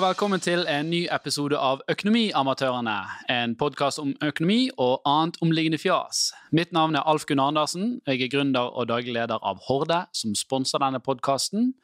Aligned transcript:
og 0.00 0.06
velkommen 0.06 0.40
til 0.40 0.62
en 0.70 0.86
ny 0.88 1.00
episode 1.12 1.58
av 1.60 1.82
Økonomiamatørene. 1.92 2.94
En 3.28 3.52
podkast 3.58 4.00
om 4.00 4.14
økonomi 4.24 4.70
og 4.80 5.02
annet 5.04 5.34
omliggende 5.44 5.76
fjas. 5.82 6.30
Mitt 6.56 6.70
navn 6.72 6.96
er 6.96 7.04
Alf 7.10 7.26
Gunn 7.28 7.42
Andersen. 7.42 7.98
Jeg 8.08 8.22
er 8.24 8.30
gründer 8.32 8.70
og 8.70 8.86
daglig 8.88 9.12
leder 9.12 9.42
av 9.44 9.58
Horde, 9.66 9.98
som 10.16 10.32
sponser 10.38 10.80
denne 10.80 11.02
podkasten. 11.04 11.74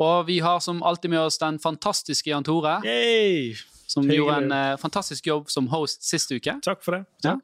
Og 0.00 0.30
vi 0.30 0.38
har 0.40 0.62
som 0.64 0.80
alltid 0.80 1.12
med 1.12 1.26
oss 1.26 1.36
den 1.42 1.58
fantastiske 1.60 2.30
Jan 2.30 2.46
Tore, 2.46 2.78
Yay! 2.88 3.58
som 3.84 4.08
Hei, 4.08 4.16
gjorde 4.16 4.38
en 4.46 4.54
uh, 4.54 4.78
fantastisk 4.80 5.28
jobb 5.28 5.52
som 5.52 5.68
host 5.68 6.08
sist 6.08 6.32
uke. 6.32 6.54
Takk 6.64 6.80
for 6.86 6.96
det. 6.96 7.02
Ja. 7.26 7.34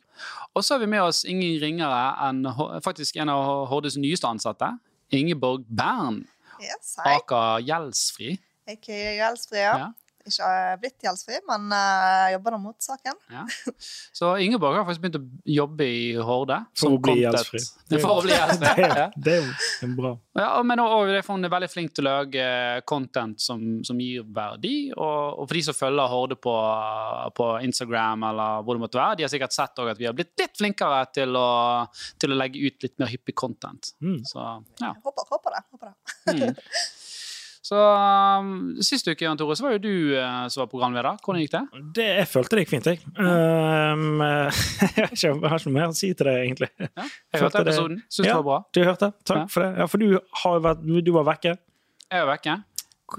Og 0.55 0.65
så 0.65 0.79
har 0.79 0.81
vi 0.87 0.89
med 0.95 1.05
oss 1.05 1.27
ingen 1.29 1.59
ringere 1.61 2.01
enn 2.31 2.47
faktisk 2.87 3.21
en 3.21 3.35
av 3.35 3.67
Hordes 3.69 4.01
nyeste 4.01 4.31
ansatte. 4.31 4.73
Ingeborg 5.13 5.69
Bern, 5.69 6.23
Yes, 6.63 6.97
aka 7.05 7.59
Gjeldsfri. 7.61 8.39
Aka 8.65 8.97
gjeldsfri, 9.19 9.61
ja. 9.61 9.77
Ja. 9.77 9.93
Ikke 10.25 10.51
blitt 10.81 11.05
gjeldsfri, 11.05 11.39
men 11.49 11.67
uh, 11.75 12.31
jobber 12.33 12.55
nå 12.55 12.59
mot 12.63 12.77
saken. 12.81 13.19
Ja. 13.29 13.43
Så 14.17 14.31
Ingeborg 14.41 14.79
har 14.79 14.87
faktisk 14.89 15.03
begynt 15.05 15.19
å 15.19 15.25
jobbe 15.53 15.85
i 15.85 16.05
Horde. 16.25 16.63
For 16.81 16.97
å 16.97 17.01
bli 17.05 17.19
gjeldsfri. 17.21 17.61
For 18.05 18.15
å 18.15 18.23
bli 18.25 18.33
gjeldsfri. 18.33 18.71
Det, 18.75 18.89
er- 18.89 19.13
det 19.27 19.35
er 19.37 19.45
jo 19.85 19.91
bra. 19.99 20.15
Ja, 20.41 20.49
men 20.67 20.81
også, 20.83 21.05
det 21.13 21.19
er 21.21 21.27
for 21.27 21.37
hun 21.37 21.47
er 21.47 21.53
veldig 21.53 21.69
flink 21.71 21.93
til 21.95 22.09
å 22.09 22.15
lage 22.17 22.43
eh, 22.43 22.81
content 22.89 23.39
som, 23.45 23.61
som 23.87 24.01
gir 24.03 24.25
verdi. 24.35 24.75
Og, 24.97 25.39
og 25.39 25.45
for 25.47 25.55
de 25.61 25.63
som 25.69 25.77
følger 25.79 26.11
Horde 26.11 26.39
på, 26.43 26.55
på 27.39 27.51
Instagram, 27.69 28.25
eller 28.33 28.65
hvor 28.67 28.75
det 28.81 28.85
måtte 28.87 28.99
være, 28.99 29.21
de 29.21 29.27
har 29.29 29.33
sikkert 29.37 29.55
sett 29.55 29.79
at 29.85 30.01
vi 30.01 30.09
har 30.09 30.17
blitt 30.17 30.33
litt 30.41 30.57
flinkere 30.59 31.05
til 31.15 31.37
å, 31.39 31.47
til 32.19 32.35
å 32.35 32.41
legge 32.41 32.65
ut 32.65 32.89
litt 32.89 32.97
mer 33.03 33.13
hyppig 33.13 33.37
content. 33.39 33.93
Mm. 34.03 34.19
Så 34.27 34.41
ja. 34.83 34.91
Håper, 35.05 35.29
håper 35.37 35.59
det. 35.59 35.65
Håper 35.77 35.93
det. 35.93 36.35
Mm. 36.35 36.55
Så 37.65 37.79
um, 37.81 38.49
Sist 38.85 39.07
uke 39.09 39.25
Jan 39.25 39.39
Tore, 39.41 39.55
så 39.57 39.65
var 39.65 39.73
jo 39.79 39.81
du 39.81 39.95
uh, 40.19 40.43
som 40.53 40.61
var 40.65 40.69
programleder. 40.69 41.17
Hvordan 41.25 41.41
gikk 41.41 41.55
det? 41.55 41.63
Det, 41.97 42.09
jeg 42.19 42.29
følte 42.29 42.59
det 42.59 42.65
gikk 42.67 42.73
fint, 42.75 42.89
jeg. 42.93 43.01
Um, 43.17 44.21
jeg, 44.21 44.99
har 44.99 45.15
ikke, 45.15 45.31
jeg 45.31 45.49
har 45.49 45.57
ikke 45.57 45.71
noe 45.71 45.77
mer 45.79 45.87
å 45.89 45.97
si 45.97 46.11
til 46.13 46.29
det, 46.29 46.35
egentlig. 46.43 46.69
Ja, 46.85 47.07
jeg 47.07 47.41
hørte 47.47 47.63
det- 47.63 47.73
episoden. 47.73 48.03
Syns 48.13 48.27
Ja. 48.29 48.35
det 48.35 48.37
var 48.43 48.47
bra. 48.51 48.59
Du 48.77 48.83
hørte? 48.85 49.09
Takk 49.25 49.41
Ja. 49.41 49.47
for 49.55 49.65
det. 49.65 49.71
Ja, 49.81 49.87
for 49.89 50.05
du, 50.05 50.09
har 50.45 50.61
vært, 50.69 50.85
du 51.09 51.13
var 51.17 51.29
vekke. 51.33 51.57
Jeg 52.13 52.27
var 52.27 52.33
vekke. 52.35 52.59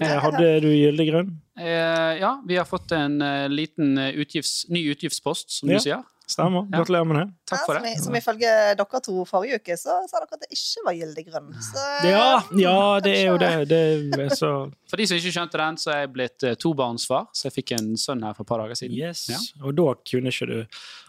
Eh, 0.01 0.15
Hadde 0.19 0.47
du 0.61 0.69
gyldig 0.75 1.05
grunn? 1.09 1.33
Uh, 1.57 2.13
ja, 2.21 2.35
vi 2.45 2.57
har 2.59 2.65
fått 2.69 2.91
en 2.97 3.17
uh, 3.21 3.47
liten 3.49 3.97
utgifts, 3.97 4.67
ny 4.69 4.85
utgiftspost, 4.93 5.57
som 5.57 5.69
du 5.73 5.79
sier. 5.81 6.05
Stemmer. 6.29 6.65
Gratulerer 6.73 7.05
med 7.05 7.17
det. 7.19 7.25
Takk 7.45 7.61
for 7.67 7.75
som, 7.77 7.83
det. 7.83 7.91
i- 7.93 8.01
som 8.01 8.15
ifølge 8.17 8.51
dere 8.79 9.01
to 9.05 9.25
forrige 9.29 9.59
uke, 9.61 9.75
så 9.77 9.99
sa 10.09 10.17
dere 10.17 10.33
at 10.33 10.39
det 10.41 10.49
ikke 10.55 10.85
var 10.87 10.93
gyldig 10.97 11.25
grunn. 11.31 11.51
Så, 11.61 11.83
Ja, 12.09 12.41
ja, 12.57 12.99
det 13.05 13.13
er 13.19 13.25
jo 13.29 13.37
det. 13.37 13.51
det 13.69 14.19
er 14.25 14.33
så 14.35 14.51
For 14.89 14.97
de 15.01 15.05
som 15.09 15.17
ikke 15.17 15.31
skjønte 15.33 15.57
den, 15.57 15.77
så 15.81 15.91
er 15.91 15.99
jeg 16.05 16.11
blitt 16.13 16.43
eh, 16.45 16.53
tobarnsfar, 16.61 17.25
så 17.33 17.47
jeg 17.49 17.53
fikk 17.57 17.71
en 17.79 17.95
sønn 17.97 18.21
her 18.23 18.33
for 18.37 18.45
et 18.45 18.47
par 18.47 18.59
dager 18.61 18.77
siden. 18.77 18.93
Yes. 18.97 19.23
Ja. 19.29 19.37
Og 19.65 19.73
da 19.75 19.93
kunne 20.05 20.29
ikke 20.29 20.45
du 20.45 20.57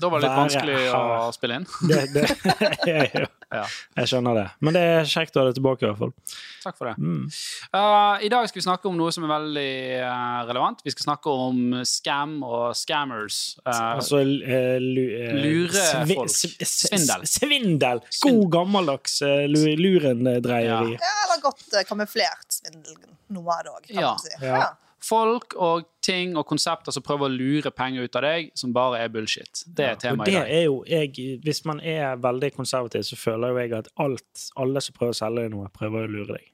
Da 0.00 0.08
var 0.08 0.20
det 0.20 0.28
litt 0.30 0.38
vanskelig 0.38 0.76
vanskelig 0.76 1.26
å 1.26 1.32
spille 1.36 1.58
inn. 1.60 1.66
det, 1.90 2.00
det, 2.14 2.24
jeg, 2.90 3.26
Ja. 3.52 3.62
jeg 4.00 4.08
skjønner 4.10 4.34
det. 4.34 4.46
Men 4.64 4.74
det 4.74 4.80
er 4.82 5.04
kjekt 5.06 5.36
å 5.36 5.44
ha 5.44 5.46
deg 5.50 5.54
tilbake, 5.60 5.84
i 5.84 5.86
hvert 5.92 6.00
fall. 6.00 6.14
Takk 6.64 6.76
for 6.80 6.88
det. 6.88 6.96
Mm. 6.98 7.28
Uh, 7.76 8.16
I 8.26 8.30
dag 8.32 8.48
skal 8.50 8.58
vi 8.60 8.64
snakke 8.66 8.88
om 8.90 8.96
noe 8.98 9.12
som 9.14 9.22
er 9.28 9.30
veldig 9.30 9.74
uh, 10.02 10.40
relevant. 10.48 10.80
Vi 10.82 10.90
skal 10.96 11.06
snakke 11.12 11.30
om 11.30 11.76
scam 11.86 12.40
og 12.42 12.72
scammers. 12.74 13.38
Uh, 13.62 13.76
Altså 14.00 14.24
Lure 14.24 15.70
svi- 15.70 16.25
folk. 16.28 16.62
s- 16.62 16.66
s- 16.66 16.88
Svindel. 16.90 17.26
Svindel! 17.30 18.00
God 18.22 18.50
gammeldags 18.52 19.20
uh, 19.22 19.44
lurendreieri. 19.50 20.96
Ja, 20.98 21.12
eller 21.26 21.42
godt 21.42 21.62
uh, 21.74 21.82
kamuflert 21.88 22.58
svindel. 22.60 22.96
Noe 23.36 23.54
av 23.58 23.62
det 23.66 23.70
òg, 23.74 23.86
kan 23.88 24.02
Ja. 24.02 24.10
man 24.10 24.18
si. 24.18 24.34
Ja. 24.46 24.66
Folk 25.06 25.54
og 25.62 25.84
ting 26.02 26.32
og 26.40 26.46
konsepter 26.48 26.90
som 26.90 27.02
prøver 27.04 27.28
å 27.28 27.30
lure 27.30 27.70
penger 27.70 28.02
ut 28.08 28.16
av 28.18 28.22
deg, 28.26 28.48
som 28.58 28.72
bare 28.74 28.98
er 29.04 29.08
bullshit. 29.12 29.62
Det 29.68 29.84
er 29.84 29.94
temaet 30.02 30.28
i 30.28 30.34
dag. 30.34 30.48
er 30.50 30.64
jo 30.64 30.80
jeg, 30.88 31.12
Hvis 31.44 31.64
man 31.68 31.78
er 31.80 32.16
veldig 32.16 32.52
konservativ, 32.56 33.02
så 33.06 33.14
føler 33.16 33.48
jo 33.52 33.58
jeg 33.60 33.72
at 33.76 33.88
alt, 34.02 34.46
alle 34.56 34.80
som 34.82 34.94
prøver 34.98 35.14
å 35.14 35.18
selge 35.20 35.42
deg 35.44 35.50
noe, 35.54 35.68
prøver 35.74 36.06
å 36.08 36.10
lure 36.10 36.38
deg. 36.38 36.48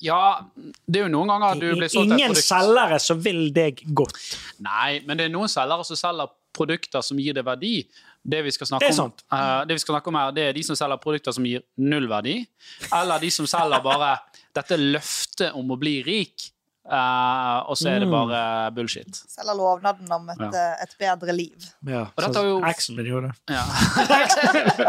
Ja, 0.00 0.46
det 0.88 1.00
er 1.02 1.08
jo 1.08 1.12
noen 1.12 1.28
ganger 1.28 1.58
du 1.60 1.66
blir 1.76 1.90
solgt 1.92 2.14
et 2.14 2.20
Ingen 2.22 2.34
selgere 2.40 2.96
som 3.04 3.18
vil 3.20 3.50
deg 3.52 3.82
godt. 3.92 4.16
Nei, 4.64 5.00
men 5.04 5.18
det 5.20 5.26
er 5.28 5.34
noen 5.34 5.50
selgere 5.52 5.84
som 5.84 5.98
selger 6.00 6.30
produkter 6.56 7.04
som 7.04 7.18
gir 7.20 7.36
deg 7.36 7.44
verdi. 7.44 7.82
Det 8.22 8.42
vi 8.44 8.50
Det 8.50 8.82
er 8.82 9.00
om, 9.02 9.12
eh, 9.32 9.64
det 9.64 9.74
vi 9.74 9.78
skal 9.78 9.94
snakke 9.94 10.08
om 10.08 10.14
her, 10.14 10.30
det 10.32 10.42
er 10.48 10.52
de 10.52 10.62
som 10.62 10.76
selger 10.76 10.96
produkter 11.00 11.32
som 11.32 11.44
gir 11.44 11.62
null 11.78 12.06
verdi, 12.08 12.46
eller 12.92 13.18
de 13.18 13.30
som 13.30 13.46
selger 13.46 13.80
bare 13.82 14.18
dette 14.54 14.76
løftet 14.76 15.54
om 15.54 15.70
å 15.70 15.78
bli 15.78 16.02
rik, 16.02 16.50
Uh, 16.90 17.60
og 17.70 17.76
så 17.76 17.90
er 17.92 18.00
det 18.00 18.08
Mm. 18.08 18.14
bare 18.16 18.70
bullshit. 18.74 19.14
Selger 19.28 19.54
lovnaden 19.54 20.10
om 20.10 20.28
et, 20.30 20.38
Ja. 20.40 20.48
uh, 20.48 20.82
et 20.82 20.94
bedre 20.98 21.32
liv. 21.36 21.54
Ja, 21.86 22.00
Og 22.16 22.16
dette 22.24 22.36
er 22.40 22.42
jo- 22.48 22.62
Eksen 22.64 22.96
min 22.96 23.06
gjorde 23.06 23.28
det. 23.28 23.54
Ja. 23.54 23.62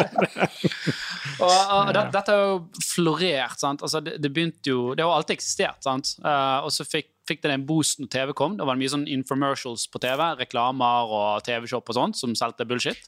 og, 1.41 1.51
og 1.51 1.93
det, 1.93 2.03
dette 2.15 2.31
har 2.31 2.41
jo 2.47 2.55
florert. 2.85 3.59
Sant? 3.61 3.81
Altså, 3.85 4.01
det, 4.03 4.17
det 4.23 4.31
begynte 4.33 4.71
jo 4.73 4.95
Det 4.95 5.03
har 5.05 5.13
alltid 5.13 5.37
eksistert. 5.37 5.83
Sant? 5.83 6.15
Uh, 6.23 6.63
og 6.65 6.71
så 6.73 6.85
fikk, 6.87 7.11
fikk 7.31 7.41
det 7.45 7.53
den 7.55 7.65
boosten 7.67 8.05
når 8.05 8.11
TV 8.13 8.33
kom. 8.37 8.57
Da 8.59 8.67
var 8.67 8.77
det 8.77 8.83
mye 8.83 8.93
sånn 8.93 9.07
infomercials 9.11 9.87
på 9.91 10.01
TV. 10.03 10.21
Reklamer 10.41 11.11
og 11.17 11.43
TV-shop 11.47 11.89
og 11.91 11.97
sånt 11.97 12.19
som 12.19 12.35
solgte 12.37 12.67
bullshit. 12.69 12.99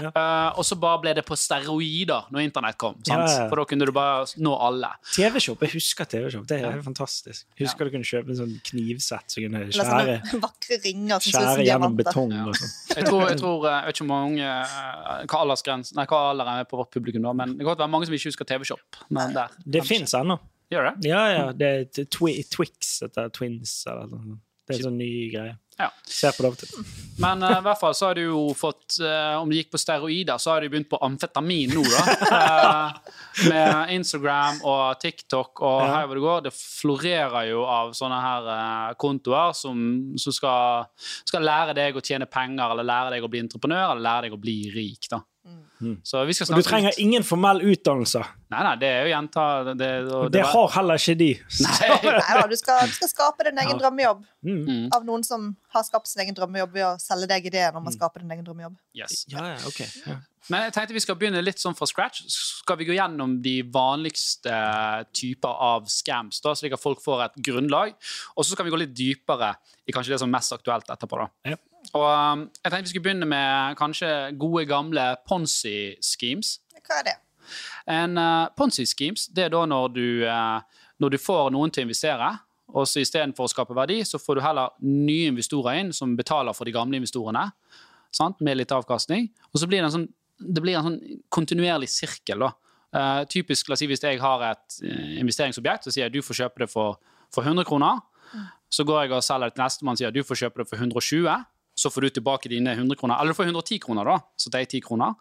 Ja. 0.00 0.10
Uh, 0.16 0.58
og 0.58 0.64
så 0.68 0.78
bare 0.80 1.00
ble 1.04 1.14
det 1.16 1.24
på 1.28 1.36
steroider 1.38 2.26
når 2.34 2.46
internett 2.48 2.78
kom. 2.80 2.96
Sant? 3.02 3.12
Ja, 3.12 3.26
ja, 3.28 3.42
ja. 3.44 3.48
For 3.50 3.60
da 3.62 3.66
kunne 3.70 3.88
du 3.88 3.92
bare 3.96 4.26
nå 4.42 4.54
alle. 4.68 4.90
TV-shop. 5.14 5.62
Jeg 5.66 5.74
husker 5.76 6.08
TV-shop. 6.10 6.46
Det 6.48 6.58
er 6.58 6.64
Ja. 6.66 6.72
helt 6.74 6.84
fantastisk. 6.86 7.46
Husker 7.60 7.84
du 7.88 7.94
kunne 7.96 8.08
kjøpe 8.08 8.32
en 8.34 8.40
sånn 8.40 8.54
knivsett 8.70 9.30
som 9.36 9.42
kunne 9.46 9.64
skjære, 9.72 10.16
vakre 10.42 10.80
ringer 10.84 11.22
skjære 11.22 11.64
gjennom 11.66 11.96
betong 11.96 12.32
Ja. 12.32 12.44
og 12.48 12.56
sånn. 12.56 12.72
Jeg 12.96 13.04
tror, 13.06 13.28
jeg 13.28 13.38
tror 13.40 13.66
eh, 13.66 13.76
jeg 13.76 13.86
vet 13.86 13.94
ikke 13.96 14.06
hvor 14.06 14.12
mange 14.14 14.42
eh, 14.42 15.24
hva 15.26 15.40
aldersgrensen 15.44 15.96
Nei, 15.96 16.06
hva 16.10 16.18
alder 16.30 16.50
er 16.60 16.64
på 16.68 16.76
vårt 16.80 16.90
publikum, 16.92 17.22
da, 17.22 17.32
men 17.32 17.54
det 17.56 17.64
kan 17.64 17.72
godt 17.74 17.84
være 17.84 17.92
mange 17.92 18.06
som 18.08 18.14
ikke 18.14 18.30
husker 18.32 18.44
TV-shop. 18.48 19.00
Men. 19.10 19.36
Det 19.66 19.84
fins 19.86 20.14
ennå. 20.14 20.38
Gjør 20.72 20.88
det? 20.88 21.08
Ja, 21.08 21.22
ja. 21.30 21.44
Det 21.54 21.68
er 21.84 22.08
twi 22.10 22.40
Twix 22.50 22.96
etter 23.06 23.30
Twins 23.34 23.78
eller 23.90 24.10
noe 24.10 24.24
sånt. 24.24 24.42
Det 24.66 24.74
er 24.74 24.80
en 24.80 24.86
sånn 24.88 24.98
ny 24.98 25.10
greie. 25.30 25.54
Ja. 25.78 25.90
Ser 26.08 26.32
på 26.32 26.40
det 26.42 26.48
av 26.48 26.54
og 26.54 26.60
til. 26.62 26.86
Men 27.20 27.42
uh, 27.44 27.58
i 27.58 27.64
hvert 27.66 27.80
fall 27.80 27.94
så 27.96 28.06
har 28.10 28.16
du 28.16 28.22
jo 28.22 28.40
fått 28.56 28.96
uh, 29.00 29.36
Om 29.42 29.50
du 29.50 29.56
gikk 29.58 29.70
på 29.74 29.80
steroider, 29.80 30.38
så 30.40 30.54
har 30.54 30.64
du 30.64 30.70
begynt 30.72 30.88
på 30.88 31.00
amfetamin 31.04 31.74
nå, 31.76 31.82
da. 31.84 32.16
Uh, 32.32 33.12
med 33.50 33.92
Instagram 33.98 34.62
og 34.64 34.96
TikTok 35.04 35.60
og 35.60 35.82
Ja. 35.84 35.92
her 35.98 36.08
hvor 36.08 36.16
det 36.20 36.24
går. 36.26 36.42
Det 36.48 36.54
florerer 36.56 37.50
jo 37.50 37.62
av 37.68 37.92
sånne 37.98 38.22
her 38.24 38.96
kontoer 39.00 39.52
som, 39.56 39.78
som 40.20 40.32
skal, 40.32 40.88
skal 41.28 41.44
lære 41.44 41.76
deg 41.76 41.96
å 42.00 42.04
tjene 42.04 42.28
penger, 42.30 42.72
eller 42.72 42.86
lære 42.86 43.16
deg 43.16 43.24
å 43.28 43.32
bli 43.32 43.44
entreprenør, 43.44 43.90
eller 43.92 44.06
lære 44.08 44.28
deg 44.30 44.36
å 44.38 44.40
bli 44.42 44.58
rik, 44.74 45.08
da. 45.12 45.20
Mm. 45.76 45.98
Så 46.02 46.22
vi 46.26 46.32
skal 46.34 46.48
Og 46.56 46.62
du 46.62 46.64
trenger 46.66 46.88
trenger 46.96 47.00
ingen 47.04 47.22
formell 47.22 47.60
utdannelse. 47.68 48.22
Nei, 48.50 48.62
nei, 48.64 48.72
det 48.80 48.88
er 48.88 49.02
jo 49.04 49.10
gjenta 49.12 49.42
det, 49.68 49.74
det, 49.78 49.90
og 50.08 50.30
Det 50.32 50.40
var- 50.42 50.52
har 50.56 50.68
heller 50.78 50.96
ikke 51.02 51.14
de. 51.20 51.28
Nei. 51.66 51.90
Nei, 52.16 52.32
da, 52.40 52.46
du, 52.50 52.56
skal, 52.56 52.86
du 52.88 52.94
skal 52.96 53.10
skape 53.12 53.44
din 53.44 53.60
egen 53.60 53.74
Ja. 53.76 53.78
drømmejobb 53.84 54.24
Mm. 54.46 54.60
Mm, 54.62 54.82
av 54.94 55.02
noen 55.04 55.24
som 55.26 55.56
har 55.76 55.84
skapt 55.86 56.08
sin 56.10 56.22
egen 56.24 56.34
drømmejobb 56.36 56.72
ved 56.74 56.84
å 56.88 56.94
selge 57.02 57.28
deg 57.30 57.46
ideen 57.50 57.72
Mm. 57.74 57.80
om 57.82 57.86
å 57.90 57.92
skape 57.94 58.20
din 58.22 58.30
egen 58.34 58.44
drømmejobb. 58.46 58.76
yes. 58.94 59.24
Ja, 59.28 59.44
ja, 59.54 59.58
okay. 59.68 59.86
Ja. 60.06 60.16
Men 60.48 60.62
jeg 60.66 60.72
tenkte 60.76 60.94
vi 60.94 61.00
skal 61.02 61.16
begynne 61.18 61.40
litt 61.42 61.58
sånn 61.58 61.74
fra 61.74 61.86
scratch. 61.90 62.20
Skal 62.30 62.76
vi 62.78 62.84
gå 62.86 62.94
gjennom 62.94 63.40
de 63.42 63.62
vanligste 63.62 64.52
typer 65.12 65.48
av 65.50 65.88
scams, 65.90 66.38
da, 66.44 66.52
slik 66.54 66.72
at 66.76 66.80
folk 66.82 67.00
får 67.02 67.24
et 67.24 67.38
grunnlag? 67.48 67.94
Og 68.36 68.44
så 68.46 68.52
skal 68.54 68.64
vi 68.68 68.70
gå 68.70 68.78
litt 68.78 68.94
dypere 68.94 69.56
i 69.88 69.92
kanskje 69.92 70.14
det 70.14 70.20
som 70.22 70.28
er 70.30 70.38
mest 70.38 70.52
aktuelt 70.54 70.86
etterpå. 70.88 71.18
da. 71.18 71.28
Ja. 71.50 71.56
Og 71.94 72.06
um, 72.06 72.50
jeg 72.62 72.70
tenkte 72.72 72.82
vi 72.86 72.92
skulle 72.94 73.06
begynne 73.08 73.26
med 73.30 73.76
kanskje 73.78 74.38
gode, 74.38 74.64
gamle 74.70 75.16
Ponzi-schemes. 75.26 76.58
Hva 76.86 77.00
er 77.00 77.06
det? 77.10 77.16
En 77.90 78.18
uh, 78.18 78.48
Ponzi-schemes 78.58 79.28
det 79.34 79.44
er 79.46 79.52
da 79.54 79.64
når 79.66 79.92
du, 79.94 80.06
uh, 80.26 80.60
når 81.02 81.14
du 81.14 81.18
får 81.22 81.50
noen 81.54 81.70
til 81.74 81.84
å 81.84 81.86
investere, 81.88 82.30
og 82.74 82.86
så 82.88 83.02
istedenfor 83.02 83.46
å 83.46 83.50
skape 83.52 83.76
verdi, 83.76 84.00
så 84.06 84.18
får 84.18 84.38
du 84.38 84.44
heller 84.44 84.74
nye 84.84 85.30
investorer 85.30 85.80
inn 85.80 85.92
som 85.94 86.16
betaler 86.18 86.56
for 86.56 86.66
de 86.66 86.74
gamle 86.74 86.98
investorene, 86.98 87.48
sant? 88.14 88.40
med 88.44 88.58
litt 88.58 88.74
avkastning. 88.74 89.28
Og 89.52 89.62
så 89.62 89.68
blir 89.70 89.80
det 89.80 89.90
en 89.90 89.96
sånn, 90.00 90.08
det 90.42 90.62
blir 90.64 90.78
en 90.78 90.88
sånn 90.90 91.20
kontinuerlig 91.32 91.88
sirkel. 91.92 92.42
da. 92.42 92.52
Uh, 92.96 93.22
typisk, 93.30 93.68
la 93.68 93.76
oss 93.76 93.82
si 93.82 93.88
Hvis 93.90 94.02
jeg 94.04 94.20
har 94.22 94.42
et 94.46 94.76
eh, 94.86 95.18
investeringsobjekt, 95.20 95.84
så 95.84 95.92
sier 95.92 96.06
jeg 96.06 96.14
du 96.14 96.24
får 96.24 96.40
kjøpe 96.42 96.64
det 96.64 96.70
for, 96.72 97.00
for 97.34 97.44
100 97.44 97.66
kroner. 97.68 98.00
Så 98.72 98.84
går 98.86 99.04
jeg 99.04 99.14
og 99.14 99.24
selger 99.24 99.50
det 99.50 99.56
til 99.56 99.62
nestemann 99.62 99.94
og 99.94 100.00
sier 100.00 100.14
du 100.14 100.22
får 100.26 100.42
kjøpe 100.42 100.62
det 100.62 100.68
for 100.70 100.80
120. 100.80 101.44
Så 101.76 101.90
får 101.92 102.06
du 102.06 102.08
tilbake 102.16 102.48
dine 102.48 102.72
100 102.72 102.96
kroner. 102.96 103.18
Eller 103.20 103.34
du 103.34 103.38
får 103.38 103.50
110 103.50 103.78
kroner, 103.84 104.08
da. 104.08 104.16
Så 104.40 104.50
det 104.52 104.62
er 104.62 104.68
10 104.70 104.80
kroner. 104.86 105.14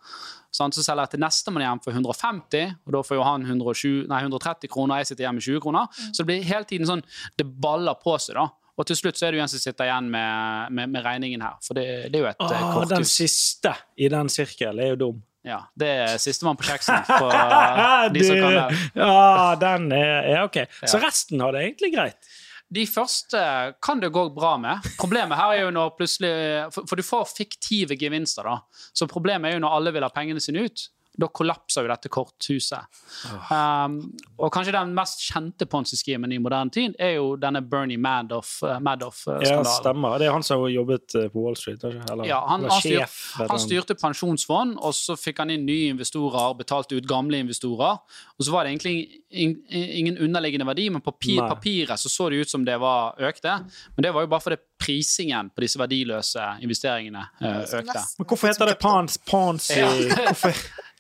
Sånn, 0.55 0.71
så 0.71 0.83
selger 0.85 1.03
jeg 1.03 1.15
til 1.15 1.23
nestemann 1.25 1.65
hjem 1.65 1.81
for 1.83 1.91
150, 1.91 2.75
og 2.87 2.93
da 2.95 3.01
får 3.03 3.17
jo 3.19 3.25
han 3.27 3.43
120, 3.43 4.05
nei, 4.07 4.21
130 4.23 4.71
kroner, 4.71 5.01
jeg 5.01 5.09
sitter 5.09 5.25
igjen 5.25 5.35
med 5.35 5.43
20 5.43 5.63
kroner. 5.65 5.89
Så 6.07 6.23
det 6.23 6.29
blir 6.29 6.47
hele 6.47 6.69
tiden 6.69 6.87
sånn 6.87 7.03
Det 7.35 7.43
baller 7.43 7.99
på 7.99 8.15
seg, 8.23 8.39
da. 8.39 8.47
Og 8.75 8.87
til 8.87 8.97
slutt 8.99 9.19
så 9.19 9.27
er 9.27 9.35
det 9.35 9.39
jo 9.39 9.43
en 9.45 9.51
som 9.51 9.61
sitter 9.63 9.87
igjen 9.87 10.07
med, 10.11 10.71
med, 10.75 10.91
med 10.95 11.03
regningen 11.05 11.43
her. 11.43 11.59
For 11.63 11.77
det, 11.77 11.85
det 12.11 12.19
er 12.19 12.25
jo 12.25 12.31
et 12.31 12.43
Åh, 12.43 12.55
Ah, 12.71 12.87
den 12.91 13.07
siste 13.07 13.71
i 13.95 14.09
den 14.11 14.31
sirkelen 14.31 14.83
er 14.83 14.93
jo 14.93 15.01
dum. 15.03 15.21
Ja, 15.45 15.59
det 15.77 15.91
er 16.01 16.15
sistemann 16.17 16.57
på 16.57 16.65
kjeksen 16.65 17.03
for 17.05 17.29
eh, 17.35 18.07
de 18.15 18.23
som 18.25 18.39
kan 18.41 18.55
det. 18.55 18.79
Ja, 18.97 19.53
den 19.61 19.91
er, 19.93 20.31
ja, 20.31 20.41
ok. 20.47 20.57
Så 20.89 20.99
resten 21.03 21.43
har 21.43 21.53
det 21.53 21.67
egentlig 21.67 21.91
greit. 21.93 22.31
De 22.73 22.85
første 22.89 23.39
kan 23.85 24.01
det 24.01 24.09
gå 24.13 24.23
bra 24.33 24.55
med. 24.57 24.87
Problemet 24.97 25.37
her 25.37 25.53
er 25.53 25.61
jo 25.67 25.73
når 25.75 25.93
plutselig 25.99 26.31
For, 26.73 26.87
for 26.89 26.97
du 26.97 27.05
får 27.05 27.27
fiktive 27.29 27.97
gevinster, 27.99 28.47
da. 28.47 28.81
Så 28.95 29.07
problemet 29.11 29.51
er 29.51 29.57
jo 29.57 29.63
når 29.65 29.77
alle 29.77 29.93
vil 29.95 30.05
ha 30.05 30.11
pengene 30.13 30.41
sine 30.43 30.65
ut. 30.65 30.87
Da 31.17 31.27
kollapser 31.31 31.85
jo 31.85 31.87
dette 31.91 32.09
korthuset. 32.11 32.85
Um, 33.49 33.99
og 34.41 34.49
kanskje 34.51 34.73
den 34.75 34.91
mest 34.97 35.21
kjente 35.29 35.65
ponzi-skimen 35.71 36.33
i 36.35 36.39
moderne 36.43 36.73
tid 36.75 36.95
er 36.99 37.15
jo 37.17 37.35
denne 37.39 37.61
Bernie 37.63 37.95
Ja, 37.95 38.79
Madoff-skandalen. 38.83 39.65
stemmer. 39.69 40.17
Det 40.19 40.27
er 40.27 40.33
han 40.35 40.43
som 40.43 40.59
har 40.61 40.69
jobbet 40.73 41.15
eh, 41.15 41.27
på 41.31 41.43
Wall 41.45 41.55
Street? 41.55 41.83
Eller, 41.83 42.25
Ja, 42.27 42.41
han, 42.47 42.59
eller 42.65 42.71
han, 42.75 42.81
styr, 42.81 42.99
sjef, 42.99 43.15
eller 43.39 43.53
han 43.53 43.59
styrte 43.63 43.95
pensjonsfond, 43.95 44.77
og 44.79 44.93
så 44.97 45.15
fikk 45.19 45.39
han 45.43 45.53
inn 45.55 45.65
nye 45.65 45.89
investorer, 45.93 46.53
betalte 46.59 46.97
ut 46.99 47.07
gamle 47.07 47.39
investorer. 47.45 47.99
Og 48.35 48.45
så 48.47 48.51
var 48.51 48.65
det 48.67 48.73
egentlig 48.75 49.21
in- 49.31 49.61
ingen 49.71 50.17
underliggende 50.17 50.67
verdi, 50.67 50.89
men 50.91 51.01
på 51.01 51.11
papir, 51.15 51.41
papiret 51.47 51.99
så, 51.99 52.09
så 52.11 52.29
det 52.29 52.43
ut 52.43 52.49
som 52.51 52.65
det 52.67 52.75
var 52.81 53.15
økte. 53.23 53.55
Men 53.95 54.03
det 54.09 54.13
var 54.13 54.25
jo 54.27 54.27
bare 54.35 54.41
fordi 54.49 54.57
prisingen 54.79 55.49
på 55.55 55.63
disse 55.63 55.79
verdiløse 55.79 56.43
investeringene 56.61 57.23
eh, 57.41 57.61
økte. 57.79 58.01
Men 58.19 58.27
hvorfor 58.27 58.51
heter 58.51 58.73
det 58.73 58.79
Pons, 58.83 59.17
Ponzi? 59.23 59.79
Ja. 59.79 59.91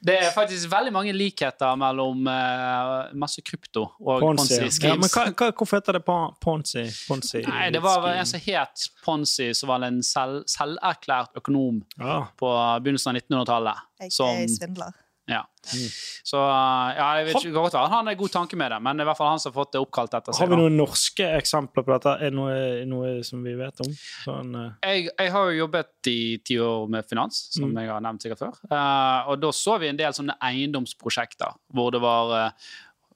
Det 0.05 0.15
er 0.21 0.33
faktisk 0.33 0.69
veldig 0.69 0.91
mange 0.93 1.13
likheter 1.15 1.77
mellom 1.81 2.27
uh, 2.29 3.13
masse 3.17 3.41
krypto 3.45 3.87
og 3.97 4.21
Ponzi. 4.21 4.59
Ponzi-schemes. 4.59 4.81
Ja, 4.83 4.97
men 5.01 5.09
hva, 5.09 5.23
hva, 5.31 5.47
hvorfor 5.49 5.79
heter 5.79 5.97
det 5.97 6.03
Pon- 6.05 6.35
Ponzi? 6.43 6.83
Ponzi 7.07 7.41
Nei, 7.47 7.69
det 7.73 7.81
var 7.81 8.05
en 8.11 8.29
som 8.29 8.43
het 8.43 8.85
Ponzi, 9.05 9.49
som 9.57 9.71
var 9.73 9.87
en 9.87 10.01
selv, 10.05 10.43
selverklært 10.51 11.41
økonom 11.41 11.81
ah. 11.97 12.29
på 12.37 12.51
begynnelsen 12.85 13.15
av 13.15 13.23
1900-tallet. 13.23 13.89
Jeg 14.05 14.13
Som 14.13 14.43
er 14.43 14.51
svindler. 14.51 15.01
Ja. 15.25 15.39
Så 15.65 16.37
ja, 16.37 17.05
jeg 17.17 17.25
vet 17.31 17.37
ikke 17.39 17.53
godt. 17.55 17.73
Han 17.73 17.89
har 18.05 18.11
en 18.11 18.17
god 18.19 18.29
tanke 18.35 18.57
med 18.59 18.69
det, 18.69 18.77
men 18.85 18.93
det 18.97 19.01
er 19.01 19.07
i 19.07 19.09
hvert 19.09 19.17
fall 19.17 19.31
han 19.31 19.39
som 19.41 19.49
har 19.49 19.55
fått 19.63 19.71
det 19.73 19.79
oppkalt 19.81 20.13
etter 20.13 20.29
Har 20.29 20.37
seg. 20.37 20.51
vi 20.51 20.53
da. 20.53 20.59
noen 20.61 20.77
norske 20.77 21.29
eksempler 21.39 21.85
på 21.87 21.93
dette? 21.95 22.13
Er 22.19 22.29
det 22.29 22.37
noe, 22.37 22.59
noe 22.91 23.13
som 23.25 23.41
vi 23.41 23.55
vet 23.57 23.81
om? 23.81 23.89
Sånn, 24.21 24.51
uh... 24.53 24.67
Jeg, 24.85 25.07
jeg 25.09 25.33
har 25.33 25.49
jo 25.49 25.57
jobbet 25.63 26.11
i 26.11 26.17
ti 26.45 26.59
år 26.61 26.85
med 26.93 27.09
finans, 27.09 27.39
som 27.55 27.71
Mm. 27.71 27.79
jeg 27.81 27.89
har 27.95 28.05
nevnt 28.05 28.21
sikkert 28.27 28.43
før. 28.45 28.59
Uh, 28.69 29.31
og 29.33 29.41
da 29.41 29.49
så 29.57 29.79
vi 29.81 29.89
en 29.89 29.97
del 29.97 30.13
sånne 30.13 30.37
eiendomsprosjekter 30.45 31.57
hvor 31.73 31.89
det 31.95 32.03
var 32.05 32.35
uh, 32.35 32.73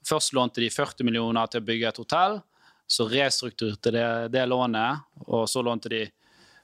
Først 0.09 0.31
lånte 0.33 0.61
de 0.63 0.69
40 0.73 1.03
millioner 1.05 1.45
til 1.51 1.61
å 1.61 1.65
bygge 1.67 1.89
et 1.91 1.97
hotell. 2.01 2.39
Så 2.89 3.05
restrukturerte 3.11 3.91
det, 3.93 4.05
det 4.33 4.45
lånet, 4.49 5.03
og 5.27 5.43
så 5.51 5.61
lånte 5.61 5.91
de 5.91 5.99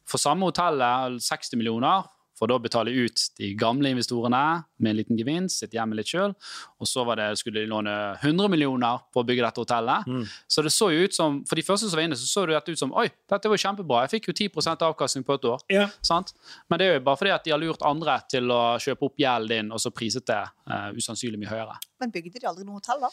for 0.08 0.18
samme 0.18 0.48
hotellet 0.48 1.20
60 1.22 1.60
millioner. 1.60 2.08
For 2.36 2.52
da 2.52 2.58
betale 2.60 2.92
ut 2.92 3.22
de 3.40 3.52
gamle 3.56 3.94
investorene 3.94 4.42
med 4.84 4.92
en 4.92 4.98
liten 5.00 5.20
gevinst, 5.20 5.62
sitter 5.62 5.80
hjemme 5.80 5.96
litt 5.98 6.10
sjøl. 6.12 6.34
Og 6.82 6.90
så 6.90 7.06
var 7.08 7.20
det, 7.22 7.30
skulle 7.40 7.64
de 7.64 7.72
låne 7.72 7.94
100 8.20 8.52
millioner 8.52 9.06
på 9.14 9.24
å 9.24 9.28
bygge 9.28 9.46
dette 9.46 9.64
hotellet. 9.64 10.10
Mm. 10.10 10.26
Så 10.52 10.66
det 10.66 10.74
så 10.76 10.90
jo 10.92 11.06
ut 11.06 11.16
som, 11.16 11.42
For 11.48 11.60
de 11.60 11.66
første 11.66 11.90
som 11.90 12.00
var 12.00 12.08
inne, 12.10 12.20
så 12.20 12.28
så 12.28 12.46
det 12.50 12.60
ut 12.68 12.80
som 12.80 12.94
Oi, 12.96 13.08
dette 13.32 13.52
var 13.52 13.62
kjempebra. 13.62 14.04
Jeg 14.06 14.18
fikk 14.18 14.30
jo 14.32 14.38
10% 14.50 14.84
avkastning 14.90 15.26
på 15.28 15.40
et 15.40 15.48
år. 15.52 15.64
ja. 15.72 15.88
Sant? 16.06 16.34
Men 16.70 16.80
det 16.80 16.86
er 16.88 17.00
jo 17.00 17.06
bare 17.06 17.20
fordi 17.20 17.34
at 17.34 17.46
de 17.46 17.54
har 17.54 17.62
lurt 17.62 17.82
andre 17.86 18.20
til 18.30 18.52
å 18.52 18.62
kjøpe 18.82 19.08
opp 19.08 19.18
gjelden 19.20 19.52
din, 19.52 19.72
og 19.74 19.82
så 19.82 19.92
priset 19.96 20.28
det 20.28 20.42
uh, 20.44 20.92
usannsynlig 20.98 21.40
mye 21.42 21.52
høyere. 21.52 21.80
Men 22.02 22.14
bygde 22.14 22.40
de 22.40 22.50
aldri 22.50 22.68
noe 22.68 22.80
hotell, 22.80 23.02
da? 23.08 23.12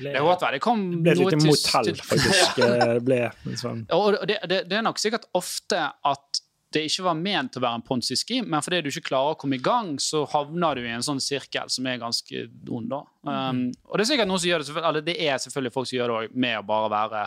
ble, 0.00 0.12
Det 0.12 0.22
godt. 0.24 0.44
Det 0.52 0.60
kom 0.62 0.82
det 0.90 0.98
ble 1.02 1.12
et 1.12 1.20
lite 1.22 1.38
motell, 1.44 1.92
faktisk. 2.10 2.60
Ble 3.06 3.20
en 3.30 3.60
sånn 3.60 3.84
Og 3.94 4.18
det, 4.28 4.40
det, 4.50 4.64
det 4.70 4.80
er 4.80 4.84
nok 4.86 5.00
sikkert 5.00 5.28
ofte 5.38 5.78
at 5.86 6.42
det 6.74 6.82
ikke 6.88 7.04
var 7.06 7.18
ment 7.18 7.56
å 7.56 7.62
være 7.62 7.78
en 7.78 7.84
ponzi-scheme, 7.86 8.48
men 8.50 8.64
fordi 8.64 8.80
du 8.82 8.88
ikke 8.90 9.08
klarer 9.10 9.36
å 9.36 9.38
komme 9.38 9.58
i 9.58 9.62
gang, 9.62 9.94
så 10.02 10.24
havner 10.32 10.78
du 10.78 10.86
i 10.86 10.94
en 10.94 11.04
sånn 11.04 11.22
sirkel 11.22 11.70
som 11.72 11.86
er 11.86 12.00
ganske 12.02 12.42
ond. 12.66 12.88
da. 12.90 13.04
Um, 13.26 13.62
og 13.86 13.96
det 13.96 14.06
er 14.06 14.10
sikkert 14.10 14.30
noen 14.30 14.42
som 14.42 14.50
gjør 14.50 14.64
det, 14.64 14.74
eller 14.82 15.06
det 15.06 15.16
er 15.28 15.38
selvfølgelig 15.42 15.74
folk 15.76 15.90
som 15.90 15.98
gjør 15.98 16.12
det 16.12 16.18
òg, 16.18 16.36
med 16.46 16.58
å 16.58 16.66
bare 16.66 16.90
være 16.92 17.22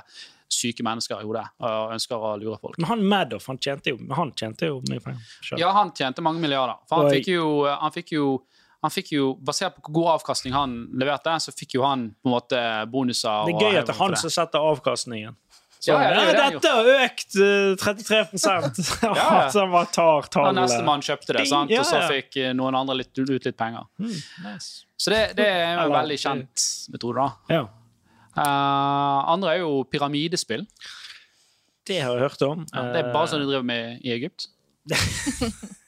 syke 0.50 0.84
mennesker 0.86 1.22
i 1.22 1.28
hodet 1.30 1.46
og 1.62 1.92
ønsker 1.94 2.24
å 2.26 2.32
lure 2.42 2.58
folk. 2.62 2.80
Men 2.82 2.90
han 2.90 3.04
Madoff, 3.06 3.48
han 3.52 3.60
tjente 3.62 3.94
jo, 3.94 4.00
han 4.18 4.34
tjente 4.38 4.70
jo 4.72 4.80
mye 4.90 5.04
penger. 5.04 5.36
selv. 5.46 5.62
Ja, 5.62 5.74
han 5.78 5.94
tjente 5.96 6.26
mange 6.26 6.42
milliarder. 6.42 6.82
For 6.90 7.06
han 7.06 7.14
fikk 7.14 7.30
jo, 7.36 7.50
han 7.70 7.94
fikk 7.96 8.16
jo 8.18 8.32
han 8.80 8.94
fikk 8.94 9.10
jo, 9.12 9.34
Basert 9.44 9.76
på 9.76 9.82
hvor 9.90 9.96
god 9.98 10.10
avkastning 10.14 10.54
han 10.56 10.76
leverte, 10.96 11.34
så 11.44 11.52
fikk 11.52 11.76
jo 11.76 11.84
han 11.84 12.10
på 12.16 12.30
en 12.30 12.36
måte 12.38 12.60
bonuser. 12.92 13.50
Det 13.50 13.58
er 13.58 13.66
gøy 13.66 13.80
at 13.82 13.90
det 13.90 13.96
er 13.96 14.00
han 14.00 14.16
som 14.22 14.32
setter 14.32 14.68
avkastningen. 14.72 15.36
Så, 15.80 15.94
Ja, 15.94 16.00
ja, 16.12 16.24
han 16.28 16.54
dette 16.56 16.72
har 16.76 16.88
økt 17.06 17.36
uh, 17.40 17.76
33 17.80 18.18
ja. 18.20 19.50
Så 19.50 19.62
han 19.62 19.72
var 19.72 19.88
tar 19.96 20.26
Ja, 20.26 20.30
tallet. 20.34 20.60
Nestemann 20.60 21.04
kjøpte 21.06 21.38
det, 21.38 21.46
sant? 21.48 21.72
og 21.72 21.88
så 21.88 22.02
fikk 22.12 22.36
uh, 22.42 22.52
noen 22.58 22.76
andre 22.76 23.00
litt, 23.00 23.14
ut 23.16 23.32
litt 23.48 23.56
penger. 23.60 23.88
Mm, 24.02 24.16
nice. 24.44 24.86
Så 25.00 25.14
det, 25.16 25.22
det 25.40 25.48
er 25.48 25.80
en 25.86 25.94
veldig 25.96 26.20
kjent 26.20 26.66
metode. 26.92 27.24
da. 27.24 27.56
Ja, 27.56 27.64
Eh, 28.40 29.20
andre 29.34 29.56
er 29.56 29.64
jo 29.64 29.84
pyramidespill. 29.90 30.66
det 31.90 32.00
har 32.04 32.14
jeg 32.14 32.22
hørt 32.28 32.42
om. 32.46 32.66
Ja, 32.74 32.86
det 32.94 33.02
er 33.02 33.12
bare 33.14 33.28
sånn 33.32 33.42
de 33.44 33.50
driver 33.50 33.66
med 33.66 34.04
i 34.06 34.14
Egypt. 34.16 34.50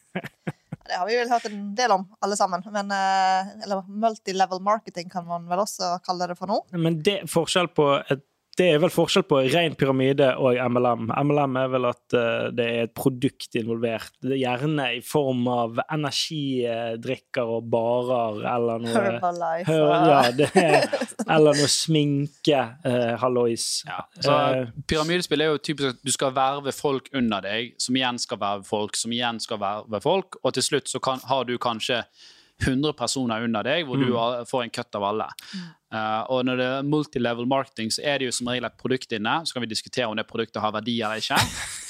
Det 0.91 0.97
har 0.99 1.07
vi 1.07 1.15
vel 1.15 1.29
hørt 1.31 1.45
en 1.47 1.59
del 1.71 1.91
om, 1.95 2.01
alle 2.19 2.35
sammen. 2.35 2.59
Men, 2.67 2.89
eh, 2.91 3.51
eller 3.63 3.79
multilevel 3.87 4.59
marketing 4.59 5.07
kan 5.07 5.23
man 5.23 5.45
vel 5.47 5.61
også 5.63 5.93
kalle 6.03 6.27
det 6.27 6.35
for 6.35 6.51
nå. 6.51 6.57
Men 6.75 6.97
det, 6.99 7.13
forskjell 7.31 7.69
på 7.71 7.85
et, 8.11 8.25
det 8.61 8.67
er 8.75 8.81
vel 8.83 8.93
forskjell 8.93 9.25
på 9.25 9.41
ren 9.49 9.75
pyramide 9.79 10.29
og 10.37 10.59
MLM. 10.71 11.09
MLM 11.09 11.57
er 11.63 11.71
vel 11.73 11.89
at 11.89 12.17
eh, 12.17 12.47
det 12.53 12.67
er 12.67 12.85
et 12.85 12.95
produkt 12.97 13.57
involvert. 13.57 14.13
Det 14.21 14.35
er 14.35 14.41
gjerne 14.43 14.87
i 14.97 15.01
form 15.05 15.47
av 15.51 15.81
energidrikker 15.87 17.55
og 17.57 17.71
barer 17.73 18.45
eller 18.53 18.85
noe 18.85 18.93
Herbalife. 18.93 19.65
Hør, 19.71 19.95
ja, 20.11 20.21
det 20.35 20.51
er, 20.59 20.87
eller 21.25 21.57
noe 21.57 21.71
sminke, 21.71 22.61
uh, 22.85 23.15
hallois. 23.21 23.67
Ja, 23.89 24.03
så 24.19 24.41
Eh, 24.51 24.67
Pyramidespill 24.87 25.41
er 25.41 25.51
jo 25.51 25.57
typisk 25.57 25.95
at 25.95 26.03
du 26.05 26.11
skal 26.13 26.35
verve 26.35 26.73
folk 26.75 27.09
under 27.15 27.43
deg, 27.45 27.73
som 27.81 27.95
igjen 27.97 28.19
skal 28.21 28.39
verve 28.41 28.67
folk, 28.67 28.97
som 28.99 29.13
igjen 29.13 29.39
skal 29.43 29.61
verve 29.61 30.01
folk, 30.03 30.37
og 30.43 30.55
til 30.57 30.65
slutt 30.65 30.91
så 30.91 31.01
kan, 31.03 31.21
har 31.29 31.47
du 31.47 31.57
kanskje 31.61 32.03
100 32.61 32.93
personer 32.97 33.43
under 33.43 33.63
deg, 33.63 33.85
hvor 33.87 33.97
du 33.97 34.13
har- 34.15 34.45
får 34.45 34.63
en 34.63 34.69
cut 34.69 34.95
av 34.95 35.03
alle. 35.03 35.27
Uh, 35.93 36.23
og 36.31 36.45
når 36.45 36.57
det 36.57 36.65
er 36.65 36.83
multilevel 36.87 37.45
marketing, 37.47 37.89
så 37.91 38.03
er 38.03 38.19
det 38.19 38.25
jo 38.29 38.31
som 38.31 38.47
regel 38.47 38.65
et 38.65 38.77
produkt 38.79 39.11
inne. 39.11 39.41
Så 39.45 39.53
kan 39.53 39.61
vi 39.61 39.67
diskutere 39.67 40.07
om 40.07 40.15
det 40.15 40.27
produktet 40.27 40.61
har 40.61 40.71
verdi 40.71 41.01
eller 41.01 41.17
ikke. 41.23 41.39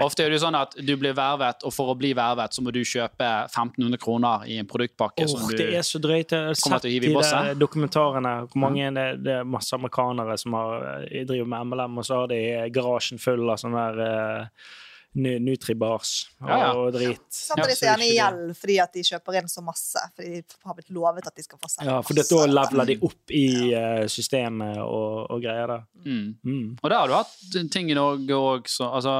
Ofte 0.00 0.24
er 0.24 0.30
det 0.30 0.38
jo 0.38 0.44
sånn 0.46 0.56
at 0.56 0.74
du 0.80 0.94
blir 0.96 1.12
vervet, 1.16 1.64
og 1.66 1.72
for 1.74 1.92
å 1.92 1.96
bli 1.98 2.14
vervet 2.16 2.54
så 2.56 2.62
må 2.64 2.72
du 2.72 2.80
kjøpe 2.86 3.26
1500 3.50 3.98
kroner 4.00 4.46
i 4.48 4.56
en 4.62 4.68
produktpakke. 4.68 5.26
som 5.28 5.42
Åh, 5.44 5.50
du... 5.52 5.56
det 5.60 5.68
er 5.76 5.84
så 5.86 6.00
drøyt. 6.00 6.32
Jeg 6.32 6.54
har 6.54 6.58
sett 6.58 6.86
de 6.88 6.98
der 7.12 7.54
dokumentarene. 7.58 8.34
Hvor 8.48 8.62
mange 8.64 8.88
det, 8.96 9.06
det 9.26 9.34
er 9.40 9.48
masse 9.48 9.74
amerikanere 9.76 10.38
som 10.40 10.56
har, 10.56 10.86
eh, 11.10 11.24
driver 11.28 11.50
med 11.52 11.72
MLM, 11.72 11.98
og 12.00 12.06
så 12.08 12.22
har 12.22 12.30
de 12.32 12.40
garasjen 12.74 13.20
full 13.20 13.44
av 13.50 13.60
sånne 13.60 13.84
der 13.90 14.00
nu- 14.02 14.86
Nutribars 15.16 16.28
og 16.40 16.48
Ja, 16.48 16.58
ja. 16.58 16.90
drit. 16.94 17.22
Setter 17.32 17.62
Ja, 17.62 17.66
de 17.70 17.76
seg 17.76 17.88
gjerne 17.88 18.06
i 18.06 18.14
gjeld 18.14 18.56
fordi 18.58 18.76
at 18.82 18.92
de 18.94 19.02
kjøper 19.08 19.38
inn 19.40 19.48
så 19.50 19.62
masse. 19.64 20.02
Fordi 20.14 20.42
de 20.42 20.58
har 20.68 20.76
blitt 20.76 20.90
lovet 20.94 21.26
at 21.26 21.34
de 21.34 21.42
skal 21.42 21.58
få 21.58 21.70
selge 21.72 21.88
Ja, 21.90 22.02
for 22.04 22.14
da 22.14 22.44
leveler 22.52 22.90
de 22.92 22.98
opp 23.08 23.34
i 23.34 23.72
eh, 23.74 24.04
systemet 24.12 24.78
og, 24.84 25.30
og 25.32 25.42
greier 25.42 25.72
der. 25.72 25.86
Mm. 26.04 26.36
Mm. 26.44 26.76
Og 26.82 26.90
der 26.90 26.98
har 26.98 27.08
du 27.08 27.16
hatt 27.16 27.72
ting 27.72 27.90
i 27.90 27.96
Norge 27.98 28.38
òg. 28.38 28.68
Altså, 28.88 29.16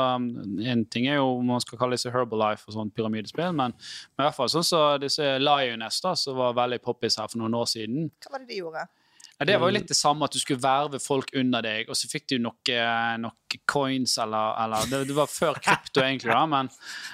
en 0.72 0.84
ting 0.92 1.08
er 1.08 1.18
jo 1.18 1.38
om 1.38 1.50
man 1.54 1.64
skal 1.64 1.80
kalle 1.80 1.98
disse 1.98 2.12
Herbalife 2.14 2.68
og 2.68 2.76
sånn 2.76 2.92
pyramidespill, 2.94 3.50
men, 3.56 3.74
men 3.74 4.22
i 4.22 4.28
hvert 4.28 4.36
fall 4.36 4.52
sånn 4.52 4.66
så 4.66 4.84
disse 5.02 5.38
Lioness, 5.42 6.00
da, 6.04 6.14
som 6.18 6.36
var 6.38 6.56
veldig 6.58 6.80
poppis 6.84 7.18
her 7.18 7.28
for 7.32 7.40
noen 7.42 7.56
år 7.58 7.68
siden. 7.70 8.10
Hva 8.22 8.36
var 8.36 8.44
det 8.44 8.52
de 8.52 8.60
gjorde? 8.62 8.86
Ja, 9.38 9.46
det 9.46 9.56
var 9.62 9.70
jo 9.70 9.74
litt 9.76 9.86
det 9.86 9.94
samme, 9.94 10.26
at 10.26 10.34
du 10.34 10.40
skulle 10.42 10.58
verve 10.58 10.98
folk 10.98 11.28
under 11.38 11.62
deg, 11.62 11.86
og 11.86 11.94
så 11.94 12.08
fikk 12.10 12.24
du 12.32 12.40
noe, 12.42 12.78
noe 13.22 13.58
coins 13.70 14.16
eller, 14.18 14.56
eller 14.64 14.88
det, 14.90 14.98
det 15.06 15.14
var 15.14 15.30
før 15.30 15.60
krypto, 15.62 16.02
egentlig, 16.02 16.32
da, 16.34 16.40
men, 16.50 16.70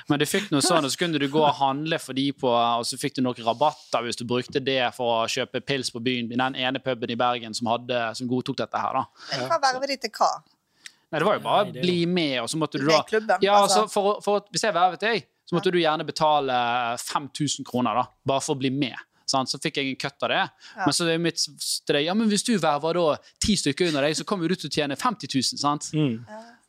men 0.09 0.23
du 0.23 0.25
fikk 0.25 0.49
noe 0.55 0.65
sånn, 0.65 0.89
og 0.89 0.95
så 0.95 1.03
kunne 1.03 1.21
du 1.21 1.27
gå 1.29 1.43
og 1.45 1.59
handle 1.59 1.99
for 2.01 2.17
de 2.17 2.31
på, 2.33 2.49
og 2.49 2.87
så 2.89 2.97
fikk 3.01 3.19
du 3.19 3.23
noen 3.27 3.45
rabatter 3.45 4.07
hvis 4.07 4.17
du 4.17 4.25
brukte 4.31 4.65
det 4.65 4.81
for 4.97 5.19
å 5.19 5.29
kjøpe 5.29 5.61
pils 5.69 5.93
på 5.93 6.01
byen. 6.01 6.33
I 6.33 6.41
den 6.41 6.57
ene 6.65 6.81
puben 6.81 7.13
i 7.13 7.19
Bergen 7.21 7.53
som, 7.55 7.69
hadde, 7.75 8.01
som 8.17 8.31
godtok 8.31 8.57
dette 8.65 8.81
her, 8.81 8.97
da. 9.03 9.05
Men 9.35 9.47
hva 9.53 9.61
verver 9.69 9.93
de 9.93 10.01
til 10.07 10.17
hva? 10.17 10.33
Nei, 11.13 11.21
det 11.21 11.27
var 11.29 11.37
jo 11.37 11.43
bare 11.45 11.65
Nei, 11.69 11.77
jo- 11.77 11.85
bli 11.85 11.99
med, 12.11 12.39
og 12.41 12.49
så 12.51 12.59
måtte 12.59 12.81
du 12.81 12.89
da 12.89 13.03
klubben? 13.07 13.37
Ja, 13.45 13.61
altså. 13.61 13.85
altså, 13.85 13.93
for, 13.93 14.25
for, 14.25 14.49
Hvis 14.51 14.65
jeg 14.65 14.75
vervet 14.75 15.05
deg, 15.05 15.29
så 15.45 15.59
måtte 15.59 15.71
du 15.71 15.77
gjerne 15.79 16.09
betale 16.09 16.57
5000 17.05 17.69
kroner, 17.69 18.01
da, 18.01 18.09
bare 18.27 18.43
for 18.43 18.57
å 18.57 18.63
bli 18.65 18.73
med. 18.73 18.97
Sant? 19.31 19.51
Så 19.51 19.61
fikk 19.63 19.81
jeg 19.81 19.93
en 19.93 20.01
cut 20.01 20.27
av 20.27 20.33
det. 20.33 20.43
Ja. 20.75 20.87
Men 20.87 20.97
så 20.97 21.07
er 21.11 21.23
mitt 21.23 21.41
streg, 21.41 22.07
ja, 22.09 22.17
men 22.17 22.31
hvis 22.31 22.47
du 22.47 22.55
verver 22.59 22.99
da 22.99 23.07
ti 23.43 23.57
stykker 23.61 23.93
under 23.93 24.07
deg, 24.07 24.19
så 24.19 24.27
kommer 24.29 24.51
du 24.51 24.59
til 24.59 24.71
å 24.71 24.75
tjene 24.75 24.99
50 25.01 25.33
000. 25.35 25.63
Sant? 25.63 25.91
Mm. 25.97 26.19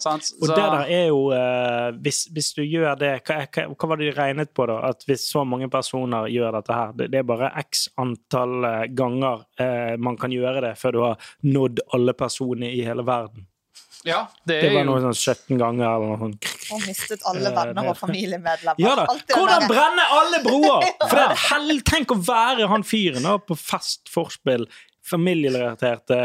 Sant? 0.01 0.27
Og 0.41 0.49
det 0.51 0.57
der 0.59 0.89
er 0.91 1.05
jo 1.07 1.19
uh, 1.31 1.95
hvis, 2.03 2.25
hvis 2.35 2.51
du 2.57 2.61
gjør 2.65 2.97
det 2.99 3.11
hva, 3.27 3.37
hva, 3.47 3.65
hva 3.71 3.89
var 3.89 4.01
det 4.01 4.09
de 4.09 4.15
regnet 4.17 4.51
på, 4.55 4.67
da? 4.67 4.81
At 4.91 5.05
hvis 5.07 5.23
så 5.31 5.45
mange 5.47 5.69
personer 5.71 6.27
gjør 6.31 6.57
dette 6.57 6.75
her 6.75 6.95
Det, 6.97 7.07
det 7.13 7.21
er 7.21 7.27
bare 7.27 7.51
x 7.63 7.87
antall 8.01 8.67
eh, 8.67 8.83
ganger 8.95 9.45
uh, 9.61 9.95
man 10.01 10.19
kan 10.19 10.35
gjøre 10.35 10.65
det 10.67 10.73
før 10.79 10.95
du 10.95 11.01
har 11.05 11.29
nådd 11.47 11.83
alle 11.95 12.15
personer 12.17 12.75
i 12.75 12.83
hele 12.85 13.05
verden. 13.07 13.47
Ja, 14.05 14.21
det 14.45 14.59
Det 14.61 14.69
er 14.69 14.75
var 14.77 14.87
noe 14.87 15.01
sånn 15.03 15.17
17 15.17 15.59
ganger 15.61 15.85
eller 15.89 16.11
noe 16.11 16.19
sånt. 16.21 16.49
Og 16.75 16.83
mistet 16.85 17.25
alle 17.25 17.51
Eh, 17.51 17.55
venner 17.57 17.91
og 17.91 17.97
familiemedlemmer. 17.99 18.81
Ja 18.81 18.95
da! 18.99 19.05
Hvordan 19.09 19.65
brenner 19.65 19.71
brenne 19.71 20.05
alle 20.19 20.41
broer?! 20.45 20.89
For 21.09 21.17
det 21.17 21.25
er 21.27 21.41
hell, 21.49 21.79
Tenk 21.85 22.13
å 22.13 22.19
være 22.21 22.69
han 22.71 22.85
fyren 22.87 23.27
på 23.47 23.57
fest, 23.59 24.05
forspill, 24.13 24.67
familierelaterte 25.05 26.17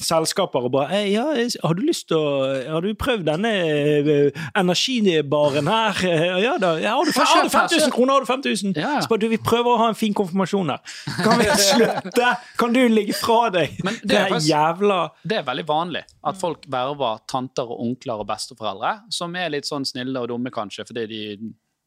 selskaper 0.00 0.66
og 0.66 0.72
bare 0.74 0.98
«Eh, 1.00 1.10
ja, 1.12 1.24
har 1.64 1.74
du 1.76 1.82
lyst 1.84 2.08
til 2.10 2.16
å 2.18 2.30
Har 2.74 2.84
du 2.84 2.90
prøvd 2.98 3.26
denne 3.28 3.50
eh, 3.52 4.40
energibaren 4.58 5.68
her? 5.70 6.00
Eh, 6.08 6.38
Ja 6.44 6.56
da. 6.60 6.72
Ja, 6.80 6.94
har, 6.96 7.04
du, 7.04 7.12
Få 7.12 7.24
har 7.28 7.44
du 7.44 7.52
5000 7.52 7.92
kroner? 7.94 8.14
Har 8.14 8.20
du 8.24 8.30
5000? 8.32 8.74
Ja, 8.76 8.94
ja. 8.96 9.00
Så 9.04 9.08
bare, 9.12 9.22
du, 9.24 9.28
vi 9.32 9.38
prøver 9.38 9.72
å 9.74 9.78
ha 9.84 9.88
en 9.92 9.98
fin 9.98 10.14
konfirmasjon 10.16 10.72
her. 10.72 10.80
Kan 11.22 11.40
vi 11.40 11.48
slutte? 11.60 12.32
Kan 12.60 12.74
du 12.76 12.82
ligge 12.88 13.16
fra 13.18 13.50
deg? 13.54 13.78
Men 13.86 13.98
det 14.00 14.10
det 14.10 14.18
er 14.20 14.34
er 14.36 14.46
jævla 14.48 15.00
Det 15.24 15.40
er 15.40 15.46
veldig 15.46 15.66
vanlig 15.68 16.04
at 16.26 16.38
folk 16.40 16.64
verver 16.70 17.20
tanter 17.30 17.68
og 17.70 17.80
onkler 17.86 18.22
og 18.22 18.28
besteforeldre, 18.28 18.94
som 19.14 19.34
er 19.36 19.52
litt 19.52 19.68
sånn 19.68 19.86
snille 19.88 20.20
og 20.20 20.28
dumme, 20.32 20.52
kanskje, 20.54 20.84
fordi 20.88 21.06
de, 21.10 21.20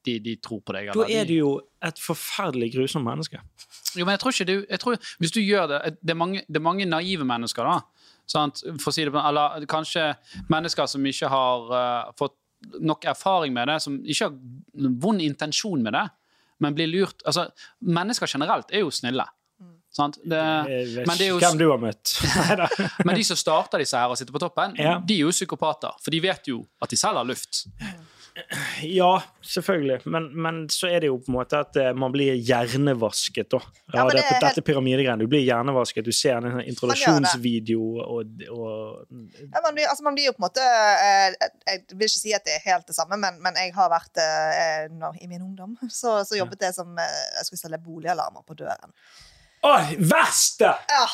de, 0.07 0.17
de 0.23 0.35
tror 0.43 0.61
på 0.65 0.75
deg. 0.75 0.91
Da 0.95 1.05
er 1.09 1.27
du 1.29 1.35
jo 1.35 1.51
et 1.83 1.99
forferdelig 2.01 2.71
grusomt 2.75 3.05
menneske. 3.07 3.41
Jo, 3.97 4.05
men 4.07 4.15
jeg 4.15 4.23
tror 4.23 4.33
ikke 4.33 4.47
du 4.49 4.55
jeg 4.63 4.79
tror, 4.81 4.95
Hvis 5.21 5.33
du 5.35 5.37
gjør 5.43 5.67
det 5.69 5.79
Det 6.01 6.13
er 6.15 6.17
mange, 6.17 6.39
det 6.49 6.57
er 6.57 6.63
mange 6.65 6.85
naive 6.89 7.25
mennesker, 7.29 7.67
da. 7.67 8.02
Sant? 8.29 8.63
For 8.79 8.89
å 8.89 8.93
si 8.95 9.03
det 9.05 9.11
på 9.13 9.19
Eller 9.19 9.65
kanskje 9.69 10.07
mennesker 10.49 10.87
som 10.89 11.05
ikke 11.05 11.29
har 11.31 11.71
uh, 11.73 12.11
fått 12.17 12.37
nok 12.79 13.03
erfaring 13.11 13.53
med 13.53 13.67
det, 13.67 13.79
som 13.83 13.97
ikke 13.99 14.29
har 14.29 14.91
vond 15.03 15.21
intensjon 15.21 15.81
med 15.83 15.93
det, 15.97 16.05
men 16.63 16.75
blir 16.77 16.87
lurt 16.87 17.25
Altså, 17.27 17.49
mennesker 17.83 18.29
generelt 18.31 18.71
er 18.71 18.85
jo 18.85 18.91
snille. 18.93 19.25
Sant? 19.93 20.17
Det, 20.25 20.39
men 21.05 21.17
det 21.19 21.27
er 21.27 21.29
jo 21.29 21.41
hvem 21.43 21.57
du 21.59 21.67
har 21.69 21.77
møtt. 21.77 22.15
Men 23.05 23.13
de 23.13 23.25
som 23.27 23.37
starter 23.37 23.83
disse 23.83 23.99
her 23.99 24.09
og 24.09 24.17
sitter 24.17 24.33
på 24.33 24.41
toppen, 24.41 24.73
Ja. 24.81 24.95
de 24.97 25.19
er 25.19 25.27
jo 25.27 25.33
psykopater. 25.35 25.93
For 26.01 26.09
de 26.09 26.21
vet 26.23 26.49
jo 26.49 26.63
at 26.81 26.89
de 26.89 26.97
selv 26.97 27.19
har 27.21 27.27
luft. 27.29 27.67
Ja, 28.81 29.21
selvfølgelig. 29.45 29.99
Men, 30.09 30.27
men 30.41 30.61
så 30.73 30.87
er 30.89 31.03
det 31.03 31.09
jo 31.11 31.19
på 31.21 31.29
en 31.31 31.35
måte 31.37 31.59
at 31.61 31.75
eh, 31.77 31.91
man 31.97 32.11
blir 32.13 32.33
hjernevasket, 32.33 33.49
da. 33.53 33.59
Ja, 33.93 34.05
det, 34.09 34.15
det 34.17 34.23
er 34.23 34.29
helt- 34.31 34.45
dette 34.47 34.63
pyramidegreiene. 34.65 35.21
Du 35.21 35.29
blir 35.29 35.43
hjernevasket. 35.45 36.05
Du 36.07 36.11
ser 36.15 36.39
en 36.39 36.47
sånn 36.55 36.63
introduksjonsvideo 36.73 37.89
og, 38.03 38.45
og 38.49 39.03
Ja, 39.53 39.61
man, 39.63 39.75
blir, 39.77 39.85
altså, 39.91 40.05
man 40.07 40.17
blir 40.17 40.31
jo 40.31 40.35
på 40.37 40.41
en 40.41 40.47
måte 40.47 40.65
eh, 40.65 41.35
Jeg 41.69 41.83
vil 41.93 42.07
ikke 42.09 42.23
si 42.23 42.33
at 42.33 42.45
det 42.47 42.57
er 42.57 42.65
helt 42.71 42.89
det 42.89 42.97
samme, 42.97 43.19
men, 43.21 43.37
men 43.45 43.59
jeg 43.61 43.75
har 43.77 43.91
vært 43.93 44.23
eh, 44.23 44.87
når, 44.93 45.21
I 45.21 45.29
min 45.29 45.45
ungdom 45.45 45.77
så, 46.01 46.19
så 46.25 46.39
jobbet 46.39 46.65
jeg 46.69 46.75
som 46.79 46.97
Jeg 46.97 47.45
skulle 47.49 47.61
selge 47.61 47.81
boligalarmer 47.85 48.41
på 48.47 48.57
døren. 48.63 48.97
Å, 49.63 49.71
verste 50.11 50.69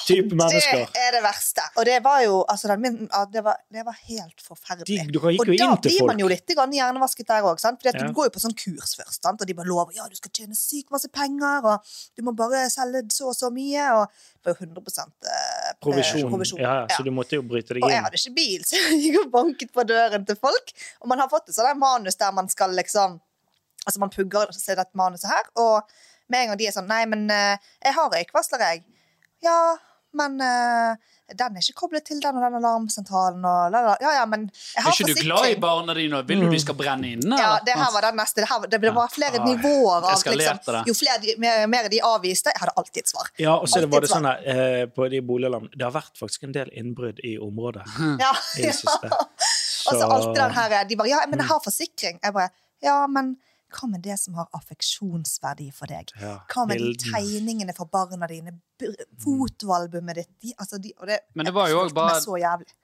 type 0.07 0.33
mennesker! 0.33 0.87
Det 0.89 1.01
er 1.05 1.11
det 1.13 1.21
verste. 1.21 1.61
Og 1.77 1.85
det 1.85 1.99
var 2.01 2.23
jo 2.23 2.39
altså, 2.49 2.73
min- 2.81 3.03
det, 3.33 3.43
var, 3.45 3.59
det 3.69 3.83
var 3.85 3.97
helt 4.07 4.41
forferdelig. 4.41 5.03
De, 5.05 5.19
og 5.37 5.51
da 5.53 5.67
blir 5.83 6.05
man 6.09 6.17
jo 6.23 6.29
litt 6.31 6.49
hjernevasket 6.49 7.27
der 7.29 7.45
òg. 7.45 7.61
For 7.61 7.77
Ja. 7.85 7.93
du 7.93 8.13
går 8.17 8.29
jo 8.29 8.33
på 8.33 8.41
sånn 8.41 8.55
kurs 8.57 8.95
først, 8.97 9.21
sant? 9.21 9.41
og 9.41 9.45
de 9.47 9.53
bare 9.53 9.69
lover 9.69 9.93
ja, 9.93 10.07
du 10.09 10.17
skal 10.17 10.33
tjene 10.33 10.57
sykt 10.57 10.89
masse 10.89 11.11
penger, 11.13 11.61
og 11.75 11.85
du 12.17 12.25
må 12.25 12.33
bare 12.33 12.65
selge 12.73 13.05
så 13.13 13.29
og 13.29 13.37
så 13.37 13.51
mye. 13.53 13.85
Og 13.99 14.09
det 14.09 14.49
var 14.49 14.57
jo 14.57 14.65
100 14.65 15.07
eh, 15.29 15.71
Provisjon. 15.85 16.29
provisjon. 16.33 16.59
Ja, 16.65 16.73
ja, 16.73 16.87
Ja. 16.89 16.97
så 16.97 17.03
du 17.05 17.11
måtte 17.11 17.37
jo 17.37 17.43
bryte 17.45 17.75
deg 17.77 17.83
inn. 17.83 17.85
Og 17.85 17.91
jeg 17.93 18.03
hadde 18.03 18.17
ikke 18.17 18.35
bil, 18.35 18.63
så 18.67 18.75
jeg 18.81 19.01
gikk 19.05 19.21
og 19.25 19.31
banket 19.37 19.71
på 19.77 19.85
døren 19.85 20.25
til 20.25 20.35
folk. 20.41 20.73
Og 21.01 21.07
man 21.13 21.19
har 21.21 21.29
fått 21.29 21.49
et 21.49 21.55
sånt 21.55 21.77
manus 21.77 22.15
der 22.17 22.31
man 22.31 22.49
skal 22.49 22.73
liksom 22.73 23.19
Altså 23.87 24.01
man 24.01 24.09
pugger 24.11 24.49
seg 24.53 24.75
dette 24.75 24.93
manuset 24.93 25.29
her, 25.31 25.45
og 25.55 25.87
med 26.29 26.41
en 26.45 26.48
gang 26.53 26.57
de 26.62 26.67
er 26.69 26.75
sånn 26.75 26.89
Nei, 26.89 27.03
men 27.09 27.29
eh, 27.33 27.57
jeg 27.86 27.93
har 27.98 28.09
røykvarsler, 28.13 28.65
jeg. 28.69 28.83
Ja, 29.45 29.59
men 30.17 30.39
eh, 30.41 30.95
den 31.38 31.53
er 31.53 31.62
ikke 31.62 31.83
koblet 31.83 32.01
til 32.09 32.17
den 32.17 32.38
og 32.39 32.41
den 32.41 32.55
alarmsentralen 32.57 33.43
og 33.45 33.67
la, 33.69 33.81
la. 33.86 33.91
Ja, 34.01 34.13
ja, 34.17 34.24
men 34.25 34.48
jeg 34.50 34.81
har 34.81 34.88
Er 34.89 34.95
har 34.95 34.95
ikke 35.03 35.13
du 35.13 35.19
glad 35.27 35.45
i 35.51 35.57
barna 35.62 35.93
dine? 35.93 36.17
og 36.17 36.29
Vil 36.31 36.41
du 36.41 36.48
de 36.50 36.59
skal 36.63 36.74
brenne 36.79 37.12
inne? 37.13 37.38
Ja, 37.38 37.51
det 37.65 37.75
her 37.77 37.91
var 37.93 38.07
den 38.07 38.17
neste. 38.17 38.41
Det, 38.41 38.48
her, 38.50 38.65
det, 38.65 38.93
var 38.95 39.12
flere 39.13 39.38
Ja. 39.38 39.43
nivåer 39.45 40.07
av 40.09 40.24
liksom. 40.25 40.79
Jo 40.89 40.95
flere 40.98 41.36
mer, 41.38 41.67
mer 41.69 41.89
de 41.93 42.00
avviste 42.01 42.50
Jeg 42.50 42.63
hadde 42.63 42.74
alltid 42.81 43.03
et 43.03 43.12
svar. 43.13 43.29
Ja, 43.38 43.53
og 43.62 43.69
så 43.69 43.83
var 43.86 44.01
det 44.01 44.09
sånn 44.09 44.25
her, 44.25 44.41
eh, 44.55 44.86
på 44.89 45.05
de 45.13 45.21
boligalarmene 45.21 45.69
Det 45.77 45.86
har 45.86 45.93
vært 45.93 46.17
faktisk 46.17 46.48
en 46.50 46.55
del 46.57 46.74
innbrudd 46.74 47.21
i 47.21 47.36
området 47.38 47.86
Ja. 48.25 48.33
i 48.57 48.65
det 48.65 48.74
siste. 48.79 49.13
Og 49.89 49.95
så 49.95 50.05
alltid 50.09 50.41
den 50.41 50.57
her 50.57 50.74
De 50.89 50.98
bare 51.00 51.13
Ja, 51.13 51.21
men 51.29 51.39
jeg 51.45 51.48
har 51.53 51.62
forsikring. 51.63 52.17
Jeg 52.25 52.33
bare 52.33 52.50
Ja, 52.81 53.05
men 53.07 53.36
hva 53.69 53.88
med 53.89 54.01
det 54.01 54.17
som 54.19 54.33
har 54.39 54.47
affeksjonsverdi 54.57 55.69
for 55.75 55.88
deg? 55.91 56.11
Ja, 56.19 56.39
Hva 56.49 56.65
med 56.67 56.77
de 56.81 56.93
tegningene 57.03 57.75
for 57.77 57.85
barna 57.85 58.27
dine? 58.27 58.55
B- 58.79 58.93
Fotoalbumet 59.23 60.15
ditt? 60.21 60.29
De, 60.41 60.53
altså 60.57 60.79
de, 60.81 60.93
og 60.99 61.07
det, 61.07 61.19
Men 61.35 61.45
det 61.49 61.53
var 61.53 61.69
jo 61.69 61.83
meg 61.83 61.93
bare- 61.93 62.19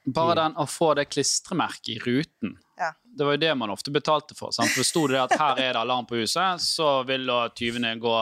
Bare 0.08 0.36
den 0.36 0.56
å 0.56 0.66
få 0.68 0.94
det 0.96 1.10
klistremerket 1.10 1.90
i 1.96 2.00
ruten. 2.06 2.58
Ja. 2.78 2.92
Det 3.18 3.24
var 3.24 3.38
jo 3.38 3.40
det 3.40 3.52
man 3.56 3.72
ofte 3.72 3.92
betalte 3.96 4.36
for. 4.36 4.52
Sant? 4.52 4.74
For 4.76 4.84
Sto 4.84 5.06
det 5.08 5.20
at 5.22 5.36
her 5.40 5.60
er 5.64 5.76
det 5.78 5.80
alarm 5.80 6.08
på 6.10 6.18
huset, 6.20 6.60
så 6.60 6.90
vil 7.08 7.24
da 7.30 7.46
tyvene 7.56 7.94
gå, 8.02 8.16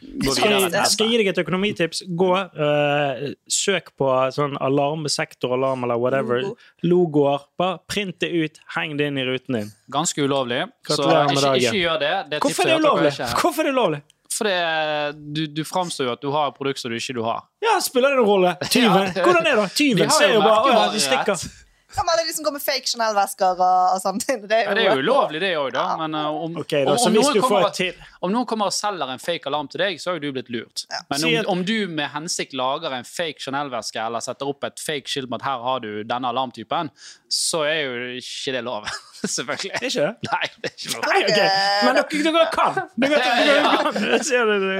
gå 0.00 0.34
videre. 0.38 0.70
jeg, 0.72 0.92
skal 0.94 1.10
gi 1.12 1.18
deg 1.20 1.32
et 1.34 1.40
økonomitips? 1.42 2.02
Gå, 2.22 2.30
uh, 2.56 3.26
søk 3.52 3.92
på 4.00 4.12
sånn 4.36 4.56
alarm, 4.64 5.04
sektoralarm 5.12 5.84
eller 5.84 6.00
whatever. 6.00 6.48
Logoer. 6.86 7.44
Bare 7.60 7.82
print 7.90 8.16
det 8.24 8.32
ut, 8.32 8.62
heng 8.76 8.96
det 9.00 9.10
inn 9.10 9.20
i 9.20 9.26
ruten 9.28 9.60
din. 9.60 9.74
Ganske 9.92 10.24
ulovlig. 10.24 10.64
Gratulerer 10.88 11.34
med 11.34 11.44
dagen. 11.44 11.60
ikke 11.60 11.84
gjør 11.84 12.00
det. 12.00 12.16
det 12.32 12.42
Hvorfor 12.46 12.72
er 12.72 12.80
det 12.80 13.12
at 13.20 13.36
Hvorfor 13.36 13.66
er 13.66 13.70
det 13.70 13.76
ulovlig? 13.76 14.02
For 14.30 14.46
det, 14.48 15.16
du, 15.36 15.42
du 15.52 15.64
framstår 15.68 16.06
jo 16.06 16.12
at 16.14 16.22
du 16.22 16.30
har 16.32 16.48
et 16.48 16.56
produkt 16.56 16.80
som 16.80 16.88
du 16.88 16.96
ikke 16.96 17.18
du 17.18 17.24
har. 17.26 17.42
Ja, 17.60 17.74
spiller 17.84 18.14
det 18.14 18.22
noen 18.22 18.30
rolle? 18.30 18.52
Tyven. 18.72 19.10
Hvordan 19.12 19.48
er 19.50 19.58
det? 19.58 19.66
Tyven 19.76 20.12
ser 20.16 20.32
jo 20.38 20.40
bare 20.46 20.62
Å 20.62 20.70
ja, 20.72 20.84
de 20.94 21.02
stikker. 21.04 21.50
Med 21.96 22.12
alle 22.12 22.24
de 22.28 22.32
som 22.36 22.44
går 22.46 22.54
med 22.54 22.62
fake 22.62 22.86
Chanel-vesker 22.90 23.58
og, 23.58 23.94
og 23.96 24.00
sånt? 24.02 24.26
Det 24.26 24.56
er 24.56 24.68
Ja, 24.68 24.74
det 24.78 24.84
er 24.86 24.94
jo 24.94 25.02
ulovlig, 25.04 25.40
det 25.42 25.50
òg, 25.58 25.72
da. 25.74 25.84
Men 26.00 26.14
uh, 26.14 26.28
om, 26.46 26.56
okay, 26.62 26.84
da, 26.86 26.94
om, 26.94 27.02
om, 27.08 27.16
noen 27.18 27.40
kommer, 27.42 27.72
til 27.74 27.98
om 28.22 28.32
noen 28.34 28.46
kommer 28.48 28.70
og 28.70 28.74
selger 28.76 29.10
en 29.14 29.22
fake 29.22 29.50
alarm 29.50 29.68
til 29.72 29.82
deg, 29.82 29.98
så 30.02 30.12
har 30.12 30.18
jo 30.20 30.22
du 30.28 30.36
blitt 30.38 30.50
lurt. 30.54 30.84
Men 31.10 31.24
om, 31.26 31.34
at- 31.40 31.50
om 31.54 31.64
du 31.66 31.74
med 31.90 32.12
hensikt 32.14 32.54
lager 32.58 32.94
en 32.94 33.06
fake 33.08 33.42
Chanel-veske 33.42 34.00
eller 34.04 34.22
setter 34.24 34.50
opp 34.52 34.64
et 34.70 34.78
fake 34.82 35.10
skilt 35.10 35.30
med 35.32 35.40
at 35.42 35.48
her 35.50 35.64
har 35.66 35.82
du 35.84 35.90
denne 36.06 36.30
alarmtypen, 36.30 36.92
så 37.30 37.64
er 37.68 37.80
jo 37.84 37.94
ikke 38.22 38.54
det 38.56 38.64
lov. 38.66 38.86
Selvfølgelig. 39.20 39.72
Det 39.80 39.84
Er 39.84 39.90
ikke 39.90 40.06
det? 40.06 40.30
Nei, 40.30 40.46
det 40.56 40.70
er 40.70 40.76
ikke 40.76 40.92
lov. 40.94 41.02
Nei, 41.10 41.18
ok. 41.20 41.40
Men 41.84 41.98
dere, 42.00 42.04
dere 42.30 42.46
kan! 42.54 42.82
Dere, 43.04 43.20
dere 43.50 43.62
kan. 43.66 44.02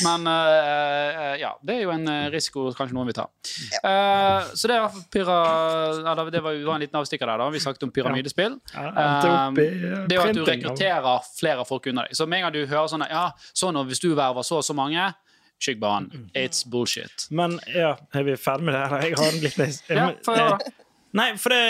Men 0.00 0.26
uh, 0.26 1.34
ja, 1.40 1.50
det 1.60 1.74
er 1.76 1.82
jo 1.84 1.90
en 1.92 2.08
eh, 2.08 2.28
risiko 2.32 2.64
kanskje 2.72 2.96
noen 2.96 3.10
vil 3.10 3.16
ta. 3.18 3.26
Uh, 3.84 4.52
så 4.56 4.70
det 4.70 4.78
er 4.78 5.00
pyra... 5.12 5.38
Eller 6.00 6.30
det 6.32 6.40
var, 6.44 6.56
var 6.64 6.78
en 6.78 6.84
liten 6.84 7.00
avstikker 7.02 7.28
der, 7.28 7.42
da. 7.42 7.48
Vi 7.52 7.60
snakket 7.60 7.84
om 7.84 7.92
pyramidespill. 7.92 8.56
Um, 8.72 9.58
det 9.58 9.66
er 9.68 10.16
jo 10.16 10.24
at 10.24 10.38
du 10.38 10.44
rekrutterer 10.48 11.28
flere 11.36 11.66
folk 11.68 11.90
under 11.92 12.08
deg. 12.08 12.16
Så 12.16 12.26
med 12.26 12.40
en 12.40 12.48
gang 12.48 12.56
du 12.56 12.62
hører 12.64 12.88
sånn 12.88 13.04
Ja, 13.10 13.26
sånn 13.52 13.76
hvis 13.88 14.00
du 14.00 14.12
verver 14.14 14.46
så 14.46 14.62
og 14.62 14.66
så 14.66 14.76
mange 14.76 15.10
Skygg 15.62 15.78
banen. 15.78 16.30
It's 16.34 16.64
bullshit. 16.66 17.28
Men 17.30 17.60
ja, 17.70 17.92
er 18.16 18.24
vi 18.26 18.34
ferdig 18.40 18.66
med 18.66 18.74
det? 18.74 18.86
her? 18.90 19.04
Jeg 19.06 19.18
har 19.20 19.28
en 19.28 19.44
liten 19.44 19.76
Ja. 19.94 20.56
Nei, 21.12 21.26
for 21.36 21.52
det, 21.52 21.60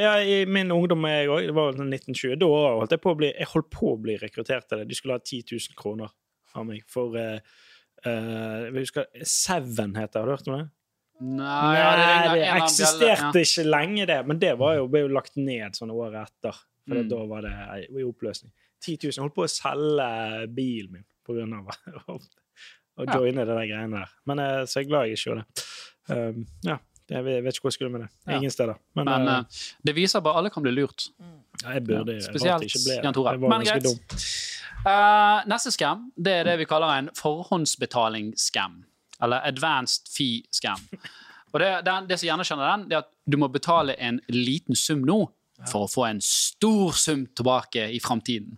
ja, 0.00 0.12
i 0.22 0.44
min 0.46 0.70
ungdom 0.70 1.02
jeg 1.10 1.26
også, 1.28 1.46
det 1.48 1.54
var 1.56 1.66
jo 1.66 1.78
sånn 1.80 1.90
1920, 1.96 2.36
da 2.38 2.48
holdt 2.78 2.92
jeg 2.94 3.02
på 3.02 3.10
å 3.10 3.16
bli, 3.18 3.30
jeg 3.34 3.48
holdt 3.50 3.68
på 3.74 3.88
å 3.90 3.96
bli 3.98 4.14
rekruttert 4.20 4.68
til 4.70 4.80
det. 4.80 4.86
De 4.86 4.96
skulle 4.96 5.16
ha 5.18 5.22
10 5.22 5.50
000 5.50 5.74
kroner 5.80 6.12
av 6.54 6.66
meg 6.68 6.84
for 6.90 7.16
uh, 7.18 7.38
uh, 8.06 8.64
Jeg 8.68 8.74
husker 8.84 9.06
Seven 9.26 9.94
heter 9.98 10.20
har 10.22 10.28
du 10.30 10.34
hørt 10.36 10.48
om 10.50 10.58
det? 10.60 10.66
Nei, 11.24 11.38
Nei, 11.38 11.74
ja, 11.78 11.90
det, 11.96 12.38
det 12.40 12.46
eksisterte 12.58 13.30
bjelle, 13.32 13.42
ikke 13.46 13.64
lenge, 13.70 14.06
det. 14.10 14.16
Men 14.26 14.40
det 14.42 14.54
var 14.58 14.74
jo, 14.80 14.88
ble 14.90 15.04
jo 15.04 15.10
lagt 15.14 15.36
ned 15.38 15.76
sånne 15.78 15.94
år 15.94 16.16
etter. 16.24 16.56
For 16.84 16.98
Mm. 17.00 17.06
da 17.08 17.18
var 17.30 17.40
det 17.46 17.52
i 17.96 18.02
oppløsning. 18.04 18.50
10 18.84 18.98
000. 19.06 19.12
Jeg 19.14 19.22
holdt 19.22 19.36
på 19.38 19.44
å 19.46 19.48
selge 19.48 20.08
bilen 20.52 20.90
min 20.98 21.04
på 21.24 21.32
grunn 21.38 21.54
av 21.56 21.70
å 22.12 23.06
joine 23.08 23.40
Ja. 23.40 23.46
det 23.46 23.54
der 23.54 23.68
greiene 23.70 24.02
der. 24.02 24.10
Men 24.28 24.42
jeg, 24.42 24.66
så 24.68 24.80
jeg 24.82 24.84
er 24.84 24.90
glad 24.90 25.06
jeg 25.08 25.16
ikke 25.16 25.30
gjorde 25.30 25.44
det. 25.46 25.64
Um, 26.10 26.42
ja. 26.68 26.76
Jeg 27.14 27.24
vet 27.24 27.48
ikke 27.54 27.64
hvor 27.66 27.72
jeg 27.72 27.76
skulle 27.78 27.92
med 27.94 28.04
det. 28.04 28.10
Ingen 28.32 28.52
steder. 28.52 28.76
Men, 28.96 29.04
Men 29.08 29.26
eh, 29.28 29.38
eh, 29.38 29.64
det 29.84 29.92
viser 29.96 30.22
bare 30.24 30.40
alle 30.40 30.50
kan 30.52 30.64
bli 30.64 30.72
lurt. 30.72 31.06
ja, 31.62 31.74
jeg 31.76 31.84
burde 31.84 32.14
ja, 32.16 32.22
spesielt 32.24 32.64
jeg 32.64 32.70
ikke 32.72 32.84
ble 32.84 32.94
det. 32.96 33.10
Jeg 33.32 33.40
var 33.42 33.50
ganske 33.54 33.82
dum. 33.84 33.98
Eh, 34.84 35.44
neste 35.48 35.72
scam 35.72 36.10
det 36.16 36.32
er 36.40 36.44
det 36.48 36.58
vi 36.60 36.66
kaller 36.68 36.98
en 36.98 37.10
forhåndsbetaling-scam. 37.16 38.82
Eller 39.22 39.46
advanced 39.48 40.10
fee-scam. 40.12 40.82
Og 41.54 41.60
det, 41.62 41.70
den, 41.86 42.08
det 42.10 42.18
som 42.18 42.26
gjerne 42.28 42.44
kjenner 42.44 42.70
den, 42.72 42.88
det 42.90 42.96
er 42.98 43.04
at 43.04 43.12
du 43.30 43.38
må 43.40 43.48
betale 43.48 43.94
en 44.02 44.20
liten 44.28 44.76
sum 44.76 45.04
nå 45.06 45.22
for 45.70 45.84
å 45.86 45.88
få 45.88 46.02
en 46.08 46.18
stor 46.20 46.96
sum 46.98 47.22
tilbake 47.38 47.86
i 47.94 48.00
framtiden. 48.02 48.56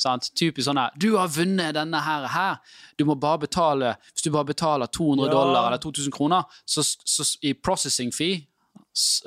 Sånn, 0.00 0.22
Typisk 0.32 0.64
sånn 0.64 0.80
her 0.80 0.94
Du 0.96 1.10
har 1.18 1.28
vunnet 1.28 1.76
denne 1.76 2.00
her, 2.00 2.24
her. 2.32 2.56
Du 2.96 3.04
må 3.04 3.12
bare 3.20 3.42
betale 3.42 3.90
Hvis 4.14 4.24
du 4.24 4.30
bare 4.32 4.48
betaler 4.48 4.88
200 4.88 5.26
Ja. 5.28 5.34
dollar 5.34 5.66
eller 5.68 5.82
2000 5.84 6.14
kroner 6.16 6.48
så, 6.64 6.80
så, 6.82 7.26
i 7.44 7.52
processing 7.52 8.08
fee, 8.10 8.46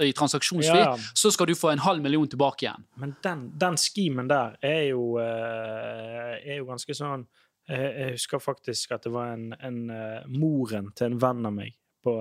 i 0.03 0.11
transaksjonsfri, 0.13 0.79
Ja. 0.79 0.97
så 1.15 1.31
skal 1.31 1.47
du 1.47 1.55
få 1.55 1.69
en 1.71 1.79
halv 1.79 2.01
million 2.03 2.27
tilbake 2.27 2.65
igjen. 2.65 2.83
Men 2.99 3.15
den, 3.23 3.45
den 3.57 3.77
schemen 3.79 4.27
der 4.27 4.57
er 4.61 4.81
jo, 4.89 5.17
eh, 5.21 6.35
er 6.43 6.57
jo 6.59 6.65
ganske 6.67 6.93
sånn 6.97 7.23
eh, 7.69 7.85
Jeg 8.01 8.11
husker 8.17 8.39
faktisk 8.43 8.91
at 8.91 9.03
det 9.07 9.13
var 9.13 9.31
en, 9.37 9.53
en 9.63 9.77
eh, 9.89 10.25
moren 10.27 10.91
til 10.95 11.11
en 11.13 11.17
venn 11.21 11.45
av 11.47 11.53
meg 11.55 11.73
på, 12.03 12.17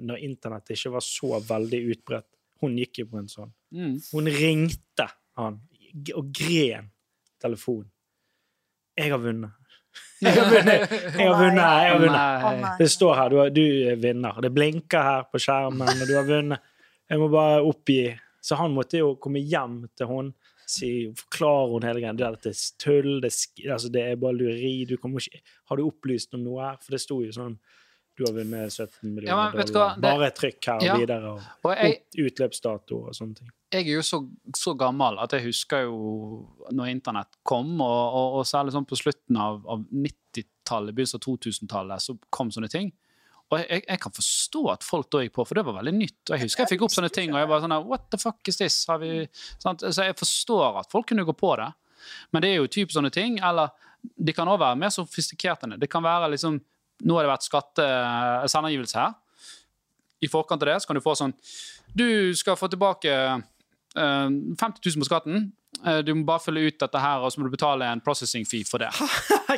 når 0.00 0.22
internett 0.24 0.70
ikke 0.72 0.90
var 0.94 1.02
så 1.04 1.36
veldig 1.44 1.82
utbredt. 1.92 2.24
Hun 2.62 2.78
gikk 2.80 3.02
jo 3.02 3.06
på 3.10 3.18
en 3.20 3.26
sånn. 3.28 3.50
Mm. 3.76 3.98
Hun 4.14 4.30
ringte 4.32 5.04
han 5.36 5.58
og 6.16 6.30
gren 6.32 6.88
telefon. 7.40 7.84
'Jeg 8.98 9.12
har 9.12 9.18
vunnet.' 9.20 9.52
Jeg 10.22 10.32
har 10.34 10.48
vunnet! 10.50 10.90
Jeg 10.90 11.28
har 11.28 11.36
vunnet! 11.38 11.60
Jeg 11.60 11.92
har 11.92 12.00
vunnet. 12.00 12.78
Det 12.80 12.88
står 12.90 13.14
her, 13.20 13.28
du, 13.30 13.36
har- 13.42 13.50
du 13.54 13.62
er 13.92 13.96
vinner. 14.00 14.40
Det 14.42 14.50
blinker 14.54 15.02
her 15.02 15.22
på 15.30 15.38
skjermen, 15.42 15.86
og 16.02 16.06
du 16.08 16.14
har 16.16 16.24
vunnet. 16.26 16.60
Jeg 17.08 17.18
må 17.22 17.28
bare 17.32 17.62
oppgi. 17.64 18.02
Så 18.44 18.56
han 18.56 18.74
måtte 18.76 19.00
jo 19.00 19.14
komme 19.20 19.40
hjem 19.42 19.80
til 19.98 20.06
hun, 20.08 20.28
si, 20.68 21.08
forklare 21.16 21.72
hun 21.72 21.82
hele 21.88 22.00
greia. 22.04 22.14
Dette 22.16 22.52
er 22.52 22.60
tull, 22.80 23.18
det 23.24 23.32
altså, 23.68 23.90
det 23.92 24.04
er 24.12 24.20
bare 24.20 24.36
lureri. 24.36 24.86
Du 24.88 24.94
ikke, 24.96 25.40
har 25.68 25.76
du 25.80 25.84
opplyst 25.88 26.34
om 26.36 26.44
noe 26.44 26.62
her? 26.62 26.78
For 26.84 26.92
det 26.96 27.00
sto 27.04 27.20
jo 27.24 27.32
sånn 27.34 27.58
Du 28.18 28.24
har 28.26 28.32
vunnet 28.34 28.72
17 28.74 29.12
millioner 29.14 29.28
Ja, 29.30 29.62
dollar. 29.62 29.94
Det- 29.94 30.02
Bare 30.02 30.30
trykk 30.34 30.64
her 30.66 30.80
Ja. 30.82 30.96
videre. 30.98 31.28
Og, 31.36 31.40
Og 31.64 31.76
jeg, 31.76 32.00
utløpsdato 32.18 32.96
og 33.06 33.14
sånne 33.14 33.36
ting. 33.36 33.50
jeg 33.70 33.86
er 33.86 33.94
jo 33.94 34.00
så, 34.02 34.18
så 34.56 34.74
gammel 34.76 35.20
at 35.22 35.30
jeg 35.30 35.44
husker 35.44 35.84
jo 35.84 36.48
når 36.72 36.90
internett 36.90 37.28
kom, 37.44 37.80
og, 37.80 38.14
og, 38.14 38.38
og 38.40 38.44
særlig 38.44 38.72
sånn 38.74 38.88
på 38.90 38.98
slutten 38.98 39.36
av, 39.36 39.62
av 39.70 39.84
90-tallet, 39.94 40.94
begynnelsen 40.96 41.20
av 41.20 41.26
2000-tallet, 41.28 42.02
så 42.02 42.18
kom 42.34 42.50
sånne 42.50 42.68
ting. 42.68 42.90
Og 43.48 43.62
jeg, 43.62 43.82
jeg 43.86 44.00
kan 44.02 44.12
forstå 44.12 44.62
at 44.74 44.84
folk 44.84 45.08
da 45.12 45.22
gikk 45.24 45.34
på, 45.38 45.44
for 45.48 45.56
det 45.56 45.64
var 45.64 45.78
veldig 45.78 45.94
nytt. 45.96 46.18
Og 46.28 46.34
jeg 46.34 46.44
husker 46.44 46.64
jeg 46.64 46.72
fikk 46.74 46.84
opp 46.84 46.92
sånne 46.92 47.12
ting, 47.12 47.32
og 47.32 47.40
jeg 47.40 47.48
var 47.48 47.62
sånn 47.64 47.76
What 47.88 48.08
the 48.12 48.20
fuck 48.20 48.50
is 48.50 48.60
this? 48.60 48.82
Så 48.84 50.04
jeg 50.04 50.16
forstår 50.18 50.82
at 50.82 50.90
folk 50.92 51.08
kunne 51.08 51.24
gå 51.24 51.34
på 51.36 51.54
det. 51.60 51.70
Men 52.32 52.44
det 52.44 52.50
er 52.52 52.60
jo 52.60 52.72
typ 52.72 52.92
sånne 52.92 53.10
ting. 53.14 53.38
Eller 53.44 53.72
de 54.16 54.34
kan 54.36 54.48
også 54.48 54.64
være 54.64 54.80
mer 54.80 54.92
sofistikerte. 54.94 55.66
enn 55.66 55.76
det. 55.76 55.86
Det 55.86 55.92
kan 55.92 56.04
være 56.04 56.32
liksom 56.34 56.60
Nå 57.06 57.14
har 57.14 57.22
det 57.22 57.30
vært 57.30 57.44
skatte, 57.46 57.84
her. 58.98 59.12
I 60.18 60.26
forkant 60.26 60.62
av 60.64 60.66
det 60.66 60.80
så 60.82 60.88
kan 60.88 60.98
du 60.98 61.00
få 61.04 61.12
sånn 61.14 61.30
Du 61.94 62.34
skal 62.34 62.56
få 62.58 62.66
tilbake 62.66 63.12
eh, 63.14 63.36
50 63.94 64.58
000 64.58 64.98
på 64.98 65.06
skatten. 65.06 65.52
Eh, 65.86 65.98
du 66.02 66.14
må 66.14 66.24
bare 66.26 66.42
fylle 66.42 66.64
ut 66.66 66.78
dette 66.80 66.98
her, 67.02 67.22
og 67.22 67.30
så 67.32 67.40
må 67.40 67.46
du 67.48 67.52
betale 67.54 67.86
en 67.92 68.00
processing 68.04 68.46
fee 68.48 68.64
for 68.66 68.82
det. 68.82 68.90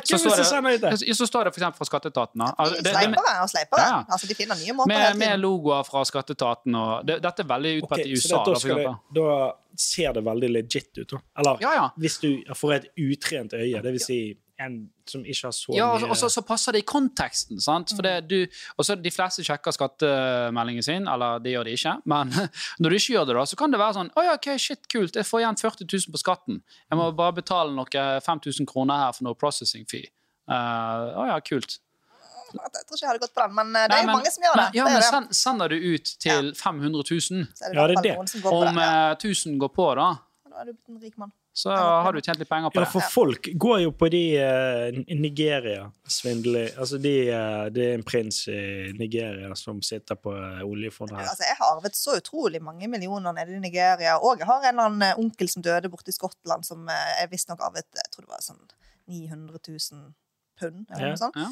Så 0.07 0.17
står 0.17 0.37
det? 0.37 1.15
så 1.17 1.25
står 1.27 1.43
det 1.47 1.51
eksempel 1.51 1.77
fra 1.81 1.85
skatteetaten. 1.85 2.41
Altså, 2.47 2.75
det- 2.75 2.83
det- 2.83 2.93
Sleipere 2.95 3.33
og 3.43 3.49
sleipere. 3.51 3.87
Ja. 3.89 3.97
Altså, 4.07 4.27
de 4.29 4.35
finner 4.35 4.55
nye 4.55 4.73
måter 4.77 4.87
med, 4.87 5.01
hele 5.01 5.17
med 5.19 5.39
logoer 5.41 5.83
fra 5.83 6.03
skatteetaten. 6.07 6.75
Og 6.75 7.05
det, 7.05 7.17
dette 7.25 7.43
er 7.43 7.49
veldig 7.49 7.73
utbredt 7.81 8.05
okay, 8.05 8.11
i 8.13 8.15
så 8.15 8.39
USA. 8.39 8.43
da, 8.45 8.53
Da, 8.53 8.77
det, 8.77 8.95
da 9.19 9.51
ser 9.77 10.13
det 10.13 10.23
veldig 10.25 10.49
legit 10.55 10.97
ut. 11.01 11.13
Eller 11.37 11.57
Ja, 11.61 11.73
ja. 11.75 11.89
hvis 11.97 12.17
du 12.23 12.29
får 12.55 12.73
et 12.73 12.87
utrent 12.97 13.53
øye, 13.53 13.81
det 13.81 13.91
vil 13.97 13.99
si 13.99 14.19
en 14.65 14.75
som 15.11 15.23
ikke 15.25 15.47
har 15.49 15.53
så 15.57 15.73
Ja, 15.75 15.87
mye 15.97 16.09
og 16.09 16.15
så- 16.17 16.25
og 16.27 16.31
så, 16.31 16.41
passer 16.47 16.71
det 16.75 16.83
i 16.83 16.87
konteksten. 16.87 17.59
sant? 17.61 17.89
For 17.95 18.01
det, 18.05 18.27
du, 18.29 18.47
og 18.77 18.85
så 18.85 18.95
De 19.01 19.11
fleste 19.11 19.43
sjekker 19.43 19.73
skattemeldingen 19.75 20.83
sin, 20.83 21.07
eller 21.07 21.39
det 21.39 21.53
gjør 21.55 21.65
de 21.65 21.75
ikke. 21.75 21.95
Men 22.13 22.29
når 22.79 22.89
du 22.89 22.95
ikke 22.95 23.13
gjør 23.17 23.25
det, 23.27 23.35
da, 23.35 23.43
så 23.45 23.55
kan 23.59 23.71
det 23.71 23.79
være 23.81 23.93
sånn 23.99 24.11
Å 24.15 24.23
ja, 24.29 24.33
ok, 24.39 24.49
shit, 24.59 24.87
kult, 24.91 25.15
jeg 25.15 25.25
får 25.25 25.41
igjen 25.43 25.57
40 25.59 25.85
000 25.91 26.11
på 26.15 26.21
skatten. 26.23 26.61
Jeg 26.89 26.97
må 26.99 27.11
bare 27.15 27.33
betale 27.41 27.71
noe 27.75 27.85
5000 28.21 28.65
kroner 28.67 28.97
her 29.07 29.11
for 29.13 29.23
noe 29.25 29.35
processing 29.35 29.85
fee. 29.89 30.07
Uh, 30.49 31.11
Å 31.21 31.27
ja, 31.33 31.39
kult. 31.39 31.79
Jeg 32.51 32.59
tror 32.59 32.97
ikke 32.97 33.05
jeg 33.05 33.07
hadde 33.13 33.21
gått 33.23 33.33
på 33.33 33.43
den, 33.45 33.53
men 33.55 33.67
eh, 33.79 33.85
det 33.87 33.89
Nei, 33.93 33.97
er 33.97 34.01
jo 34.01 34.07
men- 34.07 34.15
mange 34.17 34.31
som 34.33 34.43
gjør 34.43 34.55
det. 34.59 34.63
Men, 34.65 34.73
ja, 34.75 34.83
det, 34.83 34.93
men 34.93 35.03
send, 35.07 35.35
sender 35.39 35.69
du 35.71 35.75
ut 35.93 36.09
til 36.19 36.49
500 36.59 37.03
000, 37.07 37.47
Så 37.55 37.63
er 37.63 37.69
det, 37.71 37.77
Ja, 37.77 37.85
det 37.87 37.95
er 37.95 38.01
det. 38.03 38.17
om. 38.51 38.75
Ja. 38.75 39.11
eh, 39.11 39.15
1000 39.15 39.55
går 39.61 39.69
på, 39.71 39.85
da, 39.95 40.09
Da 40.51 40.59
er 40.59 40.65
du 40.65 40.73
blitt 40.73 40.89
en 40.89 40.99
rik 40.99 41.17
mann. 41.17 41.31
Så 41.53 41.73
har 41.75 42.13
du 42.15 42.21
tjent 42.23 42.39
litt 42.39 42.47
penger 42.49 42.71
på 42.71 42.79
Ja, 42.79 42.85
det. 42.85 42.91
for 42.93 43.03
folk 43.11 43.49
går 43.59 43.81
jo 43.83 43.89
på 43.91 44.07
de 44.13 44.21
uh, 44.39 44.87
Nigeria-svindler 45.19 46.77
Altså, 46.79 46.97
de, 47.01 47.13
uh, 47.31 47.65
det 47.73 47.85
er 47.89 47.97
en 47.97 48.05
prins 48.07 48.43
i 48.51 48.91
Nigeria 48.97 49.51
som 49.59 49.81
sitter 49.83 50.15
på 50.19 50.31
uh, 50.31 50.61
oljefondet 50.65 51.17
her. 51.19 51.27
Altså, 51.31 51.45
jeg 51.49 51.57
har 51.59 51.75
arvet 51.75 51.97
så 51.99 52.15
utrolig 52.21 52.61
mange 52.63 52.87
millioner 52.91 53.35
nede 53.35 53.55
i 53.57 53.59
Nigeria, 53.63 54.17
og 54.19 54.39
jeg 54.39 54.47
har 54.47 54.63
en 54.63 54.69
eller 54.71 54.87
annen 54.89 55.05
eh, 55.09 55.19
onkel 55.21 55.49
som 55.51 55.63
døde 55.65 55.91
borte 55.91 56.11
i 56.13 56.15
Skottland, 56.15 56.65
som 56.67 56.87
uh, 56.87 57.11
jeg 57.19 57.31
visstnok 57.33 57.61
arvet 57.67 57.87
jeg 57.99 58.09
tror 58.15 58.25
det 58.27 58.33
var 58.33 58.43
sånn 58.45 58.63
900 59.11 59.59
000 59.67 60.11
pund, 60.61 60.85
eller 60.91 61.07
Ja. 61.07 61.13
noe 61.15 61.21
sånt. 61.25 61.35
Ja. 61.35 61.51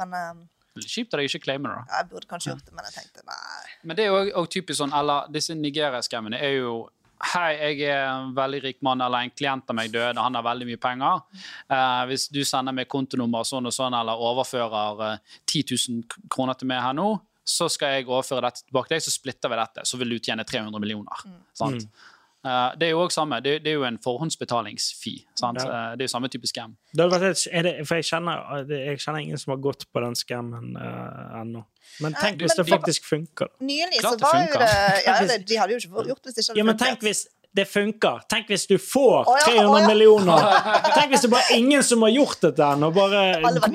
Men 0.00 0.14
eh, 0.14 0.46
Kjipt 0.80 1.12
at 1.16 1.20
jeg 1.24 1.32
ikke 1.32 1.44
claimer 1.48 1.80
det. 1.80 1.96
jeg 1.96 2.08
burde 2.12 2.28
kanskje 2.30 2.52
gjort 2.52 2.64
det, 2.68 2.72
men 2.76 2.86
jeg 2.86 2.94
tenkte 3.00 3.24
nei. 3.26 3.72
Men 3.84 3.96
det 3.98 4.04
er 4.06 4.28
jo 4.30 4.44
typisk 4.46 4.78
sånn, 4.84 4.92
eller 4.94 5.26
disse 5.34 5.56
Nigeria-skammene 5.58 6.38
er 6.38 6.54
jo 6.60 6.74
Hei, 7.20 7.50
jeg 7.58 7.90
er 7.92 8.06
en 8.08 8.30
veldig 8.36 8.62
rik 8.64 8.78
mann, 8.86 9.02
eller 9.04 9.26
en 9.26 9.32
klient 9.36 9.68
av 9.68 9.76
meg 9.76 9.90
døde, 9.92 10.16
han 10.16 10.38
har 10.38 10.44
veldig 10.46 10.68
mye 10.70 10.80
penger. 10.80 11.24
Eh, 11.68 12.04
hvis 12.08 12.28
du 12.32 12.40
sender 12.48 12.72
meg 12.76 12.88
kontonummer 12.88 13.44
sånn 13.44 13.68
og 13.68 13.74
sånn, 13.76 13.96
eller 13.98 14.22
overfører 14.30 15.02
eh, 15.06 15.34
10 15.44 15.74
000 15.74 16.30
kroner 16.32 16.56
til 16.56 16.70
meg 16.70 16.80
her 16.80 16.96
nå, 16.96 17.10
så 17.44 17.68
skal 17.72 17.96
jeg 17.98 18.08
overføre 18.08 18.46
dette 18.46 18.64
tilbake 18.64 18.88
til 18.88 18.96
deg, 18.96 19.04
så 19.04 19.12
splitter 19.12 19.52
vi 19.52 19.60
dette, 19.60 19.84
så 19.88 20.00
vil 20.00 20.14
du 20.14 20.18
tjene 20.22 20.46
300 20.48 20.80
millioner. 20.80 21.26
Sant? 21.56 21.84
Eh, 21.84 22.08
det 22.42 22.86
er 22.86 22.90
jo 22.94 23.00
også 23.04 23.20
samme, 23.20 23.40
det, 23.44 23.58
det 23.64 23.72
er 23.72 23.76
jo 23.76 23.84
en 23.84 23.98
forhåndsbetalingsfi. 24.00 25.12
Ja. 25.42 25.50
Eh, 25.50 25.90
det 25.96 26.04
er 26.04 26.08
jo 26.08 26.12
samme 26.14 26.30
type 26.32 26.48
scam. 26.48 26.76
Det 26.94 27.04
hadde 27.04 27.18
vært 27.18 27.26
et, 27.36 27.64
det, 27.66 27.74
for 27.88 28.00
jeg 28.00 28.08
kjenner, 28.08 28.64
jeg 28.72 29.02
kjenner 29.02 29.26
ingen 29.26 29.40
som 29.42 29.52
har 29.52 29.60
gått 29.66 29.84
på 29.92 30.02
den 30.04 30.16
skammen 30.16 30.72
uh, 30.78 31.40
ennå. 31.42 31.66
Men 32.00 32.16
tenk 32.16 32.38
Nei, 32.38 32.46
hvis 32.46 32.56
men 32.56 32.64
det 32.64 32.72
faktisk 32.72 33.08
funker. 33.10 33.50
Nylig 33.60 34.00
så 34.00 34.14
var 34.22 34.40
jo 34.46 34.62
det 34.62 34.70
ja, 35.04 35.18
det- 35.32 35.42
De 35.48 35.58
hadde 35.60 35.76
jo 35.76 35.82
ikke 35.82 36.06
gjort 36.12 36.24
det 36.24 36.32
hvis 36.32 36.38
det 36.38 36.46
ikke 36.46 36.58
Ja, 36.60 36.64
men 36.64 36.74
hadde 36.74 36.84
tenk 36.86 37.00
funket. 37.00 37.08
hvis 37.08 37.26
det 37.52 37.64
funker. 37.66 38.20
Tenk 38.30 38.50
hvis 38.52 38.66
du 38.70 38.76
får 38.78 39.26
Å 39.26 39.36
ja, 39.40 39.46
300 39.48 39.80
ja. 39.80 39.86
millioner. 39.88 40.44
Tenk 40.96 41.14
hvis 41.14 41.24
det 41.26 41.30
bare 41.32 41.48
er 41.50 41.58
ingen 41.58 41.82
som 41.86 42.04
har 42.06 42.12
gjort 42.14 42.44
dette 42.44 42.68
ennå. 42.76 42.90
Det 42.94 43.22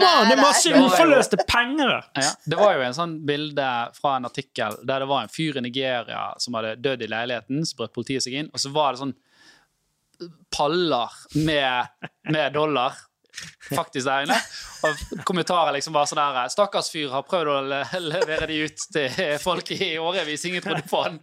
er 0.08 0.40
masse 0.40 0.72
uforløste 0.72 1.42
penger 1.44 1.92
her. 1.92 2.08
Ja, 2.24 2.32
det 2.46 2.60
var 2.62 2.78
jo 2.78 2.86
en 2.86 2.96
sånn 2.96 3.18
bilde 3.28 3.70
fra 3.98 4.16
en 4.20 4.30
artikkel 4.30 4.80
der 4.88 5.04
det 5.04 5.10
var 5.12 5.26
en 5.26 5.34
fyr 5.34 5.60
i 5.60 5.66
Nigeria 5.66 6.30
som 6.40 6.56
hadde 6.56 6.78
dødd 6.86 7.04
i 7.04 7.12
leiligheten, 7.12 7.66
så 7.68 7.82
brøt 7.82 7.96
politiet 7.96 8.24
seg 8.24 8.40
inn, 8.40 8.52
og 8.54 8.64
så 8.64 8.72
var 8.76 8.96
det 8.96 9.04
sånn 9.04 9.16
paller 10.56 11.12
med, 11.44 12.08
med 12.32 12.54
dollar 12.56 12.96
faktisk 13.76 14.06
der 14.08 14.24
inne. 14.24 14.38
Og 14.88 15.24
kommentarer 15.28 15.76
liksom 15.76 15.96
var 15.96 16.08
sånn 16.08 16.22
der 16.22 16.52
Stakkars 16.54 16.92
fyr 16.94 17.12
har 17.12 17.26
prøvd 17.28 17.52
å 17.52 18.04
levere 18.06 18.48
de 18.48 18.62
ut 18.64 18.86
til 18.96 19.18
folk 19.44 19.76
i 19.76 19.98
årevis, 20.00 20.46
ingen 20.48 20.64
trodde 20.64 20.86
på 20.88 21.04
han. 21.04 21.20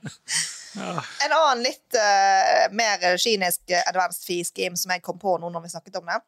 En 0.76 1.32
annen 1.36 1.64
litt 1.66 1.96
uh, 1.98 2.68
mer 2.72 3.02
kynisk 3.20 3.70
eh, 3.70 3.82
advanced 3.90 4.24
fee 4.26 4.44
scheme 4.46 4.78
som 4.78 4.94
jeg 4.94 5.02
kom 5.04 5.18
på 5.20 5.36
nå 5.40 5.50
når 5.52 5.66
vi 5.66 5.72
snakket 5.74 5.98
om 6.00 6.08
det, 6.08 6.20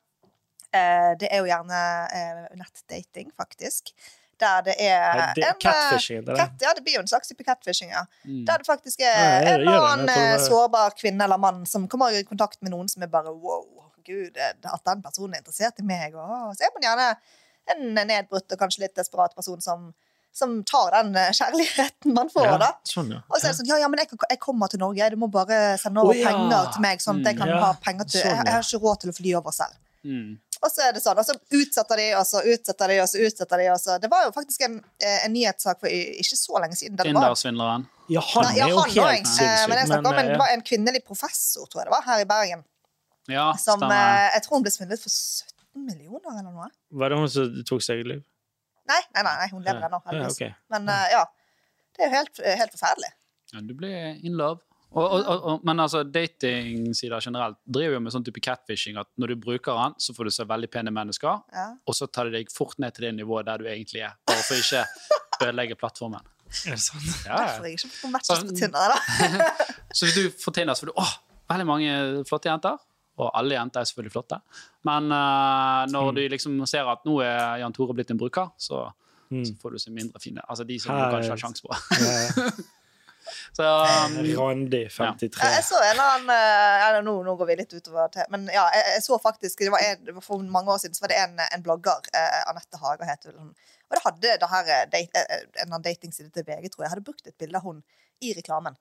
uh, 0.74 1.12
det 1.20 1.30
er 1.30 1.40
jo 1.40 1.48
gjerne 1.48 1.80
uh, 2.10 2.44
nettdating, 2.60 3.30
faktisk. 3.40 3.94
Der 4.42 4.64
det 4.66 4.74
er 4.82 5.14
Nei, 5.14 5.28
det- 5.36 5.44
en, 5.46 5.60
catfishing, 5.62 6.24
det 6.26 6.36
cat, 6.36 6.56
Ja, 6.60 6.72
det 6.74 6.82
blir 6.82 6.96
jo 6.98 7.04
en 7.04 7.10
slags 7.10 7.30
type 7.30 7.44
catfishing, 7.46 7.92
ja. 7.94 8.02
Mm. 8.24 8.42
Der 8.48 8.58
det 8.58 8.66
faktisk 8.66 9.00
Ja, 9.00 9.12
er 9.14 9.48
jeg 9.48 9.62
en 9.62 9.68
annen 9.70 10.40
sårbar 10.42 10.96
kvinne 10.98 11.24
eller 11.24 11.38
mann 11.38 11.62
som 11.70 11.86
kommer 11.88 12.10
i 12.10 12.24
kontakt 12.26 12.60
med 12.62 12.74
noen 12.74 12.90
som 12.90 13.02
er 13.06 13.12
bare 13.12 13.30
wow, 13.30 13.62
gud, 14.04 14.36
at 14.36 14.84
den 14.84 15.02
personen 15.02 15.34
er 15.36 15.44
interessert 15.44 15.78
i 15.80 15.86
meg. 15.86 16.16
Og 16.18 16.56
så 16.56 16.66
er 16.66 16.74
man 16.74 16.84
gjerne 16.84 17.08
en 17.72 18.08
nedbrutt 18.10 18.52
og 18.52 18.60
kanskje 18.60 18.84
litt 18.84 18.96
desperat 18.98 19.34
person 19.36 19.62
som, 19.64 19.92
som 20.34 20.56
tar 20.66 20.90
den 20.96 21.14
eh, 21.20 21.30
kjærligheten 21.36 22.14
man 22.16 22.30
får, 22.32 22.46
Ja, 22.48 22.56
da. 22.58 22.70
sånn, 22.90 23.12
ja. 23.14 23.20
Og 23.30 23.36
så 23.38 23.46
er 23.46 23.52
det 23.52 23.58
sånn, 23.60 23.68
ja, 23.70 23.76
ja, 23.84 23.88
men 23.92 24.00
jeg, 24.02 24.10
jeg 24.30 24.40
kommer 24.42 24.70
til 24.72 24.82
Norge, 24.82 25.10
du 25.14 25.16
må 25.22 25.28
bare 25.30 25.78
sende 25.78 26.02
over 26.02 26.10
oh, 26.16 26.18
ja. 26.18 26.32
penger 26.34 26.72
til 26.74 26.82
meg, 26.88 27.02
sånn 27.04 27.20
at 27.22 27.30
jeg 27.30 27.38
kan 27.38 27.48
Mm, 27.48 27.54
ja. 27.54 27.60
ha 27.68 27.76
penger 27.84 28.08
til, 28.10 28.20
jeg, 28.20 28.34
Sånn, 28.34 28.48
jeg 28.50 28.56
har 28.58 28.66
ikke 28.66 28.80
råd 28.82 29.00
til 29.04 29.12
å 29.12 29.16
fly 29.20 29.34
over 29.38 29.54
selv. 29.54 29.78
Mm. 30.04 30.32
Og 30.64 30.70
så 30.72 30.82
er 30.86 30.92
det 30.96 31.00
sånn, 31.04 31.18
og 31.20 31.24
så 31.28 31.34
utsetter 31.60 32.00
de, 32.00 32.06
og 32.18 32.26
så 32.28 32.40
utsetter 32.54 32.90
de, 32.92 32.98
og 33.04 33.08
så 33.12 33.22
utsetter 33.24 33.60
de, 33.62 33.66
og 33.72 33.78
så 33.80 33.96
Det 34.02 34.10
var 34.12 34.26
jo 34.26 34.32
faktisk 34.34 34.66
en, 34.66 34.76
eh, 35.00 35.24
en 35.26 35.32
nyhetssak 35.32 35.80
for 35.80 35.88
ikke 35.92 36.36
så 36.40 36.60
lenge 36.62 36.76
siden. 36.80 36.96
Tinder-svindleren. 36.98 37.86
Ja, 38.08 38.20
han 38.34 38.44
Nei, 38.48 38.52
ja, 38.58 38.66
er 38.66 38.70
jo 38.74 38.82
også, 38.82 39.00
helt 39.06 39.24
eh, 39.26 39.32
sinnssyk. 39.32 39.68
Men 39.70 39.78
jeg 39.80 39.98
om 40.00 40.18
en, 40.18 40.30
det 40.34 40.38
var 40.40 40.52
en 40.52 40.62
kvinnelig 40.66 41.04
professor, 41.06 41.66
tror 41.70 41.82
jeg 41.84 41.88
det 41.88 41.94
var, 41.94 42.04
her 42.10 42.24
i 42.24 42.28
Bergen, 42.34 42.64
Ja, 43.28 43.46
som 43.56 43.78
stemmer. 43.80 44.30
Jeg 44.34 44.42
tror 44.44 44.58
hun 44.58 44.64
ble 44.66 44.72
svindlet 44.74 45.00
for 45.04 45.12
17 45.14 45.86
millioner 45.88 46.38
eller 46.40 46.50
noe. 46.52 46.68
Var 46.92 47.08
det 47.14 47.18
hun 47.22 47.28
som 47.32 47.54
tok 47.70 47.84
seg 47.84 48.04
liv? 48.08 48.22
Nei, 48.90 49.00
nei, 49.14 49.22
nei, 49.24 49.34
nei 49.40 49.48
hun 49.52 49.62
lever 49.64 49.86
ennå, 49.88 49.98
ja, 50.04 50.10
heldigvis. 50.12 50.38
ok. 50.42 50.68
Men 50.74 50.88
uh, 50.92 51.06
ja. 51.14 51.24
Det 51.94 52.02
er 52.02 52.08
jo 52.10 52.14
helt, 52.18 52.40
helt 52.60 52.72
forferdelig. 52.74 53.10
Ja, 53.54 53.60
du 53.62 53.74
blir 53.78 54.16
in 54.26 54.34
love. 54.38 54.60
Og, 54.94 55.02
og, 55.04 55.20
og, 55.26 55.44
og, 55.50 55.62
men 55.66 55.80
altså, 55.82 56.04
datingsider 56.06 57.22
generelt 57.24 57.56
driver 57.66 57.96
jo 57.96 58.00
med 58.04 58.14
sånn 58.14 58.24
type 58.26 58.38
catfishing 58.42 58.98
at 59.00 59.08
når 59.18 59.32
du 59.32 59.40
bruker 59.42 59.74
den, 59.78 59.96
så 60.02 60.14
får 60.14 60.28
du 60.28 60.32
se 60.36 60.46
veldig 60.46 60.68
pene 60.70 60.92
mennesker, 60.94 61.40
Ja. 61.54 61.64
og 61.86 61.96
så 61.98 62.06
tar 62.06 62.28
de 62.30 62.36
deg 62.38 62.52
fort 62.54 62.78
ned 62.82 62.94
til 62.94 63.08
det 63.08 63.12
nivået 63.16 63.46
der 63.48 63.58
du 63.62 63.66
egentlig 63.70 64.04
er, 64.06 64.14
bare 64.26 64.42
for 64.46 64.58
ikke 64.58 64.84
ødelegge 65.42 65.78
plattformen. 65.80 66.22
Er 66.68 66.76
det 66.76 66.82
sånn? 66.84 67.02
Ja, 67.02 67.30
ja. 67.32 67.38
Derfor 67.40 67.66
jeg 67.66 67.78
ikke 67.80 67.90
får 67.96 68.12
matches 68.14 68.42
på 68.46 68.54
Tinder. 68.60 68.92
Da. 68.94 69.48
Så 69.96 70.06
hvis 70.06 70.14
du 70.18 70.42
får 70.44 70.54
Tinder, 70.60 70.78
så 70.78 70.84
får 70.86 70.92
du 70.92 71.00
åh, 71.02 71.14
veldig 71.50 71.66
mange 71.66 71.96
flotte 72.30 72.50
jenter. 72.52 72.78
Og 73.18 73.30
alle 73.38 73.54
jenter 73.54 73.80
er 73.80 73.84
selvfølgelig 73.86 74.12
flotte. 74.12 74.40
Men 74.84 75.04
uh, 75.12 75.84
når 75.92 76.10
Mm. 76.10 76.14
du 76.16 76.28
liksom 76.28 76.66
ser 76.66 76.88
at 76.90 77.04
nå 77.06 77.20
er 77.22 77.58
Jan 77.62 77.72
Tore 77.72 77.94
blitt 77.94 78.10
en 78.10 78.18
bruker, 78.18 78.50
så, 78.58 78.90
Mm. 79.30 79.44
så 79.46 79.54
får 79.62 79.70
du 79.72 79.78
se 79.78 79.90
mindre 79.90 80.20
fine. 80.20 80.40
Altså 80.48 80.64
de 80.68 80.78
som 80.78 80.92
Hei. 80.94 81.04
du 81.06 81.14
kanskje 81.16 81.30
har 81.30 81.38
sjanse 81.40 81.62
på. 81.62 81.72
Så 83.56 83.64
um, 83.64 84.16
Randi, 84.36 84.82
53. 84.90 85.40
Ja, 85.42 85.50
jeg 85.56 85.64
så 85.64 85.78
en 85.80 86.00
annen 86.02 86.28
eh, 86.34 86.82
ja, 86.82 87.00
nå, 87.06 87.14
nå 87.24 87.34
går 87.40 87.46
vi 87.48 87.56
litt 87.62 87.72
utover 87.72 88.10
til 88.12 88.26
Men 88.34 88.44
ja, 88.52 88.66
jeg, 88.74 88.84
jeg 88.96 89.02
så 89.06 89.16
faktisk 89.22 89.62
det 89.64 89.70
var, 89.72 89.80
en, 89.80 90.18
For 90.20 90.42
mange 90.44 90.74
år 90.74 90.82
siden 90.82 90.94
så 90.98 91.06
var 91.06 91.12
det 91.14 91.20
en, 91.22 91.38
en 91.40 91.62
blogger, 91.64 92.04
eh, 92.12 92.42
Anette 92.50 92.80
Hager 92.82 93.08
het 93.08 93.24
hun, 93.30 93.54
og 93.54 93.96
det 93.96 94.02
hadde 94.04 94.34
det 94.42 94.50
her 94.50 94.70
eh, 94.74 94.84
date, 94.92 95.24
en 95.64 95.76
datingside 95.86 96.30
til 96.34 96.44
VG, 96.48 96.68
tror 96.74 96.84
jeg, 96.84 96.92
hadde 96.92 97.06
brukt 97.06 97.26
et 97.30 97.36
bilde 97.40 97.56
av 97.60 97.64
hun 97.64 97.80
i 98.20 98.34
reklamen. 98.36 98.76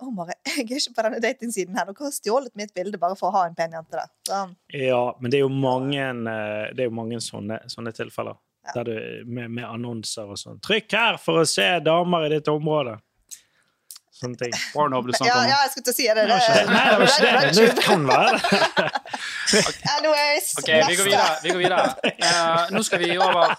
Å, 0.00 0.08
Mari, 0.14 0.34
jeg 0.48 0.64
er 0.64 0.80
ikke 0.80 0.96
på 0.96 1.04
denne 1.06 1.20
datingsiden 1.22 1.76
her. 1.78 1.88
Dere 1.90 2.06
har 2.08 2.14
stjålet 2.14 2.54
mitt 2.58 2.72
bilde 2.76 3.00
bare 3.02 3.18
for 3.18 3.30
å 3.30 3.36
ha 3.36 3.44
en 3.48 3.58
pen 3.58 3.76
jente 3.76 3.98
der. 3.98 4.10
Så, 4.28 4.40
Ja, 4.78 5.02
men 5.20 5.32
det 5.32 5.38
er 5.40 5.44
jo 5.44 5.52
mange, 5.52 6.08
eh, 6.08 6.72
det 6.72 6.86
er 6.86 6.90
jo 6.90 6.96
mange 6.96 7.20
sånne, 7.22 7.60
sånne 7.72 7.94
tilfeller. 7.96 8.38
Ja. 8.72 8.84
Du, 8.86 8.94
med, 9.26 9.50
med 9.50 9.66
annonser 9.66 10.28
og 10.30 10.38
sånn. 10.38 10.60
'Trykk 10.62 10.94
her 10.94 11.16
for 11.18 11.42
å 11.42 11.48
se 11.48 11.66
damer 11.82 12.28
i 12.28 12.36
ditt 12.36 12.50
område'. 12.50 13.00
Sånne 14.22 14.38
ting. 14.38 14.52
Pornhub 14.72 15.08
du 15.08 15.12
snakker 15.16 15.34
om. 15.34 15.48
ja, 15.50 15.56
jeg 15.64 15.72
skulle 15.72 15.86
til 15.88 15.92
å 15.92 15.96
si 15.96 16.04
det. 16.06 16.14
Det 16.14 16.26
det. 16.30 16.66
nei, 16.68 16.82
det 16.86 16.98
var 17.00 17.06
ikke 17.08 17.22
det, 17.26 17.54
det 17.58 17.86
kan 17.86 18.04
være 18.06 18.36
det. 18.42 18.92
Anyways, 19.96 20.52
okay, 20.60 20.84
vi 20.86 20.98
går 21.00 21.08
videre. 21.08 21.32
Vi 21.42 21.54
går 21.54 21.62
videre. 21.64 22.12
Uh, 22.22 22.70
nå, 22.76 22.84
skal 22.86 23.02
vi 23.02 23.10
over, 23.18 23.56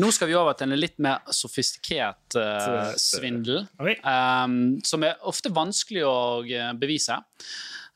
nå 0.00 0.12
skal 0.14 0.30
vi 0.30 0.36
over 0.38 0.56
til 0.58 0.70
en 0.70 0.78
litt 0.78 0.96
mer 1.02 1.34
sofistikert 1.34 2.38
uh, 2.38 2.92
svindel. 3.00 3.66
Um, 4.04 4.78
som 4.86 5.04
er 5.06 5.18
ofte 5.28 5.52
vanskelig 5.54 6.06
å 6.06 6.14
eh, 6.46 6.70
bevise. 6.78 7.18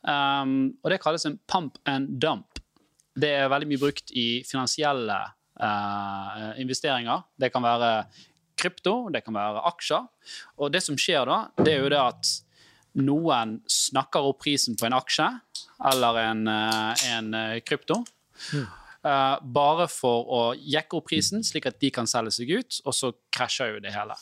Um, 0.02 0.74
og 0.83 0.92
det 0.92 1.00
kalles 1.04 1.24
en 1.30 1.38
pump 1.48 1.78
and 1.88 2.18
dump. 2.20 2.61
Det 3.14 3.30
er 3.38 3.48
veldig 3.52 3.70
mye 3.70 3.83
brukt 3.87 4.12
i 4.18 4.42
finansielle 4.48 5.22
Uh, 5.54 6.50
investeringer. 6.59 7.20
Det 7.38 7.46
kan 7.54 7.62
være 7.62 7.88
krypto, 8.64 8.96
det 9.12 9.24
kan 9.27 9.37
være 9.37 9.62
aksjer. 9.70 10.09
Og 10.59 10.72
det 10.74 10.83
som 10.85 10.98
skjer 10.98 11.29
da, 11.29 11.44
det 11.61 11.77
er 11.77 11.85
jo 11.85 11.92
det 11.92 12.00
at 12.00 12.33
noen 13.05 13.59
snakker 13.70 14.31
opp 14.31 14.40
prisen 14.44 14.79
på 14.79 14.87
en 14.88 14.96
aksje 14.96 15.27
eller 15.90 16.20
en, 16.22 16.46
eh, 16.48 17.05
en 17.16 17.35
eh, 17.35 17.61
krypto. 17.66 18.03
Eh, 19.05 19.37
bare 19.42 19.85
for 19.92 20.31
å 20.33 20.42
jekke 20.57 20.96
opp 20.96 21.11
prisen, 21.11 21.42
slik 21.44 21.66
at 21.68 21.81
de 21.83 21.90
kan 21.92 22.09
selge 22.09 22.38
seg 22.38 22.55
ut, 22.57 22.79
og 22.88 22.94
så 22.96 23.11
krasjer 23.35 23.74
jo 23.74 23.83
det 23.85 23.92
hele. 23.92 24.16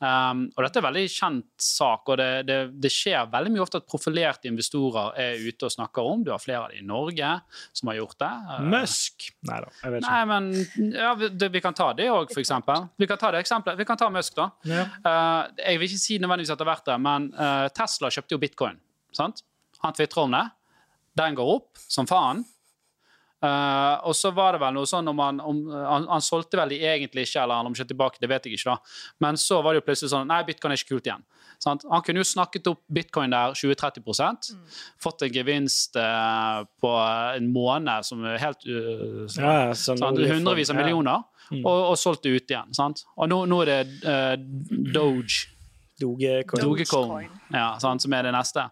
Um, 0.00 0.46
og 0.56 0.64
dette 0.64 0.78
er 0.78 0.80
en 0.80 0.86
veldig 0.86 1.08
kjent 1.12 1.64
sak, 1.64 2.08
og 2.08 2.16
det, 2.16 2.28
det, 2.48 2.56
det 2.80 2.90
skjer 2.92 3.26
veldig 3.28 3.50
mye 3.52 3.64
ofte 3.66 3.82
at 3.82 3.88
profilerte 3.90 4.48
investorer 4.48 5.18
er 5.20 5.42
ute 5.44 5.68
og 5.68 5.74
snakker 5.74 6.08
om. 6.08 6.22
Du 6.24 6.30
har 6.32 6.40
flere 6.40 6.62
av 6.62 6.72
de 6.72 6.80
i 6.80 6.86
Norge 6.86 7.32
som 7.76 7.90
har 7.92 7.98
gjort 7.98 8.16
det. 8.22 8.30
Eh, 8.54 8.62
Musk. 8.72 9.26
Nei 9.50 9.58
da, 9.66 9.74
jeg 9.82 9.94
vet 9.96 10.06
Nei, 10.06 10.20
ikke. 10.22 10.30
men 10.30 10.94
ja, 10.96 11.10
vi, 11.20 11.30
det, 11.36 11.50
vi 11.52 11.62
kan 11.64 11.76
ta 11.76 11.90
det 11.98 12.08
òg, 12.12 12.32
eksempel. 12.32 12.88
Vi 12.96 13.10
kan 13.10 13.20
ta 13.20 13.32
det 13.34 13.42
eksempelet. 13.44 13.80
Vi 13.80 13.88
kan 13.90 14.00
ta 14.00 14.08
Musk, 14.14 14.38
da. 14.38 14.48
Ja. 14.70 14.86
Uh, 15.04 15.42
jeg 15.60 15.82
vil 15.82 15.90
ikke 15.90 16.04
si 16.06 16.16
nødvendigvis 16.22 16.54
at 16.54 16.62
det 16.62 16.66
har 16.66 16.72
vært 16.72 16.88
det, 16.88 16.96
men 17.04 17.28
uh, 17.36 17.66
Tesla 17.76 18.12
kjøpte 18.14 18.36
jo 18.36 18.40
bitcoin. 18.40 18.80
Sant? 19.16 19.44
Han 19.84 19.96
tvitrer 19.96 20.24
om 20.24 20.38
det. 20.38 20.46
Den 21.20 21.36
går 21.36 21.54
opp 21.58 21.84
som 21.90 22.08
faen. 22.08 22.40
Eh, 23.40 23.94
og 24.04 24.12
så 24.16 24.30
var 24.36 24.52
det 24.52 24.60
vel 24.60 24.74
noe 24.76 24.88
sånn 24.88 25.08
om 25.08 25.20
han, 25.22 25.38
om, 25.40 25.60
han, 25.72 26.06
han 26.10 26.24
solgte 26.24 26.58
vel 26.60 26.74
de 26.74 26.80
egentlig 26.84 27.24
ikke, 27.24 27.40
eller 27.42 27.60
han 27.62 27.70
om 27.70 27.76
tilbake, 27.78 28.20
det 28.20 28.28
vet 28.28 28.46
jeg 28.48 28.58
ikke. 28.58 28.74
da. 28.74 29.14
Men 29.24 29.38
så 29.40 29.62
var 29.64 29.72
det 29.72 29.80
jo 29.80 29.86
plutselig 29.88 30.12
sånn 30.12 30.28
Nei, 30.28 30.42
bitcoin 30.48 30.74
er 30.74 30.80
ikke 30.80 30.94
kult 30.96 31.08
igjen. 31.08 31.24
Sant? 31.60 31.84
Han 31.92 32.04
kunne 32.04 32.22
jo 32.22 32.28
snakket 32.28 32.68
opp 32.70 32.80
bitcoin 32.88 33.32
der 33.34 33.52
20-30% 33.56 34.50
fått 35.00 35.24
en 35.26 35.32
gevinst 35.34 35.96
uh, 36.00 36.62
på 36.80 36.92
en 37.36 37.50
måned 37.52 38.06
som 38.08 38.22
er 38.24 38.38
helt 38.40 38.64
uh, 38.64 39.26
Ja, 39.36 39.52
ja, 39.68 39.74
sånn. 39.76 40.00
Hundrevis 40.00 40.72
av 40.72 40.78
Ja. 40.78 40.80
millioner, 40.80 41.26
og, 41.60 41.66
og 41.90 41.96
solgt 42.00 42.24
det 42.24 42.32
ut 42.36 42.54
igjen. 42.54 42.72
Sant? 42.76 43.04
Og 43.16 43.28
nå, 43.28 43.42
nå 43.50 43.60
er 43.66 43.72
det 43.84 44.14
Doge. 44.94 45.50
Dogecoin. 46.00 46.64
Dogecoin, 46.64 47.38
ja, 47.52 47.68
sant, 47.82 48.02
som 48.02 48.14
er 48.16 48.26
det 48.26 48.34
neste. 48.34 48.66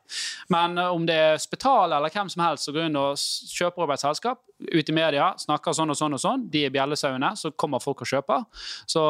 Men 0.53 0.79
eh, 0.79 0.93
om 0.95 1.07
det 1.09 1.17
er 1.29 1.41
Spetal 1.43 1.95
eller 1.97 2.13
hvem 2.15 2.31
som 2.33 2.45
helst 2.47 2.69
som 2.69 2.77
går 2.77 2.89
inn 2.89 2.99
og 2.99 3.19
kjøper 3.55 3.85
opp 3.85 3.95
et 3.95 4.05
selskap, 4.05 4.45
ut 4.59 4.89
i 4.91 4.95
media, 4.95 5.29
snakker 5.39 5.75
sånn 5.77 5.93
og 5.93 5.99
sånn 5.99 6.17
og 6.17 6.23
sånn, 6.23 6.47
de 6.51 6.65
er 6.67 6.73
bjellesauene, 6.75 7.31
så 7.39 7.53
kommer 7.55 7.83
folk 7.83 8.03
og 8.03 8.11
kjøper, 8.11 8.47
så, 8.91 9.03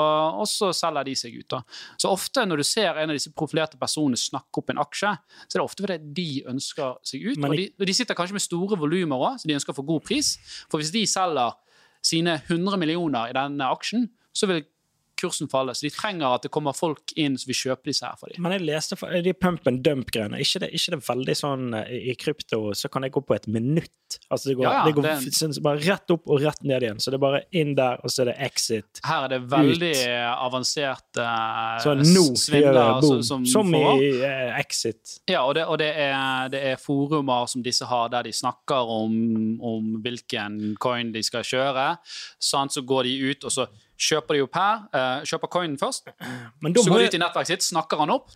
og 0.43 0.49
så 0.51 0.71
selger 0.77 1.09
de 1.09 1.15
seg 1.17 1.39
ut. 1.39 1.47
da. 1.55 1.63
Så 1.97 2.13
ofte 2.13 2.45
når 2.45 2.61
du 2.61 2.67
ser 2.69 3.01
en 3.01 3.09
av 3.09 3.17
disse 3.17 3.33
profilerte 3.37 3.81
personene 3.81 4.21
snakke 4.21 4.61
opp 4.61 4.75
en 4.75 4.83
aksje, 4.85 5.15
så 5.47 5.57
er 5.57 5.63
det 5.63 5.65
ofte 5.65 5.87
fordi 5.87 5.99
de 6.19 6.29
ønsker 6.53 6.99
seg 7.07 7.31
ut. 7.31 7.41
Men 7.41 7.55
og, 7.55 7.57
de, 7.63 7.69
og 7.79 7.89
de 7.89 7.97
sitter 7.97 8.19
kanskje 8.19 8.37
med 8.37 8.45
store 8.45 8.81
volumer 8.81 9.25
òg, 9.31 9.41
så 9.41 9.49
de 9.49 9.57
ønsker 9.57 9.73
å 9.73 9.79
få 9.81 9.87
god 9.89 10.05
pris. 10.11 10.35
For 10.69 10.83
hvis 10.83 10.93
de 10.95 11.07
selger 11.09 11.57
sine 12.05 12.39
100 12.45 12.81
millioner 12.81 13.33
i 13.33 13.37
denne 13.37 13.73
aksjen, 13.73 14.11
så 14.37 14.49
vil 14.51 14.63
kursen 15.19 15.51
faller. 15.51 15.75
Så 15.77 15.89
de 15.89 15.91
trenger 15.95 16.35
at 16.39 16.47
det 16.47 16.51
kommer 16.55 16.77
folk 16.77 17.13
inn 17.19 17.37
som 17.39 17.51
vil 17.51 17.59
kjøpe 17.59 17.91
disse 17.91 18.07
her 18.07 18.17
for 18.21 18.31
dem. 18.33 18.41
Men 18.45 18.55
jeg 18.57 18.67
leste 18.69 18.97
for, 19.01 19.11
de 19.11 19.35
pump 19.35 19.67
and 19.71 19.83
dump-greiene. 19.85 20.39
Ikke, 20.41 20.63
det- 20.65 20.73
ikke 20.79 20.95
det 20.97 21.01
veldig 21.09 21.37
sånn 21.37 21.75
eh, 21.75 22.11
I 22.13 22.15
krypto 22.15 22.61
så 22.79 22.89
kan 22.91 23.03
det 23.03 23.13
gå 23.13 23.21
på 23.27 23.35
et 23.37 23.47
minutt. 23.51 23.91
Altså 24.33 24.49
det 24.49 24.57
går, 24.57 24.65
Ja, 24.65 24.73
ja, 24.79 24.85
det 24.87 24.95
går 24.97 25.03
det- 25.09 25.35
sånn, 25.37 25.57
bare 25.63 25.83
rett 25.85 26.11
opp 26.15 26.29
og 26.31 26.41
rett 26.41 26.63
ned 26.65 26.83
igjen. 26.87 27.01
Så 27.03 27.11
det 27.11 27.19
er 27.19 27.25
bare 27.27 27.43
inn 27.53 27.75
der, 27.75 27.99
og 28.03 28.11
så 28.11 28.23
er 28.23 28.31
det 28.33 28.37
exit. 28.49 29.01
Her 29.05 29.25
er 29.25 29.29
det 29.35 29.43
veldig 29.51 29.95
avanserte 30.49 31.27
Så 31.83 31.95
nå 31.99 32.25
gjør 32.37 32.73
det 32.79 32.87
boom. 33.03 33.23
som, 33.23 33.45
Som 33.47 33.73
får. 33.73 34.03
i 34.03 34.11
uh, 34.23 34.59
exit. 34.59 35.19
Ja, 35.29 35.43
og, 35.45 35.55
det, 35.59 35.67
og 35.67 35.79
det, 35.79 35.91
er, 35.97 36.49
det 36.53 36.63
er 36.73 36.81
forumer 36.81 37.47
som 37.51 37.63
disse 37.65 37.87
har, 37.89 38.09
der 38.13 38.23
de 38.29 38.33
snakker 38.33 38.89
om, 38.99 39.59
om 39.65 39.91
hvilken 40.05 40.77
coin 40.81 41.13
de 41.15 41.23
skal 41.27 41.43
kjøre. 41.47 41.91
Sånn, 42.41 42.69
Så 42.73 42.83
går 42.87 43.05
de 43.09 43.15
ut, 43.31 43.45
og 43.49 43.51
så 43.55 43.67
kjøper 43.99 44.39
de 44.39 44.43
opp 44.47 44.55
her. 44.59 44.83
eh, 44.95 45.25
kjøper 45.29 45.51
coinen 45.53 45.79
først. 45.81 46.09
Men 46.63 46.75
Så 46.75 46.89
går 46.91 46.99
de 47.05 47.09
ut 47.11 47.15
i 47.19 47.23
nettverket 47.25 47.47
sitt, 47.57 47.67
snakker 47.73 47.99
han 47.99 48.11
opp. 48.15 48.31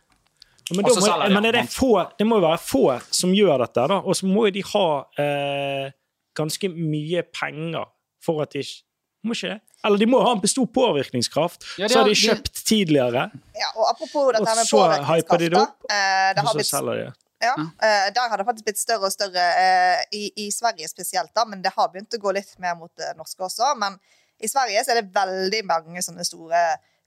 Men, 0.72 0.84
Og 0.86 0.94
så 0.94 1.00
må, 1.02 1.28
men 1.34 1.44
er 1.44 1.52
det, 1.52 1.64
få, 1.70 1.90
det 2.18 2.26
må 2.26 2.38
jo 2.38 2.46
være 2.46 2.58
få 2.62 2.84
som 3.12 3.32
gjør 3.34 3.58
dette, 3.64 3.82
da. 3.90 3.96
Og 4.06 4.14
så 4.16 4.26
må 4.30 4.46
jo 4.46 4.52
de 4.54 4.62
ha 4.72 4.84
eh, 5.18 5.90
ganske 6.38 6.70
mye 6.72 7.22
penger 7.34 7.84
for 8.22 8.42
at 8.44 8.52
de 8.54 8.62
ikke 8.64 8.82
Må 9.22 9.34
ikke 9.36 9.52
det? 9.52 9.60
Eller 9.86 9.98
de 10.02 10.06
må 10.10 10.18
ha 10.22 10.32
en 10.34 10.48
stor 10.50 10.66
påvirkningskraft. 10.74 11.62
Ja, 11.78 11.84
har, 11.84 11.88
så 11.92 11.98
har 12.00 12.08
de 12.08 12.10
de 12.10 12.14
de- 12.16 12.26
kjøpt 12.26 12.62
tidligere, 12.66 13.30
Ja, 13.54 13.68
og 13.76 13.84
apropos 13.92 14.32
dette 14.34 14.42
Og 14.42 14.56
med 14.58 14.66
så 14.66 14.80
hyper 15.12 15.38
de 15.38 15.48
det 15.52 15.60
opp, 15.60 15.84
eh, 15.90 16.30
det 16.34 16.42
og 16.42 16.48
så 16.48 16.54
blitt 16.58 16.66
selger 16.70 16.94
de 16.98 17.04
det. 17.06 17.12
Ja, 17.42 17.54
eh, 17.58 18.08
Der 18.16 18.28
har 18.32 18.36
det 18.38 18.46
faktisk 18.48 18.64
blitt 18.66 18.78
større 18.82 19.06
og 19.06 19.12
større 19.14 19.44
eh, 19.62 20.02
i, 20.14 20.24
i 20.46 20.48
Sverige 20.50 20.88
spesielt, 20.90 21.30
da, 21.34 21.44
men 21.44 21.62
det 21.62 21.70
har 21.76 21.88
begynt 21.94 22.14
å 22.14 22.22
gå 22.22 22.32
litt 22.34 22.50
mer 22.58 22.74
mot 22.78 22.90
det 22.98 23.12
norske 23.18 23.42
også. 23.46 23.70
Men 23.78 23.98
i 24.42 24.50
Sverige 24.50 24.82
er 24.82 25.00
det 25.00 25.12
veldig 25.14 25.62
mange 25.68 26.02
sånne 26.04 26.26
store 26.26 26.62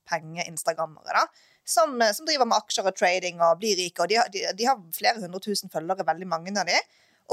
penge-instagrammere 0.08 1.26
som, 1.66 1.98
som 2.14 2.26
driver 2.28 2.46
med 2.46 2.60
aksjer 2.60 2.86
og 2.86 2.94
trading 2.96 3.40
og 3.42 3.58
blir 3.60 3.76
rike. 3.78 4.02
og 4.02 4.10
De 4.10 4.20
de, 4.32 4.44
de 4.54 4.68
har 4.68 4.78
flere 4.94 5.18
hundre 5.20 5.42
tusen 5.42 5.72
følgere, 5.72 6.06
veldig 6.06 6.28
mange 6.30 6.54
av 6.54 6.68
de. 6.68 6.78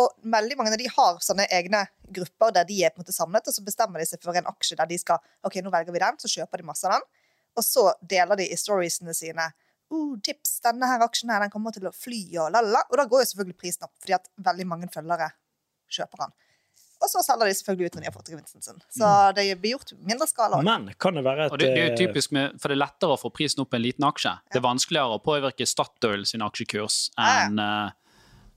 Og 0.02 0.16
veldig 0.26 0.58
mange 0.58 0.74
av 0.74 0.82
de 0.82 0.90
har 0.90 1.20
sånne 1.22 1.46
egne 1.54 1.84
grupper 2.16 2.54
der 2.56 2.66
de 2.66 2.80
er 2.82 2.94
på 2.94 3.00
en 3.00 3.06
måte 3.06 3.14
samlet, 3.14 3.46
og 3.48 3.54
så 3.54 3.66
bestemmer 3.66 4.02
de 4.02 4.08
seg 4.10 4.24
for 4.26 4.34
en 4.38 4.50
aksje 4.50 4.78
der 4.80 4.90
de 4.90 4.98
skal 4.98 5.22
ok, 5.46 5.60
nå 5.62 5.74
velger 5.74 5.94
vi 5.94 6.02
den, 6.02 6.18
så 6.18 6.32
kjøper 6.32 6.64
de 6.64 6.70
masse 6.72 6.88
av 6.90 6.98
den. 6.98 7.06
Og 7.54 7.66
så 7.68 7.84
deler 8.02 8.40
de 8.40 8.48
i 8.50 8.58
storiesene 8.58 9.14
sine 9.14 9.46
uh, 9.94 10.16
tips, 10.26 10.56
denne 10.66 10.90
her 10.90 11.06
aksjen 11.06 11.30
her, 11.30 11.46
den 11.46 11.54
kommer 11.54 11.76
til 11.76 11.86
å 11.86 11.94
fly, 11.94 12.24
og 12.42 12.50
lalala. 12.56 12.82
Og 12.90 12.98
da 12.98 13.06
går 13.12 13.22
jo 13.22 13.30
selvfølgelig 13.34 13.60
prisen 13.62 13.86
opp, 13.86 13.94
fordi 14.02 14.18
at 14.18 14.32
veldig 14.50 14.66
mange 14.72 14.90
følgere 14.94 15.30
kjøper 15.94 16.26
den. 16.26 16.34
Og 17.04 17.10
så 17.12 17.24
selger 17.26 17.50
de 17.50 17.56
selvfølgelig 17.58 17.90
ut 17.90 17.98
når 17.98 18.04
de 18.04 18.08
har 18.08 18.16
fått 18.16 18.30
gevinsten 18.32 18.64
sin. 18.64 18.78
Så 18.96 19.08
det 19.36 19.44
blir 19.60 19.76
gjort 19.76 19.92
mindre 20.08 20.28
skala. 20.30 20.62
Men 20.64 20.88
kan 21.02 21.20
det 21.20 21.26
være 21.26 21.50
et 21.50 21.56
Og 21.56 21.60
det, 21.60 21.74
det 21.76 21.82
er 21.82 21.90
jo 21.90 21.96
eh, 21.96 22.00
typisk 22.00 22.32
med, 22.36 22.56
for 22.62 22.72
det 22.72 22.78
er 22.78 22.84
lettere 22.86 23.18
å 23.18 23.20
få 23.20 23.34
prisen 23.36 23.64
opp 23.64 23.74
på 23.74 23.80
en 23.80 23.84
liten 23.84 24.08
aksje. 24.08 24.32
Det 24.52 24.62
er 24.62 24.64
vanskeligere 24.64 25.18
å 25.18 25.24
påvirke 25.24 25.68
Statoil 25.68 26.24
sin 26.30 26.46
aksjekurs 26.46 27.10
enn 27.20 27.60
ja. 27.60 27.74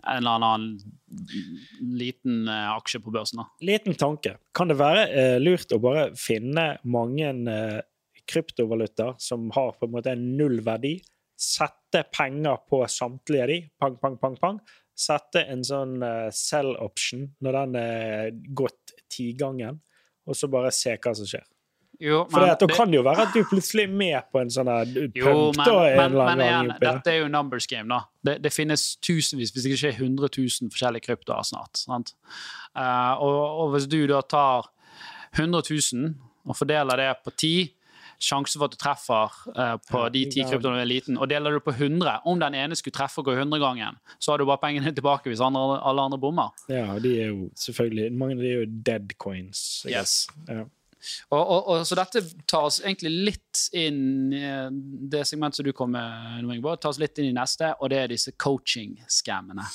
en 0.06 0.20
eller 0.20 0.46
annen 0.46 0.68
liten 1.98 2.46
eh, 2.48 2.70
aksje 2.76 3.02
på 3.02 3.10
børsen. 3.10 3.42
da. 3.42 3.48
liten 3.66 3.98
tanke. 3.98 4.36
Kan 4.54 4.70
det 4.70 4.78
være 4.78 5.04
eh, 5.10 5.36
lurt 5.42 5.74
å 5.74 5.82
bare 5.82 6.08
finne 6.20 6.76
mange 6.86 7.34
eh, 7.34 7.82
kryptovalutaer 8.30 9.18
som 9.22 9.50
har 9.54 9.74
på 9.74 9.88
en 9.88 9.94
måte 9.98 10.14
en 10.14 10.26
null 10.38 10.60
verdi, 10.66 10.96
sette 11.36 12.06
penger 12.14 12.62
på 12.70 12.80
samtlige 12.88 13.44
av 13.44 13.50
de, 13.50 13.60
pang, 13.80 13.96
pang, 14.00 14.16
pang, 14.22 14.36
pang, 14.40 14.60
sette 14.96 15.42
en 15.52 15.64
sånn 15.66 15.98
eh, 16.02 16.30
sell 16.34 16.72
option 16.80 17.26
når 17.44 17.58
den 17.60 17.76
er 17.80 18.30
gått 18.56 18.96
tigangen, 19.12 19.82
og 20.26 20.36
så 20.38 20.48
bare 20.50 20.72
se 20.74 20.96
hva 20.96 21.12
som 21.14 21.28
skjer. 21.28 21.44
Jo, 22.02 22.26
For 22.28 22.44
det, 22.44 22.58
det- 22.60 22.74
kan 22.76 22.90
det 22.90 22.98
jo 22.98 23.04
være 23.06 23.24
at 23.24 23.32
du 23.32 23.44
plutselig 23.48 23.86
er 23.86 23.92
med 23.92 24.26
på 24.32 24.40
en 24.42 24.50
sånn 24.52 24.68
punkt 24.68 25.16
Jo, 25.16 25.52
men, 25.56 25.64
da, 25.64 25.76
men, 25.96 26.16
men 26.18 26.42
igjen, 26.44 26.72
dette 26.82 27.12
er 27.12 27.22
jo 27.22 27.28
numbers 27.32 27.66
game, 27.70 27.88
da. 27.88 28.02
Det, 28.20 28.34
det 28.44 28.52
finnes 28.52 28.84
tusenvis, 29.00 29.52
hvis 29.54 29.68
ikke 29.70 29.92
er 29.94 29.96
100 30.02 30.28
000 30.36 30.72
forskjellige 30.74 31.06
kryptoer 31.06 31.46
snart. 31.48 31.80
Sant? 31.80 32.12
Uh, 32.76 33.14
og, 33.16 33.40
og 33.62 33.72
hvis 33.76 33.88
du 33.88 34.02
da 34.10 34.20
tar 34.28 34.68
100 35.38 35.62
000 35.72 36.12
og 36.46 36.58
fordeler 36.58 37.00
det 37.00 37.08
på 37.24 37.32
10 37.32 37.54
Sjansen 38.22 38.60
for 38.60 38.68
at 38.68 38.76
du 38.76 38.80
treffer 38.80 39.34
uh, 39.56 39.76
på 39.90 40.04
Ja, 40.04 40.12
de 40.12 40.22
ti 40.32 40.44
kryptoene 40.46 40.82
er 40.82 40.88
liten, 40.88 41.18
og 41.20 41.28
deler 41.30 41.56
du 41.56 41.60
på 41.64 41.74
100 41.74 42.22
Om 42.28 42.40
den 42.40 42.56
ene 42.58 42.78
skulle 42.78 42.96
treffe 42.96 43.20
og 43.22 43.28
gå 43.28 43.36
100 43.36 43.60
gangen, 43.62 43.98
så 44.18 44.32
har 44.32 44.40
du 44.40 44.46
bare 44.48 44.62
pengene 44.62 44.94
tilbake 44.98 45.30
hvis 45.30 45.42
andre, 45.44 45.80
alle 45.82 46.06
andre 46.08 46.20
bommer. 46.20 46.54
Ja, 46.72 46.98
de 47.02 47.12
er 47.20 47.34
jo 47.34 47.50
selvfølgelig 47.60 48.08
Mange 48.16 48.38
av 48.38 48.42
de 48.44 48.50
er 48.54 48.64
jo 48.64 48.72
dead 48.88 49.14
coins. 49.20 49.60
Yes. 49.90 50.26
Ja. 50.48 50.64
Og, 51.30 51.40
og, 51.40 51.68
og, 51.68 51.84
så 51.86 51.98
dette 51.98 52.22
tar 52.50 52.66
oss 52.66 52.80
egentlig 52.82 53.12
litt 53.30 53.66
inn 53.76 54.32
i 54.34 54.42
det 55.12 55.22
segmentet 55.28 55.60
som 55.60 55.66
du 55.68 55.74
kom 55.76 55.92
med, 55.94 56.40
Ingeborg, 56.42 56.80
tar 56.82 56.94
oss 56.94 57.00
litt 57.02 57.18
inn 57.20 57.30
i 57.30 57.36
neste, 57.36 57.74
og 57.78 57.92
det 57.92 58.00
er 58.02 58.10
disse 58.10 58.34
coaching-skammene. 58.34 59.66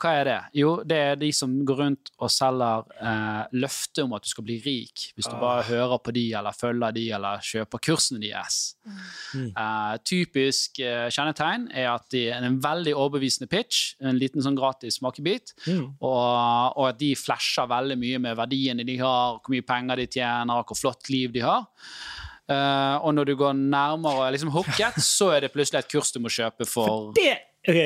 Hva 0.00 0.10
er 0.20 0.24
det? 0.28 0.36
Jo, 0.58 0.70
det 0.84 0.96
er 0.98 1.16
de 1.20 1.28
som 1.36 1.52
går 1.66 1.78
rundt 1.80 2.10
og 2.18 2.30
selger 2.32 2.84
eh, 2.98 3.42
løfte 3.60 4.04
om 4.04 4.14
at 4.16 4.24
du 4.24 4.28
skal 4.30 4.44
bli 4.46 4.56
rik 4.64 5.04
hvis 5.14 5.28
du 5.30 5.36
bare 5.40 5.62
hører 5.68 6.00
på 6.04 6.12
de, 6.16 6.24
eller 6.38 6.56
følger 6.56 6.94
de, 6.96 7.04
eller 7.18 7.42
kjøper 7.44 7.82
kursene 7.88 8.20
deres. 8.24 8.58
Mm. 9.34 9.50
Eh, 9.52 9.94
typisk 10.06 10.80
eh, 10.82 11.06
kjennetegn 11.14 11.68
er 11.72 11.90
at 11.92 12.08
de 12.14 12.24
er 12.34 12.46
en 12.48 12.58
veldig 12.64 12.94
overbevisende 12.96 13.48
pitch, 13.50 13.94
en 14.02 14.18
liten 14.20 14.42
sånn 14.44 14.58
gratis 14.58 15.00
smakebit, 15.00 15.54
Mm. 15.64 15.94
og, 16.02 16.74
og 16.76 16.88
at 16.90 16.98
de 17.00 17.12
flasher 17.16 17.66
veldig 17.70 17.96
mye 18.00 18.18
med 18.20 18.36
verdiene 18.36 18.84
de 18.84 18.98
har, 19.00 19.38
hvor 19.40 19.52
mye 19.54 19.64
penger 19.64 20.02
de 20.02 20.06
tjener, 20.18 20.64
hvor 20.66 20.76
flott 20.76 21.08
liv 21.12 21.32
de 21.32 21.40
har. 21.44 21.64
Eh, 22.50 22.96
og 23.00 23.14
når 23.16 23.30
du 23.30 23.34
går 23.40 23.54
nærmere 23.56 24.18
og 24.18 24.26
er 24.26 24.34
liksom 24.36 24.50
hooket, 24.52 24.98
så 25.00 25.30
er 25.32 25.46
det 25.46 25.52
plutselig 25.54 25.80
et 25.80 25.88
kurs 25.94 26.10
du 26.12 26.18
må 26.20 26.28
kjøpe 26.32 26.66
for 26.68 27.12
Det, 27.16 27.38
ok, 27.68 27.80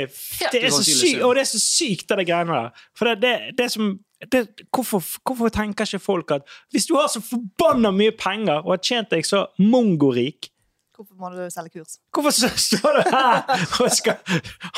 det 0.52 0.60
er 0.64 0.74
så 0.74 0.84
sykt, 0.84 1.22
og 1.22 1.34
det 1.36 1.44
er 1.44 1.50
så 1.52 1.62
sykt, 1.62 2.08
det 2.10 2.26
greiene 2.28 2.60
der. 2.60 2.84
For 2.98 3.10
det, 3.10 3.22
det, 3.22 3.58
det 3.58 3.70
som 3.72 3.96
det, 4.32 4.44
hvorfor, 4.74 5.04
hvorfor 5.22 5.48
tenker 5.54 5.86
ikke 5.86 6.02
folk 6.02 6.30
at 6.34 6.46
hvis 6.74 6.88
du 6.88 6.96
har 6.98 7.06
så 7.12 7.22
forbanna 7.22 7.92
mye 7.94 8.14
penger 8.18 8.64
og 8.64 8.72
har 8.74 8.82
tjent 8.82 9.12
deg 9.14 9.26
så 9.26 9.44
mongorik 9.62 10.50
Hvorfor 10.98 11.14
må 11.22 11.28
du 11.30 11.44
selge 11.54 11.70
kurs? 11.78 11.92
Hvorfor 12.10 12.32
står 12.58 12.96
du 12.98 13.10
her 13.14 13.44
og 13.84 13.90
skal 13.94 14.16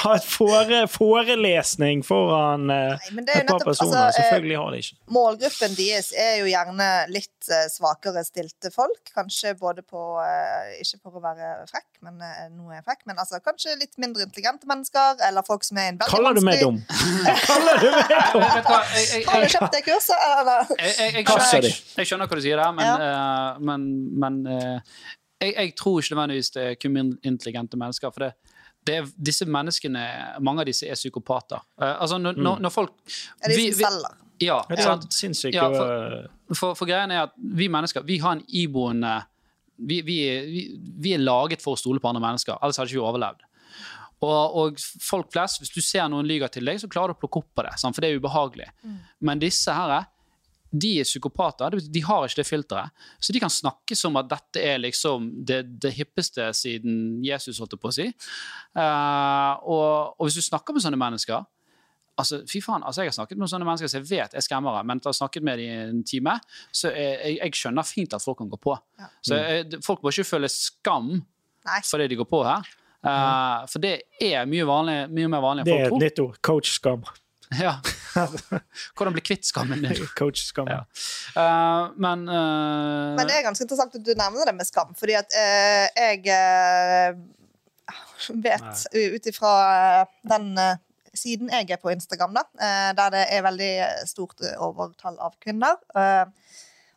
ha 0.02 0.10
et 0.18 0.26
fore, 0.28 0.80
forelesning 0.92 2.02
foran 2.04 2.66
eh, 2.68 2.90
Nei, 3.16 3.22
et 3.24 3.30
par 3.30 3.46
nettopp- 3.46 3.64
personer? 3.70 3.96
altså, 4.02 4.20
eh, 4.20 4.26
Selvfølgelig 4.26 4.58
har 4.60 4.74
de 4.74 4.80
ikke. 4.84 4.98
Målgruppen 5.16 5.76
deres 5.78 6.10
er 6.12 6.34
jo 6.42 6.50
gjerne 6.50 6.88
litt 7.14 7.48
eh, 7.56 7.64
svakere 7.72 8.24
stilte 8.28 8.68
folk. 8.74 9.00
Kanskje 9.16 9.54
både 9.60 9.80
på 9.88 10.02
Ikke 10.82 11.00
for 11.00 11.16
å 11.16 11.22
være 11.24 11.48
frekk, 11.70 11.88
men 12.04 12.20
nå 12.20 12.68
er 12.68 12.80
jeg 12.82 12.86
frekk, 12.90 13.06
men 13.08 13.22
altså 13.24 13.40
kanskje 13.44 13.78
litt 13.80 13.96
mindre 14.00 14.26
intelligente 14.28 14.68
mennesker, 14.68 15.22
eller 15.28 15.46
folk 15.46 15.64
som 15.64 15.80
er 15.80 15.88
i 15.88 15.94
en 15.94 16.00
veldig 16.02 16.12
Kaller 16.12 16.36
du 16.36 16.42
meg 16.44 16.60
dum? 16.60 16.82
Kaller 17.48 17.80
du 17.80 17.88
meg 17.96 18.12
dum? 18.34 18.44
Har 19.30 19.40
du 19.40 19.48
kjøpt 19.56 19.72
det 19.78 19.82
kurset, 19.88 20.20
eller? 20.40 20.68
jeg, 20.76 20.92
jeg, 20.98 21.14
jeg, 21.16 21.24
skjønner, 21.30 21.64
jeg, 21.70 21.78
jeg 22.02 22.10
skjønner 22.12 22.30
hva 22.30 22.38
du 22.40 22.44
sier 22.44 22.60
der, 22.60 22.76
men, 22.76 23.06
eh, 23.08 23.64
men, 23.70 23.88
men 24.26 24.38
eh, 24.52 25.00
jeg, 25.40 25.54
jeg 25.56 25.74
tror 25.78 26.00
ikke 26.00 26.14
nødvendigvis 26.14 26.50
det 26.56 26.64
er 26.70 26.74
kun 26.82 26.96
intelligente 27.24 27.76
mennesker. 27.80 28.10
For 28.14 28.26
det, 28.26 28.32
det 28.86 28.94
er, 28.96 29.08
disse 29.30 29.46
menneskene, 29.48 30.02
mange 30.40 30.62
av 30.64 30.68
disse 30.70 30.88
er 30.88 30.98
psykopater. 30.98 31.62
Uh, 31.80 31.94
altså 32.02 32.18
når, 32.20 32.38
mm. 32.38 32.50
når 32.64 32.74
folk 32.74 32.92
Er 33.44 33.48
de 33.52 33.56
vi- 33.56 33.72
som 33.72 33.86
selger? 33.86 34.18
Ja, 34.40 34.62
Ja, 34.72 34.76
sant? 34.82 35.04
er 35.04 35.12
sinnssyke 35.12 35.52
Ja, 35.54 35.66
for, 35.68 36.54
for, 36.56 36.74
for 36.78 36.88
greien 36.88 37.10
er 37.12 37.26
at 37.26 37.34
vi 37.36 37.66
mennesker 37.68 38.00
vi 38.08 38.16
har 38.22 38.38
en 38.38 38.44
iboende 38.48 39.18
vi, 39.76 39.98
vi, 40.00 40.16
er- 40.28 40.46
vi, 40.48 40.62
vi 40.96 41.12
er 41.12 41.20
laget 41.20 41.60
for 41.60 41.76
å 41.76 41.80
stole 41.80 42.00
på 42.00 42.08
andre 42.08 42.22
mennesker, 42.24 42.56
ellers 42.62 42.76
hadde 42.80 42.88
ikke 42.88 43.00
vi 43.00 43.04
overlevd. 43.10 43.44
Og, 44.20 44.56
og 44.60 44.80
folk 45.00 45.30
flest, 45.32 45.60
hvis 45.62 45.72
du 45.72 45.80
ser 45.80 46.08
noen 46.12 46.28
lyver 46.28 46.48
til 46.52 46.64
deg, 46.68 46.80
så 46.82 46.88
klarer 46.92 47.12
du 47.14 47.16
å 47.16 47.20
plukke 47.22 47.40
opp 47.40 47.52
på 47.56 47.64
det, 47.64 47.72
sant? 47.80 47.96
for 47.96 48.04
det 48.04 48.10
er 48.10 48.18
ubehagelig. 48.20 48.66
Men 49.24 49.40
disse 49.40 49.72
her, 49.72 50.04
de 50.70 50.90
er 51.00 51.08
psykopater. 51.08 51.78
De 51.82 52.02
har 52.06 52.26
ikke 52.26 52.40
det 52.40 52.46
filteret. 52.48 53.06
Så 53.18 53.34
de 53.34 53.42
kan 53.42 53.52
snakke 53.52 53.96
som 53.98 54.18
at 54.20 54.28
dette 54.30 54.62
er 54.62 54.78
liksom 54.82 55.30
det, 55.46 55.62
det 55.82 55.94
hippeste 55.96 56.50
siden 56.56 57.20
Jesus, 57.26 57.58
holdt 57.58 57.74
jeg 57.74 57.82
på 57.82 57.90
å 57.90 57.96
si. 57.96 58.06
Uh, 58.76 59.54
og, 59.66 60.14
og 60.16 60.28
hvis 60.28 60.38
du 60.38 60.46
snakker 60.46 60.76
med 60.76 60.84
sånne 60.84 61.00
mennesker 61.00 61.42
altså, 62.20 62.40
fy 62.48 62.60
faen, 62.64 62.84
altså 62.86 63.04
Jeg 63.04 63.12
har 63.12 63.16
snakket 63.18 63.40
med 63.40 63.50
sånne 63.50 63.68
mennesker 63.68 63.90
som 63.90 64.02
jeg 64.02 64.10
vet 64.10 64.36
er 64.36 64.44
skammere, 64.44 64.82
men 64.86 65.00
jeg 65.00 65.10
har 65.10 65.18
snakket 65.20 65.46
med 65.46 65.60
dem 65.60 65.70
i 65.70 65.86
en 65.88 66.02
time, 66.06 66.36
så 66.72 66.92
jeg, 66.94 67.38
jeg, 67.38 67.56
skjønner 67.56 67.86
fint 67.86 68.16
at 68.16 68.24
folk 68.24 68.40
kan 68.42 68.50
gå 68.50 68.60
på. 68.60 68.76
Ja. 69.00 69.08
Så 69.24 69.40
jeg, 69.40 69.80
Folk 69.86 70.04
må 70.04 70.12
ikke 70.14 70.28
føle 70.28 70.50
skam 70.52 71.16
Nei. 71.16 71.80
det 71.80 72.10
de 72.12 72.20
går 72.20 72.28
på 72.30 72.44
her. 72.46 72.68
Uh, 73.00 73.64
for 73.70 73.80
det 73.80 73.94
er 74.20 74.44
mye, 74.48 74.66
vanlig, 74.68 74.98
mye 75.16 75.28
mer 75.32 75.40
vanlig 75.40 75.64
Det 75.64 75.72
er 75.72 75.86
et 75.86 75.94
folk 75.94 76.04
nytt 76.04 76.22
ord. 76.26 76.40
Coach-skam. 76.44 77.06
Ja. 77.64 77.80
Hvordan 78.94 79.14
bli 79.14 79.22
kvitt 79.22 79.46
skammen 79.46 79.82
din. 79.82 80.06
Coach-skam. 80.18 80.68
Ja. 80.70 80.84
Uh, 81.34 81.90
men 81.98 82.28
uh... 82.28 83.16
Men 83.18 83.26
det 83.26 83.38
er 83.38 83.46
ganske 83.46 83.66
interessant 83.66 83.94
at 83.94 84.06
du 84.06 84.12
nevner 84.14 84.46
det 84.46 84.54
med 84.54 84.68
skam, 84.68 84.94
fordi 84.98 85.16
at 85.18 85.34
uh, 85.34 85.86
jeg 85.98 87.18
vet 88.44 88.86
ut 88.94 89.26
ifra 89.32 89.52
den 90.30 90.52
siden 91.14 91.50
jeg 91.50 91.72
er 91.74 91.80
på 91.82 91.90
Instagram, 91.90 92.36
da, 92.38 92.44
der 92.94 93.10
det 93.10 93.24
er 93.34 93.42
veldig 93.42 93.72
stort 94.06 94.38
overtall 94.62 95.16
av 95.18 95.34
kvinner. 95.42 95.74
eh, 95.98 96.26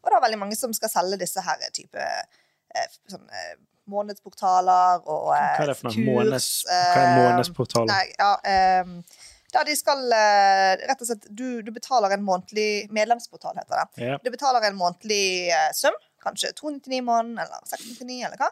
og 0.04 0.12
det 0.12 0.18
er 0.18 0.22
veldig 0.28 0.38
mange 0.38 0.58
som 0.60 0.74
skal 0.78 0.92
selge 0.92 1.18
disse 1.24 1.42
her 1.42 1.64
type 1.74 2.06
sånn, 3.10 3.26
månedsportaler 3.90 5.02
og 5.02 5.32
kurs. 5.32 5.58
Hva 5.58 5.66
er 5.66 5.72
det 5.72 5.78
for 5.80 5.90
noe? 5.90 6.06
Måneds, 6.12 6.50
hva 6.70 6.78
er 6.78 7.16
månedsportaler? 7.18 7.24
månedsportal? 7.24 7.90
Nei, 7.90 8.06
ja, 8.22 8.32
ehm, 8.54 9.00
der 9.54 9.68
de 9.70 9.76
skal 9.78 10.02
eh, 10.18 10.76
rett 10.90 11.02
og 11.04 11.10
slett 11.10 11.28
du, 11.30 11.62
du 11.62 11.72
betaler 11.76 12.16
en 12.16 12.26
månedlig 12.26 12.88
medlemsportal, 12.94 13.58
heter 13.62 13.84
det. 13.84 14.06
Ja. 14.08 14.20
Du 14.24 14.32
betaler 14.34 14.66
en 14.70 14.80
månedlig 14.80 15.50
eh, 15.54 15.70
sum, 15.78 15.96
kanskje 16.24 16.54
299 16.58 16.98
i 16.98 17.04
måneden 17.06 17.38
eller 17.44 17.68
699 17.70 18.22
eller 18.30 18.40
hva, 18.42 18.50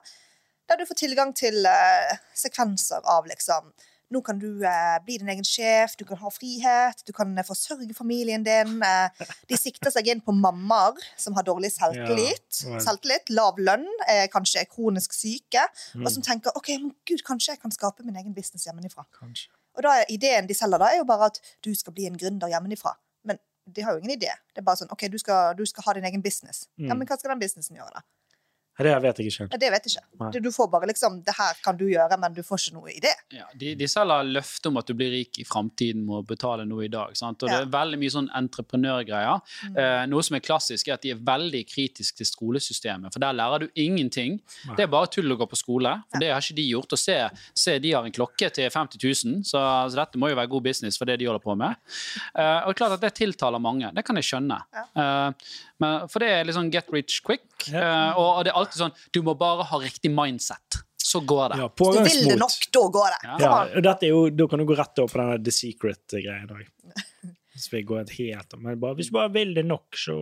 der 0.70 0.80
du 0.80 0.86
får 0.88 1.02
tilgang 1.02 1.34
til 1.36 1.66
uh, 1.68 2.12
sekvenser 2.38 3.02
av 3.10 3.26
liksom 3.28 3.74
nå 4.12 4.20
kan 4.28 4.40
du 4.42 4.60
eh, 4.68 4.98
bli 5.06 5.16
din 5.22 5.30
egen 5.32 5.46
sjef, 5.48 5.94
du 5.96 6.04
kan 6.04 6.20
ha 6.20 6.28
frihet, 6.36 7.00
du 7.08 7.14
kan 7.16 7.30
eh, 7.40 7.46
forsørge 7.48 7.94
familien 7.96 8.44
din. 8.44 8.74
Eh, 8.84 9.22
de 9.48 9.56
sikter 9.56 9.94
seg 9.94 10.10
inn 10.12 10.20
på 10.20 10.36
mammaer 10.36 11.00
som 11.16 11.38
har 11.38 11.48
dårlig 11.48 11.72
selvtillit, 11.72 12.60
Ja, 12.68 12.82
selvtillit 12.84 13.32
lav 13.32 13.60
lønn, 13.64 13.88
kanskje 14.34 14.66
er 14.66 14.68
kronisk 14.68 15.16
syke, 15.16 15.64
Mm. 15.96 16.04
og 16.04 16.12
som 16.12 16.24
tenker 16.28 16.52
ok, 16.60 16.70
men 16.82 16.92
gud, 17.08 17.24
kanskje 17.24 17.54
jeg 17.54 17.62
kan 17.64 17.72
skape 17.72 18.04
min 18.04 18.20
egen 18.20 18.36
business 18.36 18.68
hjemmefra. 18.68 19.08
Kanskje. 19.16 19.48
Og 19.78 19.84
da 19.84 19.90
er 20.02 20.06
ideen 20.10 20.48
de 20.50 20.54
selger, 20.58 20.78
da, 20.82 20.86
er 20.92 20.98
jo 20.98 21.06
bare 21.08 21.26
at 21.32 21.40
du 21.64 21.74
skal 21.76 21.94
bli 21.94 22.06
en 22.10 22.18
gründer 22.18 22.48
hjemmefra. 22.52 22.96
Men 23.24 23.38
de 23.76 23.82
har 23.86 23.94
jo 23.94 24.02
ingen 24.02 24.16
idé. 24.18 24.32
Det 24.54 24.62
er 24.64 24.66
bare 24.68 24.76
sånn 24.82 24.92
OK, 24.92 25.06
du 25.12 25.18
skal, 25.22 25.56
du 25.56 25.66
skal 25.66 25.84
ha 25.86 25.94
din 25.94 26.04
egen 26.10 26.22
business. 26.22 26.68
Ja, 26.78 26.94
Mm. 26.94 26.98
men 27.00 27.08
hva 27.08 27.18
skal 27.20 27.30
den 27.36 27.40
businessen 27.40 27.76
gjøre, 27.78 27.92
da? 27.94 28.02
Ja, 28.80 28.84
Det 28.84 28.96
vet 29.04 29.22
jeg 29.22 29.32
ikke. 29.32 29.48
Ja, 29.52 29.60
det 29.62 29.72
vet 29.72 29.88
jeg 29.88 29.94
ikke. 29.96 30.32
Du, 30.34 30.40
du 30.48 30.52
får 30.52 30.68
bare 30.72 30.90
liksom 30.90 31.20
Det 31.26 31.36
her 31.38 31.58
kan 31.64 31.78
du 31.78 31.86
gjøre, 31.90 32.18
men 32.20 32.34
du 32.34 32.42
får 32.44 32.62
ikke 32.64 32.76
noe 32.80 32.92
i 32.92 33.00
det. 33.04 33.14
Ja, 33.36 33.48
de, 33.56 33.74
de 33.80 33.88
selger 33.88 34.28
løfte 34.28 34.72
om 34.72 34.80
at 34.82 34.90
du 34.90 34.94
blir 34.98 35.12
rik 35.14 35.40
i 35.42 35.46
framtiden 35.48 36.04
med 36.06 36.20
å 36.20 36.26
betale 36.28 36.66
noe 36.68 36.86
i 36.86 36.92
dag. 36.92 37.16
Sant? 37.18 37.44
Og 37.44 37.50
Ja. 37.50 37.62
Det 37.62 37.68
er 37.68 37.74
veldig 37.78 38.00
mye 38.02 38.14
sånn 38.14 38.30
entreprenørgreier. 38.38 39.42
Mm. 39.70 39.80
Eh, 39.84 40.04
noe 40.12 40.24
som 40.24 40.38
er 40.38 40.44
klassisk, 40.46 40.88
er 40.88 40.96
at 40.98 41.06
de 41.06 41.14
er 41.16 41.24
veldig 41.32 41.64
kritiske 41.68 42.18
til 42.22 42.28
skolesystemet. 42.30 43.12
For 43.14 43.24
der 43.24 43.36
lærer 43.38 43.66
du 43.66 43.68
ingenting. 43.76 44.40
Nei. 44.68 44.76
Det 44.78 44.86
er 44.88 44.92
bare 44.92 45.12
tull 45.12 45.32
å 45.32 45.40
gå 45.40 45.48
på 45.52 45.60
skole. 45.60 45.96
For 46.12 46.24
det 46.24 46.32
har 46.32 46.44
ikke 46.44 46.60
de 46.60 46.68
gjort. 46.72 46.96
Og 46.96 47.00
se, 47.00 47.18
se 47.58 47.78
de 47.80 47.92
har 47.96 48.08
en 48.08 48.16
klokke 48.16 48.50
til 48.54 48.70
50 48.72 49.00
000, 49.26 49.44
så 49.48 49.62
så, 49.62 49.96
dette 49.98 50.20
må 50.22 50.32
jo 50.32 50.38
være 50.40 50.52
god 50.52 50.66
business 50.70 51.00
for 51.00 51.10
det 51.10 51.20
de 51.22 51.28
holder 51.30 51.44
på 51.44 51.56
med. 51.60 51.78
Eh, 52.38 52.68
og 52.68 52.76
klart 52.78 52.96
at 52.98 53.04
det 53.04 53.14
tiltaler 53.20 53.62
mange. 53.62 53.92
Det 53.96 54.04
kan 54.08 54.18
jeg 54.20 54.28
skjønne. 54.30 54.58
Eh, 54.74 55.52
men, 55.82 56.08
for 56.12 56.24
det 56.24 56.30
er 56.30 56.48
litt 56.48 56.58
sånn 56.58 56.72
get 56.74 56.90
rich 56.94 57.20
quick. 57.26 57.48
Ja. 57.72 58.14
Uh, 58.14 58.22
og, 58.22 58.44
det 58.46 58.54
er 58.54 58.60
alltid 58.62 58.84
sånn 58.84 58.96
Du 59.14 59.22
må 59.26 59.36
bare 59.40 59.66
ha 59.70 59.82
riktig 59.82 60.14
mindset. 60.14 60.82
Så 61.02 61.24
går 61.28 61.52
det. 61.52 61.62
Ja, 61.64 61.68
Hvis 61.68 61.98
du 61.98 62.20
vil 62.22 62.30
det 62.30 62.38
nok, 62.40 62.68
da 62.78 62.82
går 62.96 63.08
det. 63.10 63.20
Ja. 63.26 63.38
Ja, 63.42 63.56
og 63.66 63.86
dette 63.88 64.06
er 64.08 64.14
jo, 64.14 64.22
da 64.32 64.46
kan 64.48 64.62
du 64.62 64.68
gå 64.70 64.78
rett 64.78 65.02
over 65.02 65.12
på 65.12 65.20
denne 65.20 65.40
The 65.42 65.54
Secret-greien 65.56 66.54
òg. 66.54 66.68
Hvis 67.56 67.68
vi 67.74 67.82
går 67.90 68.14
helt 68.16 68.54
om, 68.56 68.62
Men 68.64 68.78
bare, 68.80 68.96
hvis 68.96 69.10
du 69.12 69.18
bare 69.18 69.34
vil 69.34 69.52
det 69.58 69.66
nok, 69.68 69.98
så 70.00 70.16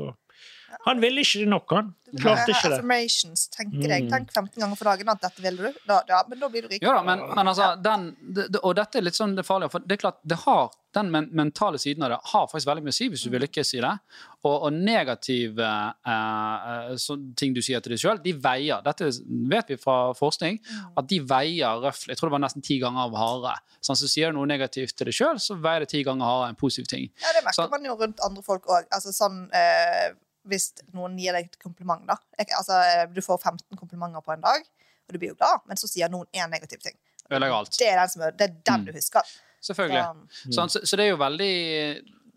Han 0.86 1.02
ville 1.04 1.22
ikke 1.26 1.44
det 1.44 1.50
nok, 1.52 1.72
han. 1.76 1.94
Klarte 2.18 2.50
ikke 2.54 2.70
det. 2.72 2.80
Affirmations. 2.80 3.46
tenker 3.54 3.86
deg. 3.86 4.08
Mm. 4.08 4.12
Tenk 4.14 4.32
15 4.34 4.64
ganger 4.64 4.80
for 4.80 4.90
dagen 4.90 5.12
at 5.14 5.22
dette 5.22 5.44
vil 5.44 5.60
du. 5.60 5.68
Da, 5.88 6.00
ja, 6.10 6.24
men 6.30 6.40
da 6.42 6.50
blir 6.50 6.66
du 6.66 6.72
rik. 6.72 6.84
Jo 6.84 6.94
da, 6.96 7.04
men, 7.06 7.22
men 7.36 7.52
altså, 7.52 7.72
den, 7.86 8.10
det, 8.22 8.48
det, 8.56 8.62
og 8.64 8.76
dette 8.80 9.00
er 9.00 9.06
litt 9.06 9.18
sånn 9.18 9.36
det 9.38 9.46
farlige, 9.48 9.74
for 9.76 9.86
det 9.86 9.98
er 9.98 10.02
klart, 10.02 10.22
det 10.26 10.40
har, 10.46 10.72
den 10.98 11.12
men, 11.14 11.28
mentale 11.38 11.78
siden 11.82 12.02
av 12.06 12.16
det 12.16 12.18
har 12.32 12.48
faktisk 12.50 12.70
veldig 12.72 12.86
mye 12.88 12.96
å 12.96 12.98
si 12.98 13.10
hvis 13.14 13.26
du 13.28 13.30
vil 13.34 13.44
lykkes 13.46 13.74
i 13.78 13.82
det. 13.86 13.92
Og, 14.40 14.56
og 14.56 14.72
negative 14.74 15.68
eh, 16.10 16.96
så, 16.98 17.18
ting 17.38 17.54
du 17.54 17.62
sier 17.66 17.84
til 17.84 17.94
deg 17.94 18.02
sjøl, 18.02 18.22
de 18.24 18.34
veier 18.42 18.82
Dette 18.86 19.10
vet 19.52 19.74
vi 19.74 19.78
fra 19.82 19.98
forskning, 20.18 20.58
at 20.98 21.10
de 21.12 21.20
veier 21.30 21.84
røft 21.84 22.08
Jeg 22.10 22.18
tror 22.18 22.32
det 22.32 22.38
var 22.38 22.46
nesten 22.48 22.66
ti 22.66 22.80
ganger 22.82 23.14
hardere. 23.20 23.60
Sånn, 23.86 24.00
så 24.00 24.10
sier 24.10 24.32
du 24.34 24.40
noe 24.40 24.50
negativt 24.50 24.96
til 24.98 25.12
deg 25.12 25.20
sjøl, 25.20 25.38
så 25.44 25.60
veier 25.62 25.86
det 25.86 25.92
ti 25.94 26.02
ganger 26.08 26.26
hardere 26.26 26.56
enn 26.56 26.60
positiv 26.64 26.90
ting. 26.90 27.06
Ja, 27.22 27.36
det 27.38 27.46
merker 27.46 27.68
Så- 27.68 27.70
man 27.76 27.86
jo 27.86 28.00
rundt 28.00 28.26
andre 28.26 28.44
folk 28.48 28.66
òg. 28.66 28.90
Altså 28.96 29.14
sånn 29.14 29.46
eh, 29.54 30.10
Hvis 30.50 30.72
noen 30.98 31.18
gir 31.22 31.36
deg 31.38 31.46
et 31.52 31.60
kompliment, 31.62 32.02
da. 32.10 32.16
Jeg, 32.40 32.48
altså, 32.58 32.80
eh, 32.82 33.06
du 33.14 33.22
får 33.22 33.40
15 33.44 33.78
komplimenter 33.78 34.24
på 34.26 34.34
en 34.34 34.42
dag, 34.42 34.66
og 35.08 35.14
du 35.14 35.20
blir 35.22 35.30
jo 35.34 35.38
glad, 35.40 35.62
men 35.70 35.78
så 35.78 35.88
sier 35.90 36.10
noen 36.10 36.26
én 36.34 36.50
negativ 36.50 36.82
ting. 36.82 36.98
Ødelegger 37.30 37.56
alt. 37.60 37.76
Det 37.78 37.88
er 37.88 38.00
den, 38.02 38.10
som, 38.10 38.22
er- 38.26 38.32
det 38.38 38.48
er 38.50 38.56
den 38.66 38.82
Mm. 38.82 38.86
du 38.86 38.92
husker. 38.98 39.22
Selvfølgelig. 39.62 40.04
Så, 40.32 40.52
Sånn, 40.56 40.70
så, 40.74 40.80
så 40.88 40.98
det 40.98 41.06
er 41.06 41.10
jo 41.12 41.18
veldig 41.22 41.54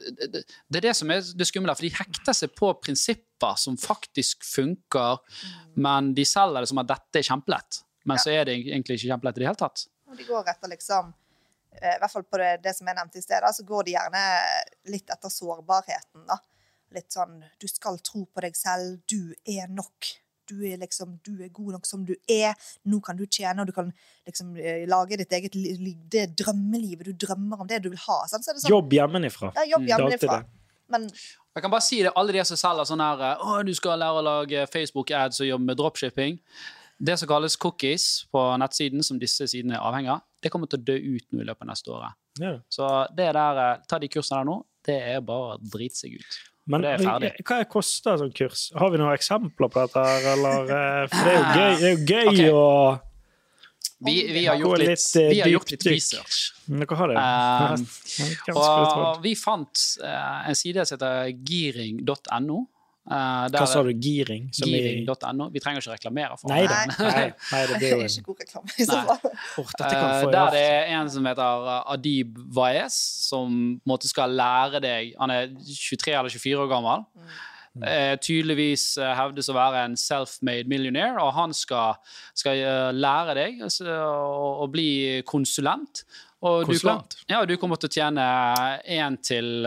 det, 0.03 0.27
det- 0.33 0.44
det 0.68 0.77
er 0.81 0.88
det 0.88 0.96
som 0.98 1.11
er 1.14 1.20
det 1.22 1.46
skumle, 1.46 1.75
for 1.79 1.83
de 1.87 1.90
hekter 1.94 2.35
seg 2.35 2.51
på 2.59 2.72
prinsipper 2.83 3.57
som 3.57 3.77
faktisk 3.79 4.42
funker, 4.44 5.18
men 5.77 6.12
de 6.14 6.25
selger 6.27 6.61
det 6.64 6.68
som 6.72 6.79
at 6.83 6.88
dette 6.90 7.20
er 7.22 7.22
kjempelett. 7.29 7.83
Men 8.05 8.18
så 8.18 8.33
er 8.35 8.44
det 8.48 8.57
egentlig 8.59 8.98
ikke 8.98 9.12
kjempelett 9.12 9.37
i 9.38 9.40
det 9.44 9.46
hele 9.46 9.61
tatt. 9.62 9.87
og 10.11 10.16
de 10.18 10.25
går 10.25 10.48
etter 10.51 10.68
liksom 10.68 11.14
eh, 11.81 11.94
I 11.94 11.98
hvert 12.03 12.11
fall 12.12 12.25
på 12.25 12.37
det, 12.37 12.62
det 12.62 12.75
som 12.77 12.87
jeg 12.90 12.96
nevnte 12.98 13.16
i 13.16 13.22
sted, 13.22 13.42
så 13.55 13.64
går 13.64 13.85
de 13.87 13.92
gjerne 13.94 14.25
litt 14.92 15.09
etter 15.14 15.31
sårbarheten, 15.33 16.27
da. 16.27 16.37
Litt 16.94 17.12
sånn 17.12 17.38
Du 17.61 17.66
skal 17.68 17.98
tro 18.05 18.24
på 18.26 18.40
deg 18.44 18.55
selv. 18.57 19.00
Du 19.09 19.35
er 19.46 19.68
nok. 19.68 20.12
du 20.52 20.64
er 20.68 20.76
liksom 20.76 21.14
du 21.24 21.38
er 21.44 21.48
god 21.55 21.72
nok 21.78 21.87
som 21.87 22.02
du 22.05 22.12
er. 22.28 22.52
Nå 22.85 22.98
kan 23.00 23.16
du 23.16 23.22
tjene, 23.24 23.62
og 23.62 23.66
du 23.66 23.72
kan 23.72 23.92
liksom 24.26 24.57
eh, 24.59 24.83
lage 24.90 25.16
ditt 25.16 25.31
eget 25.33 25.55
li- 25.55 25.76
li- 25.81 25.94
det 26.12 26.35
drømmelivet 26.37 27.07
du 27.09 27.12
drømmer 27.26 27.61
om, 27.62 27.66
det 27.70 27.78
du 27.83 27.88
vil 27.88 27.98
ha. 28.02 28.18
Sant? 28.28 28.44
Så 28.44 28.50
er 28.50 28.55
det 28.59 28.64
sånn, 28.64 28.70
Jobb 28.74 28.92
hjemmefra. 28.92 29.52
ja, 29.57 29.64
jobb 29.70 29.87
alltid 29.88 30.18
hjemmefra. 30.20 30.42
Men 30.92 31.07
Jeg 31.09 31.62
kan 31.62 31.70
bare 31.72 31.81
si 31.87 32.02
det, 32.02 32.12
alle 32.16 32.33
de 32.37 32.44
som 32.44 32.57
selger 32.61 32.85
sånn 32.90 33.00
her 33.00 33.22
eh, 33.31 33.46
Å, 33.46 33.62
du 33.64 33.72
skal 33.74 33.96
lære 34.02 34.20
å 34.20 34.26
lage 34.26 34.66
Facebook-ads 34.74 35.40
og 35.40 35.46
jobbe 35.55 35.64
med 35.70 35.76
dropshipping. 35.81 36.37
Det 37.00 37.16
som 37.18 37.28
kalles 37.31 37.57
cookies 37.57 38.26
på 38.35 38.42
nettsiden, 38.61 39.00
som 39.02 39.18
disse 39.18 39.46
sidene 39.48 39.78
er 39.78 39.87
avhengig 39.88 40.11
av, 40.12 40.20
det 40.42 40.52
kommer 40.52 40.68
til 40.68 40.83
å 40.83 40.85
dø 40.90 40.98
ut 41.16 41.26
nå 41.33 41.40
i 41.40 41.48
løpet 41.48 41.64
av 41.64 41.70
neste 41.72 41.90
året. 41.96 42.18
Ja. 42.42 42.52
Så 42.68 42.90
det 43.16 43.33
der, 43.38 43.62
eh, 43.62 43.78
ta 43.88 43.98
de 43.98 44.09
kursene 44.12 44.42
der 44.42 44.50
nå, 44.52 44.59
det 44.85 45.00
er 45.14 45.20
bare 45.24 45.57
å 45.57 45.61
drite 45.62 45.96
seg 45.96 46.18
ut. 46.20 46.42
Men 46.70 46.85
Det 46.85 46.90
er 46.92 47.03
ferdig. 47.03 47.31
hva 47.42 47.62
koster 47.66 48.18
sånn 48.20 48.35
kurs? 48.35 48.68
Har 48.79 48.92
vi 48.92 49.01
noen 49.01 49.16
eksempler 49.16 49.70
på 49.72 49.81
dette? 49.83 50.03
her, 50.07 50.27
Eller, 50.33 50.68
eh, 50.70 51.07
for 51.11 51.25
det 51.27 51.33
er 51.33 51.40
jo 51.40 51.48
gøy, 51.57 51.72
det 51.81 51.88
er 51.88 51.96
jo 51.96 52.05
gøy 52.07 52.29
okay. 52.33 52.51
å 52.51 53.01
Vi, 54.03 54.14
vi 54.35 54.44
har 54.46 54.57
gjort 54.59 54.79
litt, 54.83 55.07
eh, 55.16 55.29
vi 55.31 55.40
har 55.40 55.51
gjort 55.51 55.70
litt 55.70 55.87
research. 55.87 56.38
Dere 56.66 56.96
har 56.98 57.11
det? 57.12 57.16
Um? 57.22 57.87
Og 58.62 59.22
vi 59.22 59.35
fant 59.38 59.83
eh, 60.03 60.48
en 60.51 60.59
side 60.59 60.87
som 60.87 60.98
heter 60.98 61.31
giring.no. 61.46 62.62
der- 63.50 63.58
Hva 63.58 63.66
sa 63.66 63.82
du? 63.82 63.90
Giring? 63.98 64.48
Som 64.54 64.68
Giring.no. 64.70 65.48
Vi 65.50 65.58
trenger 65.60 65.80
ikke 65.82 65.96
reklamere 65.96 66.36
for 66.38 66.48
Nei 66.52 66.62
det. 66.70 66.80
Nei. 67.00 67.08
Nei, 67.12 67.24
nei, 67.52 67.62
det 67.66 67.78
blir 67.80 67.88
jo 67.96 68.00
en 68.04 68.10
ikke 68.12 68.26
god 68.28 68.42
reklame. 68.44 68.74
i 68.78 68.84
så 68.86 68.98
fall. 69.08 69.32
Kan 69.78 69.88
Eh, 69.92 70.26
der 70.30 70.50
det 70.54 70.60
er 70.62 70.92
en 71.00 71.10
som 71.10 71.26
heter 71.26 71.66
eh, 71.72 71.92
Adib 71.96 72.38
Waez, 72.54 72.94
som 73.28 73.80
måtte 73.88 74.06
skal 74.10 74.30
lære 74.38 74.80
deg 74.84 75.14
Han 75.18 75.30
er 75.34 75.48
23 75.66 76.14
eller 76.14 76.30
24 76.30 76.62
år 76.62 76.70
gammel. 76.70 77.04
Eh, 77.82 78.14
tydeligvis 78.20 78.98
eh, 79.00 79.14
hevdes 79.16 79.48
å 79.48 79.54
være 79.56 79.82
en 79.88 79.94
self-made 79.96 80.68
millionaire, 80.68 81.16
og 81.24 81.32
han 81.32 81.54
skal, 81.56 81.94
skal 82.36 82.60
lære 82.94 83.34
deg 83.38 83.62
å, 83.88 84.66
bli 84.70 85.22
konsulent. 85.24 86.04
Og 86.42 86.66
du, 86.66 86.66
kom, 86.66 86.74
Konsulent? 86.74 87.16
ja, 87.30 87.44
du 87.48 87.56
kommer 87.56 87.80
til 87.80 87.88
å 87.88 87.94
tjene 87.96 88.24
én 88.84 89.16
til 89.24 89.64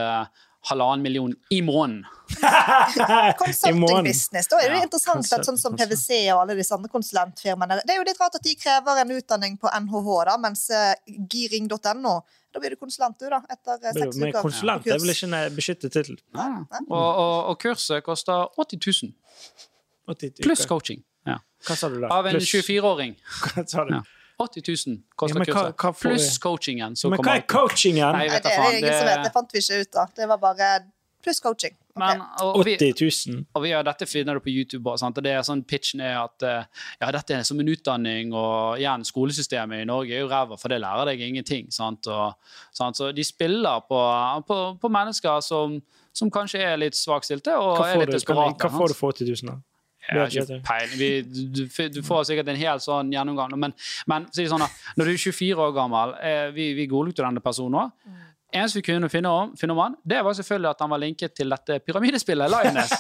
halvannen 0.69 1.03
million 1.05 1.33
i 1.53 1.61
måneden. 1.61 2.05
Consulting-business. 3.39 4.47
Da 4.49 4.59
er 4.61 4.69
det 4.71 4.77
Ja, 4.79 4.83
interessant 4.87 5.21
konsult- 5.21 5.39
at 5.39 5.49
sånn 5.49 5.59
som. 5.61 5.75
PwC 5.77 6.17
og 6.33 6.41
alle 6.41 6.55
disse 6.57 6.73
andre 6.75 6.89
konsulentfirmaene 6.89 7.77
Det 7.85 7.93
er 7.93 7.99
jo 7.99 8.05
litt 8.07 8.19
rart 8.21 8.35
at 8.39 8.43
de 8.45 8.55
krever 8.57 9.01
en 9.03 9.13
utdanning 9.17 9.57
på 9.61 9.69
NHH, 9.69 10.09
da, 10.29 10.37
mens 10.41 10.65
eh, 10.73 10.95
giring.no 11.29 12.15
Da 12.55 12.59
blir 12.63 12.73
du 12.73 12.79
konsulent, 12.81 13.19
du, 13.19 13.27
da, 13.29 13.41
etter 13.51 13.77
seks 13.91 14.15
uker. 14.17 14.21
Men 14.23 14.33
konsulent 14.41 14.87
er 14.87 14.99
vel 15.01 15.13
ikke 15.13 15.29
en 15.31 15.55
beskyttet 15.55 15.91
tittel? 15.93 16.17
Og, 16.33 16.89
og, 16.89 17.51
og 17.51 17.59
kurset 17.61 18.03
koster 18.05 18.47
80 18.57 18.81
000 20.07 20.41
pluss 20.41 20.65
coaching. 20.69 21.01
Ja. 21.25 21.39
Hva 21.65 21.75
sa 21.77 21.89
du 21.89 21.97
da? 21.99 22.11
Av 22.13 22.27
en 22.29 22.37
24-åring. 22.37 23.15
Hva 23.41 23.63
sa 23.67 23.85
du? 23.87 23.95
Ja. 23.97 24.03
80 24.39 24.63
000 24.87 24.97
koster 25.15 25.35
Ja, 25.35 25.39
men 25.39 25.47
hva- 25.47 25.53
kurset. 25.53 25.77
hva 25.79 25.93
får 25.93 26.09
Pluss 26.09 26.37
coachingen. 26.43 26.97
Men 27.09 27.19
hva 27.23 27.35
er 27.37 27.45
coachingen? 27.47 28.11
Nei, 28.11 28.27
Nei, 28.27 28.39
det 28.39 28.51
er 28.51 28.65
det 28.71 28.81
ingen 28.81 28.93
som 28.99 29.07
vet. 29.07 29.15
Det, 29.15 29.23
Det 29.23 29.33
fant 29.33 29.53
vi 29.55 29.59
ikke 29.63 29.79
ut 29.81 29.95
av. 29.95 30.13
Det 30.15 30.27
var 30.27 30.37
bare 30.37 30.69
pluss 31.25 31.39
coaching. 31.41 31.73
Okay. 31.95 32.17
men, 32.17 32.21
og, 32.43 32.65
vi, 32.67 32.73
80 32.75 33.29
000. 33.31 33.45
og 33.55 33.63
vi 33.63 33.69
har 33.71 33.83
dette 33.87 34.05
finner 34.05 34.35
du 34.35 34.41
på 34.43 34.51
YouTube. 34.51 34.91
Og 34.91 35.21
det 35.23 35.31
er 35.31 35.45
sånn 35.47 35.63
Pitchen 35.63 36.01
er 36.03 36.17
at 36.19 36.43
eh, 36.43 36.65
ja, 37.01 37.11
dette 37.15 37.37
er 37.37 37.43
som 37.47 37.59
en 37.63 37.69
utdanning, 37.71 38.33
og 38.35 38.77
igjen, 38.81 39.05
skolesystemet 39.07 39.85
i 39.85 39.87
Norge 39.87 40.11
er 40.11 40.19
jo 40.25 40.27
ræva, 40.27 40.57
for 40.59 40.67
det 40.69 40.81
lærer 40.83 41.05
deg 41.13 41.23
ingenting. 41.23 41.71
Sant? 41.71 42.05
Og, 42.11 42.35
sant? 42.75 42.99
Så 42.99 43.13
de 43.15 43.23
spiller 43.23 43.79
på, 43.87 44.01
på, 44.45 44.59
på 44.81 44.91
mennesker 44.91 45.39
som, 45.41 45.79
som 46.13 46.29
kanskje 46.29 46.59
er 46.67 46.75
litt 46.83 46.99
svakstilte 46.99 47.55
og 47.55 47.77
Hva 47.79 47.93
er 47.93 48.03
litt 48.03 48.11
du, 48.11 48.17
desperate. 48.19 48.59
hva 48.59 48.75
får 48.75 48.91
du 48.91 48.99
for 48.99 49.15
80 49.15 49.31
000? 49.31 49.53
da? 49.53 49.57
Jeg 50.09 50.19
har 50.19 50.27
ikke 50.29 50.45
du? 50.49 50.59
peiling. 50.65 51.93
Du, 51.95 52.01
får 52.05 52.27
sikkert 52.29 52.51
en 52.53 52.59
helt 52.59 52.83
sånn 52.85 53.11
gjennomgang. 53.13 53.55
Men, 53.59 53.73
men 54.09 54.27
si 54.31 54.43
det 54.43 54.51
sånn 54.51 54.65
når 54.65 55.09
du 55.09 55.13
er 55.15 55.21
24 55.25 55.65
år 55.65 55.73
gammel 55.75 56.15
eh, 56.21 56.47
Vi, 56.55 56.71
vi 56.77 56.87
godlukter 56.91 57.25
denne 57.25 57.43
personen 57.43 57.85
òg. 57.85 57.93
Eneste 58.55 58.79
vi 58.79 58.85
kunne 58.87 59.09
finne 59.11 59.31
om, 59.31 59.55
finne 59.59 59.73
om 59.75 59.81
han, 59.81 59.95
det 60.07 60.21
var 60.23 60.35
selvfølgelig 60.37 60.69
at 60.69 60.83
han 60.83 60.91
var 60.93 61.01
linket 61.01 61.33
til 61.35 61.49
dette 61.51 61.79
pyramidespillet 61.83 62.51
Lioness. 62.53 62.93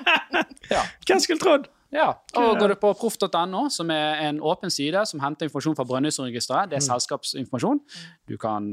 ja. 0.74 0.84
Hvem 1.08 1.22
skulle 1.24 1.42
trodd? 1.42 1.66
ja. 1.94 2.10
Og 2.38 2.60
går 2.60 2.74
du 2.74 2.76
på 2.82 2.92
proff.no, 3.00 3.64
som 3.72 3.90
er 3.90 4.28
en 4.28 4.38
åpen 4.44 4.70
side 4.70 5.02
som 5.08 5.22
henter 5.22 5.48
informasjon 5.48 5.76
fra 5.78 5.86
Brønnøysundregisteret, 5.88 6.70
det 6.70 6.78
er 6.78 6.86
selskapsinformasjon. 6.86 7.80
Du 8.28 8.36
kan 8.38 8.68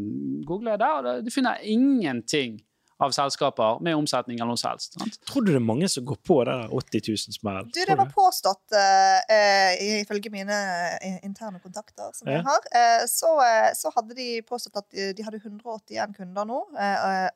google 0.45 0.77
der, 0.77 0.99
og 0.99 1.25
du 1.25 1.31
finner 1.33 1.61
ingenting 1.63 2.59
av 2.97 3.11
selskaper 3.11 3.79
med 3.83 3.95
omsetning 3.95 4.37
eller 4.37 4.53
noe 4.53 4.59
som 4.59 4.71
helst. 4.71 4.95
Sant? 4.97 5.17
Tror 5.29 5.45
du 5.45 5.51
det 5.51 5.59
er 5.59 5.65
mange 5.65 5.89
som 5.91 6.05
går 6.07 6.19
på 6.25 6.39
det 6.47 6.55
der 6.59 6.73
80 6.73 7.05
000-smell? 7.09 7.69
Du, 7.73 7.79
det 7.87 7.97
var 7.99 8.09
påstått, 8.13 8.63
uh, 8.75 9.35
eh, 9.35 10.01
ifølge 10.01 10.31
mine 10.33 10.59
eh, 10.99 11.17
interne 11.25 11.59
kontakter 11.63 12.11
som 12.13 12.29
Ja. 12.29 12.39
jeg 12.39 12.45
har, 12.47 12.67
uh, 12.75 13.05
så, 13.09 13.33
uh, 13.41 13.71
så 13.77 13.91
hadde 13.95 14.17
de 14.17 14.29
påstått 14.47 14.81
at 14.83 14.89
de, 14.91 15.09
de 15.17 15.25
hadde 15.25 15.41
181 15.41 16.15
kunder 16.17 16.47
nå, 16.47 16.61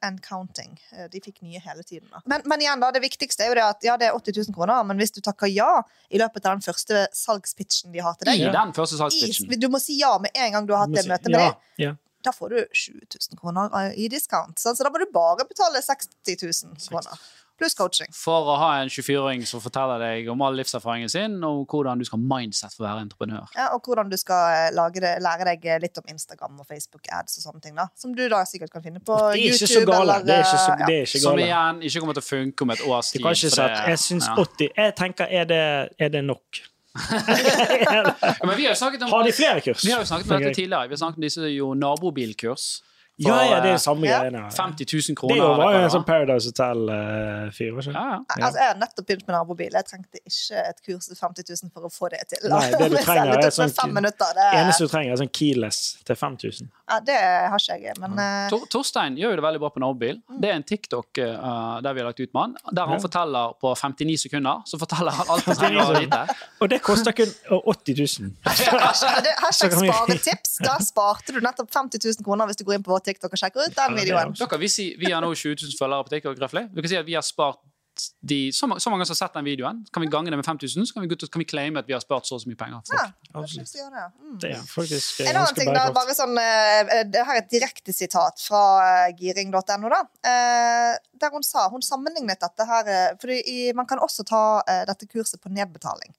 and 0.01 0.21
counting. 0.23 0.77
De 1.11 1.21
fikk 1.23 1.41
nye 1.41 1.59
hele 1.61 1.83
tiden. 1.83 2.07
Da. 2.11 2.21
Men, 2.25 2.43
men 2.45 2.61
igjen, 2.61 2.81
da, 2.81 2.91
det 2.93 3.01
viktigste 3.03 3.45
er 3.45 3.51
jo 3.51 3.57
det 3.59 3.65
at 3.65 3.85
ja, 3.85 3.97
det 3.99 4.09
er 4.09 4.17
80 4.17 4.39
000 4.47 4.55
kroner, 4.55 4.83
men 4.87 4.99
hvis 5.01 5.13
du 5.15 5.21
takker 5.25 5.49
ja 5.51 5.81
i 6.09 6.19
løpet 6.21 6.45
av 6.45 6.57
den 6.57 6.65
første 6.65 7.05
salgspitchen 7.15 7.93
de 7.93 8.03
har 8.03 8.17
til 8.17 8.29
deg 8.29 8.47
I 8.47 8.51
den 8.53 8.73
første 8.75 9.09
i. 9.17 9.59
Du 9.59 9.69
må 9.71 9.81
si 9.81 9.99
ja 9.99 10.15
med 10.21 10.33
en 10.35 10.53
gang 10.53 10.67
du 10.67 10.75
har 10.75 10.85
hatt 10.85 10.95
det 10.95 11.07
møtet 11.09 11.31
med 11.31 11.41
ja, 11.41 11.53
dem. 11.53 11.97
Ja. 12.27 12.31
Da 12.31 12.35
får 12.35 12.53
du 12.53 12.59
7000 12.75 13.39
kroner 13.39 13.71
eh, 13.81 13.95
i 14.03 14.07
discount. 14.11 14.59
Så 14.59 14.75
da 14.83 14.91
må 14.91 14.99
du 14.99 15.07
bare 15.15 15.47
betale 15.47 15.79
60 15.81 16.37
000 16.43 16.75
kroner. 16.89 17.27
Pluss 17.57 17.73
coaching. 17.73 18.11
For 18.13 18.51
å 18.51 18.55
ha 18.61 18.67
en 18.83 18.89
24-åring 18.93 19.41
som 19.49 19.57
forteller 19.63 19.97
deg 20.03 20.27
om 20.29 20.43
all 20.45 20.53
livserfaringen 20.59 21.09
sin, 21.09 21.39
og 21.47 21.63
hvordan 21.73 21.97
du 21.97 22.05
skal 22.05 22.21
mindset 22.21 22.75
for 22.75 22.83
å 22.83 22.85
være 22.85 23.01
entreprenør. 23.07 23.47
Ja, 23.57 23.71
og 23.73 23.87
hvordan 23.89 24.11
du 24.11 24.17
skal 24.21 24.43
eh, 24.53 24.67
lage 24.77 25.01
det, 25.01 25.15
lære 25.25 25.47
deg 25.49 25.65
eh, 25.65 25.79
litt 25.81 25.97
om 25.97 26.11
Instagram 26.13 26.59
og 26.61 26.67
Facebook 26.69 27.09
ads 27.17 27.39
og 27.39 27.47
sånne 27.47 27.63
ting. 27.63 27.73
da 27.79 27.87
Som 27.97 28.13
du 28.13 28.21
da 28.29 28.43
sikkert 28.45 28.75
kan 28.75 28.85
finne 28.85 29.01
på 29.01 29.17
YouTube. 29.33 29.89
eller, 29.89 30.21
Det 30.27 30.35
er 30.37 30.45
ikke 30.45 30.61
så, 30.67 30.75
gale. 30.77 30.91
det 30.91 30.99
er 31.01 31.23
Som 31.25 31.41
igjen 31.47 31.81
ikke 31.89 32.03
kommer 32.05 32.19
til 32.19 32.27
å 32.27 32.29
funke 32.29 32.67
om 32.67 32.75
et 32.77 32.85
års 32.91 33.09
Du 33.09 33.17
tid. 33.17 33.25
kan 33.25 33.39
ikke 33.41 33.53
si 33.55 33.61
at 33.65 33.89
jeg 33.89 34.03
syns 34.05 34.29
ja. 34.29 34.37
80 34.45 34.69
Jeg 34.83 34.95
tenker, 35.01 35.33
er 35.41 35.49
det, 35.55 35.63
er 35.97 36.13
det 36.13 36.25
nok? 36.29 36.61
Ja, 37.87 38.13
Men 38.43 38.57
vi 38.57 38.65
har 38.65 38.73
jo 38.73 38.75
snakket 38.79 39.01
om 39.05 39.11
Har 39.11 39.23
de 39.23 39.31
flere 39.31 39.61
kurs? 39.61 39.85
vi 39.85 39.91
har 39.91 39.99
jo 39.99 40.05
snakket 40.09 40.31
om 40.31 40.41
dette 40.41 40.55
tidligere. 40.55 40.87
Vi 40.87 40.95
har 40.95 41.01
snakket 41.03 41.21
om 41.21 41.25
disse 41.27 41.49
jo 41.53 41.73
nabobilkurs. 41.77 42.67
For, 43.17 43.29
Ja, 43.31 43.37
ja, 43.49 43.59
det 43.63 43.69
er 43.71 43.73
eh, 43.73 43.81
samme 43.81 44.05
Ja. 44.05 44.19
greiene. 44.21 44.43
50 44.53 44.85
000 44.85 45.01
Det 45.01 45.15
kroner. 45.17 45.35
Det 45.35 45.57
var 45.57 45.71
jo 45.73 45.79
en 45.79 45.89
sånn. 45.89 46.05
Paradise 46.05 46.45
Hotel-fyr, 46.51 47.71
Uh, 47.73 47.81
ja, 47.87 47.91
ja. 47.93 48.19
Ja. 48.37 48.45
Altså, 48.45 48.59
jeg 48.61 48.67
har 48.67 48.75
nettopp 48.77 49.05
begynt 49.07 49.25
med 49.27 49.33
nabobil. 49.35 49.71
Jeg 49.73 49.85
trengte 49.89 50.19
ikke 50.21 50.61
et 50.69 50.81
kurs 50.85 51.07
til 51.07 51.15
50 51.17 51.43
000 51.63 51.71
for 51.73 51.81
å 51.87 51.89
få 51.91 52.09
det 52.13 52.19
til. 52.29 52.45
Nei, 52.49 52.71
det 52.77 52.89
du 52.93 52.97
trenger 53.07 53.41
er 53.41 53.49
sånn- 53.55 53.73
fem 53.73 53.93
minutter. 53.97 54.33
Det, 54.37 54.45
eneste 54.59 54.85
du 54.85 54.91
trenger, 54.93 55.11
er 55.13 55.21
sånn 55.23 55.33
keyless 55.33 55.79
til 56.05 56.15
5000. 56.15 56.69
ja, 56.89 56.99
det 57.03 57.17
har 57.51 57.57
ikke 57.59 57.79
jeg, 57.83 57.97
men 57.99 58.19
eh, 58.21 58.49
Tor 58.53 58.67
Torstein 58.71 59.17
gjør 59.19 59.33
jo 59.33 59.39
det 59.41 59.43
veldig 59.47 59.59
bra 59.65 59.69
på 59.75 59.81
nabobil. 59.83 60.21
Det 60.39 60.49
er 60.51 60.55
en 60.55 60.63
TikTok 60.63 61.17
uh, 61.19 61.81
der 61.81 61.93
vi 61.97 61.99
har 62.03 62.07
lagt 62.11 62.19
ut 62.21 62.33
med 62.33 62.41
han, 62.41 62.55
der 62.71 62.85
han 62.85 62.99
Ja. 62.99 63.03
forteller 63.03 63.57
på 63.59 63.73
59 63.75 64.17
sekunder 64.27 64.61
så 64.69 64.77
forteller 64.79 65.11
han 65.11 65.27
alt 65.33 65.43
han 65.49 65.55
trenger 65.63 65.81
å 65.89 65.97
vite. 65.99 66.21
Og 66.61 66.69
det 66.69 66.81
koster 66.85 67.11
kun 67.17 67.33
80 67.49 67.97
000. 68.21 68.31
hashtag 69.41 69.73
sparetips. 69.73 70.57
Da 70.63 70.77
sparte 70.83 71.33
du 71.35 71.41
nettopp 71.43 71.69
50 71.73 71.99
000 72.05 72.23
kroner 72.25 72.47
hvis 72.49 72.57
du 72.61 72.63
går 72.67 72.77
inn 72.79 72.83
på 72.85 72.93
vår 72.93 73.03
TikTok 73.07 73.33
og 73.33 73.41
sjekker 73.41 73.65
ut 73.65 73.79
den 73.79 73.97
videoen. 73.97 74.35
Dere, 74.37 74.59
vi 74.61 74.69
si 74.71 74.91
vi 74.99 75.11
har 75.13 75.23
nå 75.23 75.31
20 75.33 75.57
000 75.63 75.79
følgere 75.79 76.07
på 76.07 76.15
TikTok. 76.15 76.37
Røffelig. 76.45 76.67
Vi 76.75 76.85
kan 76.85 76.93
si 76.93 76.99
at 76.99 77.09
vi 77.09 77.17
har 77.17 77.25
spart 77.25 77.63
de, 78.21 78.51
så, 78.53 78.67
mange, 78.67 78.81
så 78.81 78.91
mange 78.93 79.05
som 79.05 79.15
har 79.15 79.19
sett 79.19 79.33
den 79.37 79.45
videoen. 79.47 79.79
Kan 79.93 80.03
vi 80.03 80.09
gange 80.11 80.31
det 80.31 80.37
med 80.37 80.45
5000, 80.45 80.85
så 80.87 80.93
kan 80.93 81.05
vi, 81.05 81.15
kan 81.15 81.41
vi 81.41 81.47
claime 81.49 81.79
at 81.81 81.87
vi 81.89 81.95
har 81.95 82.01
spart 82.03 82.27
så 82.29 82.37
og 82.37 82.43
så 82.43 82.49
mye 82.49 82.59
penger. 82.59 82.81
Ja, 82.93 83.07
det 83.41 83.49
skal 83.67 83.91
det. 83.95 84.05
Mm. 84.21 84.35
Det 84.43 84.51
er 84.53 84.63
faktisk 84.69 85.21
En 85.25 85.39
annen 85.41 85.57
ting 85.57 85.71
da, 85.73 85.85
bare 85.95 86.15
sånn, 86.17 86.37
eh, 86.41 87.03
det 87.09 87.25
her 87.27 87.39
er 87.39 87.43
et 87.43 87.51
direkte 87.53 87.95
sitat 87.95 88.41
fra 88.43 88.61
eh, 88.85 89.15
giring.no, 89.17 89.91
da. 89.93 90.01
Eh, 90.29 90.93
der 91.17 91.33
hun 91.33 91.45
sa, 91.45 91.67
hun 91.73 91.85
sammenlignet 91.85 92.41
dette 92.43 92.67
her 92.69 92.91
eh, 92.93 93.07
For 93.21 93.33
man 93.77 93.89
kan 93.89 94.01
også 94.03 94.25
ta 94.27 94.43
eh, 94.67 94.83
dette 94.89 95.09
kurset 95.09 95.41
på 95.41 95.49
nedbetaling. 95.53 96.13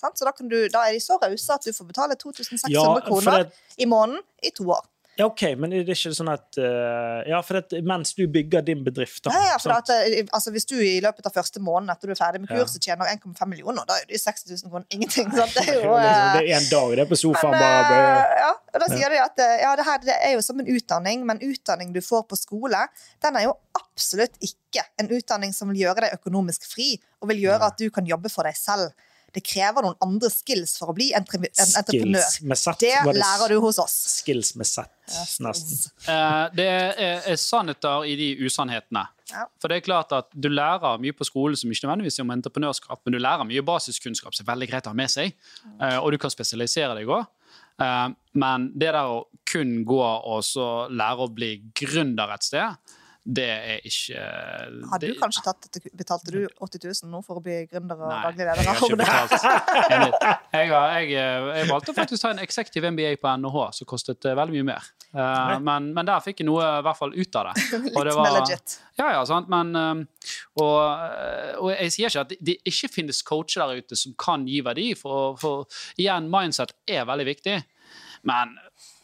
Sant? 0.00 0.18
Så 0.18 0.26
da, 0.28 0.34
kan 0.36 0.50
du, 0.50 0.58
da 0.68 0.86
er 0.86 0.96
de 0.96 1.02
så 1.02 1.18
rause 1.22 1.54
at 1.58 1.66
du 1.66 1.72
får 1.74 1.90
betale 1.90 2.18
2600 2.20 2.72
Ja, 2.74 2.88
kroner 3.08 3.44
det- 3.44 3.82
i 3.82 3.86
måneden 3.90 4.20
i 4.44 4.50
to 4.54 4.68
år. 4.70 4.84
Ja, 5.16 5.28
OK, 5.28 5.42
men 5.60 5.70
er 5.70 5.84
det 5.86 5.94
ikke 5.94 6.10
sånn 6.16 6.30
at 6.32 6.56
uh, 6.58 7.20
Ja, 7.28 7.38
for 7.46 7.60
det, 7.60 7.78
mens 7.86 8.10
du 8.18 8.24
bygger 8.30 8.64
din 8.66 8.80
bedrift, 8.86 9.20
da 9.26 9.34
Ja, 9.34 9.52
ja, 9.52 9.58
for 9.62 9.70
at, 9.76 9.90
eh, 9.94 10.24
altså, 10.34 10.50
hvis 10.54 10.66
du 10.66 10.74
i 10.82 10.96
løpet 11.04 11.28
av 11.28 11.34
første 11.36 11.62
måneden 11.62 11.92
etter 11.94 12.10
du 12.10 12.14
er 12.16 12.18
ferdig 12.18 12.40
med 12.42 12.50
kurset 12.50 12.82
tjener 12.82 13.06
1,5 13.12 13.46
millioner, 13.50 13.86
da 13.86 14.00
er 14.00 14.08
det 14.08 14.18
jo 14.18 14.22
60 14.24 14.50
000 14.64 14.72
kroner 14.72 14.86
ingenting. 14.96 15.30
Sant? 15.36 15.54
Det 15.54 15.64
er 15.70 15.78
jo 15.86 15.94
er 15.94 16.02
liksom- 16.02 16.26
eh, 16.26 16.34
det 16.34 16.42
er 16.42 16.58
en 16.58 16.68
dag, 16.72 16.96
det 16.98 17.04
er 17.06 17.10
på 17.12 17.20
sofaen, 17.20 17.54
Men, 17.54 17.62
bare 17.62 18.02
eh, 18.02 18.34
ja, 18.42 18.50
og 18.74 18.82
da 18.82 18.90
sier 18.90 19.14
de 19.14 19.22
at 19.22 19.44
eh, 19.46 19.56
ja, 19.62 19.72
det 19.78 19.86
her 19.90 20.02
det 20.08 20.18
er 20.18 20.34
jo 20.34 20.44
som 20.48 20.60
en 20.64 20.70
utdanning, 20.74 21.24
men 21.30 21.42
utdanning 21.46 21.94
du 21.94 22.02
får 22.02 22.26
på 22.30 22.40
skole, 22.40 22.82
den 23.22 23.38
er 23.38 23.46
jo 23.48 23.54
absolutt 23.78 24.34
ikke 24.42 24.82
en 24.98 25.14
utdanning 25.14 25.54
som 25.54 25.70
vil 25.70 25.84
gjøre 25.86 26.08
deg 26.08 26.18
økonomisk 26.18 26.66
fri, 26.66 26.94
og 27.22 27.30
vil 27.30 27.46
gjøre 27.46 27.70
at 27.70 27.78
du 27.78 27.86
kan 27.94 28.06
jobbe 28.06 28.32
for 28.32 28.50
deg 28.50 28.58
selv. 28.58 28.90
Det 29.34 29.42
krever 29.42 29.82
noen 29.82 29.96
andre 30.04 30.30
skills 30.30 30.76
for 30.78 30.92
å 30.92 30.94
bli 30.96 31.08
en 31.16 31.24
entreprenør. 31.24 32.78
Det 32.80 32.94
lærer 33.18 33.54
du 33.54 33.58
hos 33.64 33.80
oss. 33.82 33.96
Skills 34.20 34.54
med 34.60 34.68
sett, 34.68 34.92
nesten. 35.42 35.82
Eh, 36.06 36.44
det 36.54 36.68
er, 36.70 37.26
er 37.32 37.40
sannheter 37.40 38.06
i 38.06 38.14
de 38.20 38.30
usannhetene. 38.46 39.04
Ja. 39.32 39.46
For 39.58 39.72
det 39.72 39.80
er 39.80 39.86
klart 39.86 40.12
at 40.14 40.30
du 40.36 40.50
lærer 40.52 41.00
mye 41.02 41.16
på 41.16 41.26
skolen 41.26 41.58
som 41.58 41.72
ikke 41.72 41.88
nødvendigvis 41.88 42.20
er 42.20 42.26
om 42.26 42.34
entreprenørskap, 42.36 43.00
men 43.02 43.16
du 43.16 43.22
lærer 43.22 43.48
mye 43.48 43.64
basiskunnskap 43.66 44.36
som 44.36 44.44
er 44.44 44.52
veldig 44.52 44.70
greit 44.70 44.86
å 44.86 44.92
ha 44.92 44.98
med 45.02 45.10
seg, 45.10 45.34
eh, 45.80 45.96
og 45.98 46.12
du 46.14 46.20
kan 46.22 46.32
spesialisere 46.32 46.94
deg 47.00 47.10
òg. 47.10 47.26
Men 48.38 48.68
det 48.78 48.92
der 48.94 49.08
å 49.10 49.24
kun 49.50 49.80
gå 49.82 49.98
og 49.98 50.44
så 50.46 50.86
lære 50.94 51.24
å 51.26 51.32
bli 51.34 51.56
gründer 51.74 52.30
et 52.30 52.46
sted, 52.46 52.94
det 53.24 53.44
er 53.48 53.78
ikke 53.88 54.20
Har 54.90 54.98
du 55.00 55.06
det- 55.06 55.16
kanskje 55.20 55.42
tatt, 55.46 55.78
Betalte 55.96 56.30
du 56.30 56.42
80 56.60 56.82
000 57.04 57.10
nå 57.10 57.22
for 57.24 57.40
å 57.40 57.42
bli 57.42 57.54
gründer 57.70 57.96
og 57.96 58.10
Nei, 58.12 58.18
daglig 58.26 58.44
jeg 58.44 58.66
har 58.68 58.82
ikke 58.84 58.98
betalt. 59.00 59.32
Jeg, 60.54 60.68
jeg, 60.70 61.08
jeg 61.10 61.66
valgte 61.66 61.92
faktisk 61.96 62.20
å 62.20 62.28
ta 62.28 62.30
en 62.34 62.38
executive 62.44 62.90
MBA 62.94 63.16
på 63.18 63.30
NHH, 63.40 63.56
som 63.78 63.88
kostet 63.90 64.22
eh, 64.28 64.36
veldig 64.38 64.54
mye 64.54 64.66
mer. 64.68 64.86
Eh, 65.10 65.54
men, 65.66 65.88
men 65.96 66.06
der 66.06 66.22
fikk 66.22 66.42
jeg 66.44 66.46
noe 66.46 66.62
i 66.78 66.84
hvert 66.86 66.98
fall 67.00 67.10
ut 67.16 67.38
av 67.40 67.48
det. 67.48 67.64
Litt 67.88 67.98
det 68.06 68.14
var, 68.14 68.30
legit. 68.36 68.76
Ja, 69.00 69.08
ja, 69.16 69.24
sant, 69.26 69.50
men 69.50 69.74
og, 69.74 70.78
eh, 70.84 71.52
og 71.58 71.72
jeg 71.74 71.90
sier 71.96 72.12
ikke 72.12 72.22
at 72.28 72.36
det 72.38 72.56
ikke 72.70 72.92
finnes 73.00 73.22
coacher 73.26 73.64
der 73.66 73.82
ute 73.82 73.98
som 73.98 74.14
kan 74.20 74.46
gi 74.46 74.60
verdi, 74.66 74.92
for, 74.98 75.34
for 75.40 75.66
igjen, 75.98 76.30
mindset 76.32 76.76
er 76.86 77.08
veldig 77.08 77.26
viktig. 77.32 77.58
Men 78.24 78.54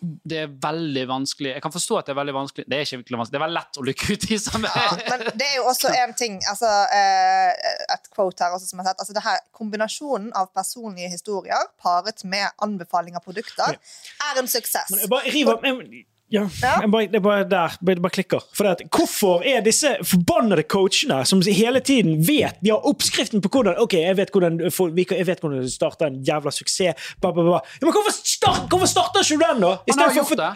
det 0.01 0.39
er 0.47 0.53
veldig 0.63 1.03
vanskelig 1.11 1.51
Jeg 1.53 1.63
kan 1.63 1.73
forstå 1.75 1.99
at 2.01 2.09
det 2.09 2.15
er 2.15 2.19
veldig 2.21 2.35
vanskelig. 2.35 2.65
Det 2.69 2.77
er 2.77 2.87
ikke 2.87 3.01
virkelig 3.03 3.19
vanskelig, 3.21 3.35
det 3.35 3.41
er 3.41 3.45
veldig 3.45 3.59
lett 3.59 3.81
å 3.81 3.85
lykke 3.89 4.15
ut 4.15 4.27
i 4.31 4.39
samme 4.41 4.71
Ja, 4.75 4.87
men 5.11 5.25
det 5.29 5.49
er 5.49 5.57
jo 5.59 5.67
også 5.71 5.93
en 5.93 6.15
ting 6.19 6.39
altså, 6.51 6.71
eh, 6.97 7.51
Et 7.97 8.09
quote 8.15 8.45
her 8.45 8.57
også 8.57 8.71
som 8.71 8.81
jeg 8.81 8.87
har 8.87 8.95
sett. 8.95 9.03
Altså, 9.05 9.17
det 9.17 9.25
her, 9.27 9.43
kombinasjonen 9.57 10.33
av 10.41 10.51
personlige 10.57 11.13
historier 11.13 11.69
paret 11.83 12.25
med 12.25 12.49
anbefaling 12.65 13.19
av 13.19 13.25
produkter 13.27 13.77
er 13.77 14.41
en 14.41 14.49
suksess. 14.51 14.91
Men 14.95 15.05
jeg 15.05 15.13
bare 15.13 15.35
river 15.35 15.69
jeg, 15.69 16.07
ja, 16.31 16.43
Ja. 16.63 16.81
jeg 16.81 16.91
bare, 16.91 17.07
det 17.11 17.17
er 17.17 17.21
bare 17.25 17.45
der 17.49 17.77
det 17.83 18.03
bare 18.03 18.11
klikker. 18.15 18.41
For 18.55 18.65
det 18.65 18.71
at, 18.81 18.91
hvorfor 18.91 19.43
er 19.47 19.61
disse 19.67 19.97
forbannede 20.07 20.63
coachene 20.69 21.25
som 21.27 21.41
hele 21.43 21.81
tiden 21.81 22.21
vet 22.27 22.57
De 22.63 22.71
har 22.71 22.81
oppskriften 22.87 23.41
på 23.43 23.49
hvordan 23.51 23.79
Ok, 23.83 23.95
jeg 23.99 24.17
vet 24.17 24.31
hvordan, 24.31 24.71
for- 24.71 24.91
vi 24.91 25.05
kan- 25.05 25.19
jeg 25.19 25.27
vet 25.27 25.41
hvordan 25.41 25.63
du 25.63 25.69
starter 25.69 26.07
en 26.07 26.23
jævla 26.25 26.51
suksess. 26.53 26.95
Ba, 27.21 27.33
ba, 27.33 27.43
ba. 27.43 27.61
Ja, 27.81 27.87
men 27.87 27.93
hvorfor, 27.93 28.13
start, 28.13 28.69
hvorfor 28.71 28.87
starter 28.87 29.21
ikke 29.21 29.39
du 29.39 29.45
den, 29.47 29.61
da? 29.61 29.73
Istedenfor 29.87 30.25
for, 30.25 30.25
for- 30.25 30.37
det. 30.37 30.51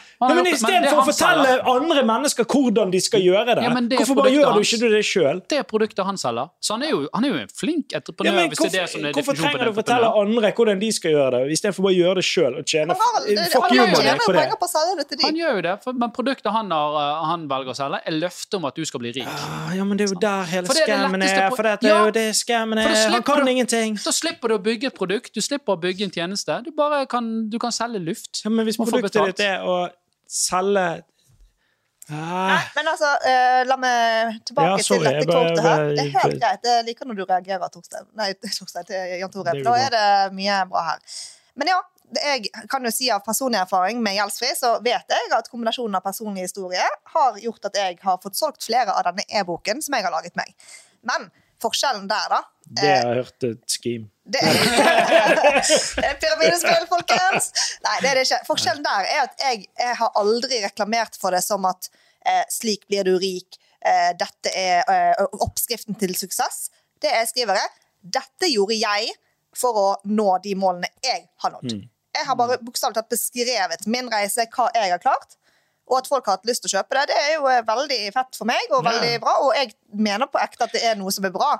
Det, 0.45 0.83
det 0.85 0.93
å 0.95 1.05
fortelle 1.05 1.51
andre 1.67 2.03
mennesker 2.05 2.45
hvordan 2.45 2.91
de 2.93 3.01
skal 3.01 3.21
gjøre 3.21 3.55
det, 3.57 3.63
Ja, 3.65 3.75
det 3.75 3.99
hvorfor 3.99 4.15
bare 4.15 4.31
gjør 4.33 4.55
du 4.55 4.61
ikke 4.61 4.79
du 4.81 4.89
det 4.95 5.05
sjøl? 5.05 5.43
Det 5.49 5.59
er 5.59 5.63
produktet 5.65 6.05
han 6.07 6.17
selger. 6.17 6.51
Så 6.63 6.75
han 6.75 6.83
er 6.83 6.91
jo, 6.91 7.09
han 7.13 7.25
er 7.25 7.29
jo 7.29 7.35
en 7.43 7.49
flink 7.49 7.93
entreprenør. 7.93 8.31
Ja, 8.31 8.33
men 8.39 8.49
hvis 8.51 8.59
det 8.59 8.75
er 8.75 8.79
hvorfor, 8.79 8.81
det 8.85 8.91
som 8.91 9.05
er 9.05 9.13
hvorfor 9.13 9.35
trenger 9.35 9.65
du 9.65 9.71
å 9.73 9.77
fortelle 9.81 10.09
andre 10.23 10.53
hvordan 10.55 10.81
de 10.81 10.91
skal 10.93 11.11
gjøre 11.13 11.31
det, 11.35 11.53
istedenfor 11.59 11.83
bare 11.83 11.95
å 11.95 11.99
gjøre 11.99 12.15
det 12.21 12.25
sjøl 12.25 12.59
og 12.59 12.65
tjene 12.65 12.95
Han 12.95 13.47
fuck 13.51 13.73
you-money 13.73 13.95
tjener 13.95 14.23
på 14.25 14.31
jo 14.31 14.35
det? 14.39 15.09
det 15.11 15.25
Han 15.25 15.35
gjør 15.37 15.53
jo 15.59 15.63
det, 15.67 15.75
for, 15.85 15.97
men 15.99 16.13
produktet 16.15 16.51
han, 16.55 16.71
har, 16.75 16.97
uh, 16.97 17.25
han 17.31 17.47
velger 17.51 17.73
å 17.73 17.77
selge, 17.79 18.01
er 18.07 18.17
løftet 18.17 18.59
om 18.59 18.69
at 18.69 18.77
du 18.79 18.85
skal 18.89 19.03
bli 19.03 19.13
rik. 19.17 19.31
Ah, 19.31 19.73
Ja, 19.75 19.85
men 19.89 19.99
det 20.01 20.07
er 20.07 20.13
jo 20.15 20.21
der 20.23 20.51
hele 20.51 20.77
skammen 20.79 21.25
er 21.27 21.49
For 21.55 21.67
det 21.67 21.91
er 21.91 22.05
jo 22.07 22.13
det 22.15 22.27
skammen 22.39 22.83
er. 22.83 22.95
Han 23.15 23.25
kan 23.27 23.45
du- 23.45 23.51
ingenting. 23.53 23.99
Da 24.05 24.13
slipper 24.15 24.53
du 24.53 24.59
å 24.59 24.63
bygge 24.63 24.93
et 24.93 24.99
produkt, 24.99 25.33
du 25.35 25.43
slipper 25.45 25.77
å 25.77 25.81
bygge 25.81 26.09
en 26.09 26.15
tjeneste. 26.15 26.61
Du 26.65 26.71
bare 26.77 27.07
kan, 27.11 27.49
du 27.51 27.59
kan 27.59 27.75
selge 27.75 28.03
luft. 28.03 28.45
Ja, 28.45 28.51
men 28.51 28.67
hvis 28.69 28.79
produktet 28.81 29.35
ditt 29.35 29.45
er 29.47 29.67
å 29.67 29.89
selge 30.31 30.85
ah, 32.11 32.51
Nei, 32.53 32.63
men 32.77 32.91
altså, 32.91 33.11
eh, 33.25 33.63
la 33.69 33.77
meg 33.81 34.41
tilbake 34.45 34.75
Ja, 34.75 34.83
sorry, 34.85 35.07
til 35.09 35.23
dette 35.23 35.31
kortet 35.31 35.63
her. 35.65 35.87
Det 35.95 36.05
er 36.05 36.13
helt 36.19 36.41
greit. 36.43 36.69
Jeg 36.69 36.85
liker 36.91 37.09
når 37.09 37.21
du 37.21 37.25
reagerer, 37.25 37.73
Torstein. 37.73 38.07
Nei, 38.19 38.33
Torstein, 38.59 38.85
til 38.89 39.17
Jan 39.23 39.33
Tore. 39.33 39.57
Da 39.65 39.77
er 39.81 39.95
det 39.95 40.07
mye 40.37 40.61
bra 40.69 40.85
her. 40.91 41.19
Men 41.57 41.71
ja, 41.71 41.81
jeg 42.21 42.69
kan 42.71 42.85
jo 42.85 42.93
si 42.95 43.11
av 43.13 43.23
personlig 43.27 43.59
erfaring 43.61 44.03
med 44.03 44.17
Gjeldsfri, 44.19 44.51
så 44.59 44.75
vet 44.85 45.15
jeg 45.15 45.31
at 45.37 45.49
kombinasjonen 45.53 45.99
av 45.99 46.05
personlig 46.05 46.47
historie 46.49 46.85
har 47.15 47.39
gjort 47.43 47.71
at 47.71 47.79
jeg 47.81 47.99
har 48.03 48.21
fått 48.23 48.39
solgt 48.39 48.67
flere 48.67 48.93
av 48.95 49.07
denne 49.09 49.25
e-boken 49.41 49.83
som 49.85 49.97
jeg 49.97 50.07
har 50.07 50.15
laget 50.15 50.37
meg. 50.39 50.53
Men 51.07 51.31
forskjellen 51.63 52.09
der, 52.11 52.33
da 52.33 52.41
Det 52.65 52.89
har 52.89 52.97
jeg 52.97 53.23
hørt 53.23 53.47
et 53.49 53.77
scheme. 53.77 54.09
det 54.25 54.41
er 54.41 56.17
pyramidespill, 56.23 56.87
folkens! 56.91 57.51
Nei, 57.85 57.97
det 58.01 58.11
er 58.11 58.19
det 58.19 58.25
ikke. 58.29 58.41
Forskjellen 58.49 58.85
der 58.85 59.09
er 59.11 59.27
at 59.27 59.45
jeg, 59.47 59.67
jeg 59.79 59.99
har 60.01 60.21
aldri 60.21 60.61
reklamert 60.65 61.19
for 61.21 61.37
det 61.37 61.45
som 61.45 61.67
at 61.69 61.91
eh, 62.27 62.45
slik 62.53 62.87
blir 62.89 63.07
du 63.09 63.17
rik, 63.21 63.59
eh, 63.85 64.13
dette 64.21 64.53
er 64.53 64.85
eh, 64.91 65.25
oppskriften 65.45 65.99
til 66.01 66.17
suksess. 66.19 66.69
Det 67.01 67.13
jeg 67.13 67.31
skriver, 67.33 67.61
er 67.61 67.73
dette 68.05 68.51
gjorde 68.53 68.77
jeg 68.77 69.13
for 69.57 69.81
å 69.81 69.89
nå 70.11 70.29
de 70.45 70.55
målene 70.59 70.91
jeg 71.05 71.29
har 71.45 71.55
nådd. 71.55 71.77
Jeg 72.15 72.29
har 72.29 72.37
bare 72.39 72.61
bokstavelig 72.63 73.01
talt 73.01 73.11
beskrevet 73.13 73.89
min 73.91 74.11
reise, 74.13 74.47
hva 74.55 74.69
jeg 74.75 74.93
har 74.95 75.03
klart. 75.03 75.37
Og 75.91 75.99
at 75.99 76.09
folk 76.09 76.29
har 76.29 76.39
hatt 76.39 76.47
lyst 76.49 76.65
til 76.65 76.73
å 76.73 76.79
kjøpe 76.79 76.97
det, 76.97 77.09
det 77.13 77.17
er 77.21 77.33
jo 77.37 77.49
eh, 77.51 77.65
veldig 77.67 77.99
fett 78.15 78.39
for 78.39 78.49
meg, 78.49 78.71
og 78.73 78.87
veldig 78.87 79.19
bra. 79.25 79.35
Og 79.45 79.51
jeg 79.59 79.75
mener 79.93 80.31
på 80.31 80.41
ekte 80.41 80.69
at 80.69 80.73
det 80.73 80.85
er 80.89 80.97
noe 80.97 81.13
som 81.13 81.27
er 81.29 81.35
bra. 81.35 81.51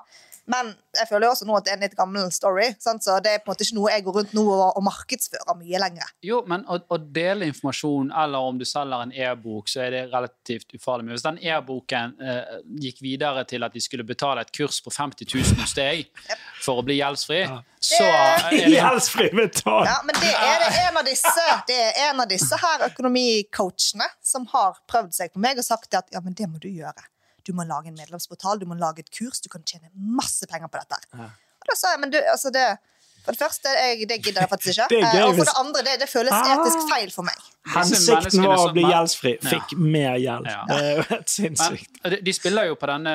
Men 0.51 0.75
jeg 0.95 1.09
føler 1.09 1.27
jo 1.27 1.33
også 1.33 1.47
nå 1.49 1.55
at 1.57 1.67
det 1.67 1.73
er 1.73 1.79
en 1.79 1.85
litt 1.87 1.97
gammel 1.97 2.31
story. 2.35 2.67
Sant? 2.83 3.05
Så 3.07 3.17
det 3.25 3.33
er 3.33 3.43
på 3.43 3.49
en 3.49 3.55
måte 3.55 3.65
ikke 3.65 3.79
noe 3.79 3.93
jeg 3.95 4.05
går 4.07 4.19
rundt 4.19 4.35
nå 4.37 4.45
og, 4.45 4.65
og 4.77 4.85
markedsfører 4.85 5.57
mye 5.61 5.81
lenger. 5.81 6.11
Jo, 6.27 6.43
men 6.51 6.67
å, 6.69 6.79
å 6.79 6.99
dele 7.01 7.49
informasjon, 7.49 8.13
eller 8.25 8.51
om 8.51 8.61
du 8.61 8.67
selger 8.69 9.07
en 9.07 9.15
e-bok, 9.15 9.71
så 9.73 9.87
er 9.87 9.97
det 9.97 10.03
relativt 10.13 10.77
ufarlig. 10.77 11.07
Men 11.07 11.17
hvis 11.17 11.27
den 11.27 11.41
e-boken 11.41 12.17
eh, 12.21 12.59
gikk 12.85 13.01
videre 13.05 13.47
til 13.49 13.65
at 13.65 13.77
de 13.77 13.83
skulle 13.85 14.07
betale 14.07 14.45
et 14.45 14.53
kurs 14.55 14.83
på 14.85 14.93
50 14.93 15.31
000 15.33 15.63
hos 15.63 15.77
deg 15.79 16.05
for 16.61 16.83
å 16.83 16.87
bli 16.87 16.99
gjeldsfri, 17.01 17.41
så 17.85 18.05
er 18.05 18.47
det 18.51 18.61
Gjeldsfri 18.75 19.31
betalt! 19.37 19.89
Ja, 19.89 19.97
Men 20.05 20.21
det 20.21 20.33
er 20.33 20.63
det 20.65 20.71
en 20.85 21.01
av 21.01 21.09
disse 21.09 21.49
Det 21.69 21.81
er 21.81 21.99
en 22.09 22.23
av 22.25 22.31
disse 22.31 22.59
her 22.61 22.87
økonomicoachene 22.89 24.09
som 24.25 24.47
har 24.53 24.79
prøvd 24.91 25.13
seg 25.17 25.35
på 25.35 25.43
meg 25.45 25.61
og 25.61 25.67
sagt 25.67 25.97
at 25.97 26.13
ja, 26.15 26.23
men 26.25 26.37
det 26.37 26.49
må 26.51 26.61
du 26.63 26.71
gjøre. 26.71 27.05
Du 27.45 27.53
må 27.53 27.65
lage 27.69 27.89
en 27.93 27.95
medlemsportal, 27.99 28.59
du 28.59 28.67
må 28.67 28.75
lage 28.81 29.01
et 29.05 29.11
kurs, 29.13 29.41
du 29.45 29.49
kan 29.53 29.63
tjene 29.69 29.91
masse 29.95 30.47
penger 30.51 30.69
på 30.73 30.81
dette. 30.81 31.01
Og 31.15 31.69
da 31.71 31.75
sa 31.77 31.91
jeg, 31.95 32.01
men 32.01 32.11
du, 32.11 32.19
altså 32.33 32.51
det 32.53 32.67
For 33.25 33.33
det 33.33 33.41
første, 33.41 33.69
jeg, 33.73 34.05
det 34.09 34.19
gidder 34.21 34.43
jeg 34.45 34.49
faktisk 34.51 34.71
ikke. 34.75 34.87
Gøy 35.01 35.05
Eh, 35.17 35.23
og 35.25 35.37
for 35.39 35.49
det 35.49 35.55
andre, 35.57 35.83
det, 35.87 35.93
det 36.03 36.09
føles 36.13 36.33
Ah. 36.37 36.59
etisk 36.59 36.83
feil 36.91 37.11
for 37.15 37.25
meg. 37.25 37.39
Hensikten 37.73 38.43
var 38.45 38.59
å 38.67 38.73
bli 38.77 38.83
gjeldsfri. 38.85 39.31
gjeldsfri. 39.33 39.33
Ja. 39.41 39.53
Fikk 39.55 39.79
mer 39.81 40.19
gjeld. 40.21 40.51
Ja. 40.53 40.65
Det 40.69 40.77
er 40.83 40.91
jo 40.99 41.05
helt 41.09 41.15
Men 41.15 41.33
sinnssykt. 41.37 42.03
de- 42.13 42.21
de 42.27 42.33
spiller 42.37 42.67
jo 42.69 42.75
på 42.77 42.87
denne 42.91 43.15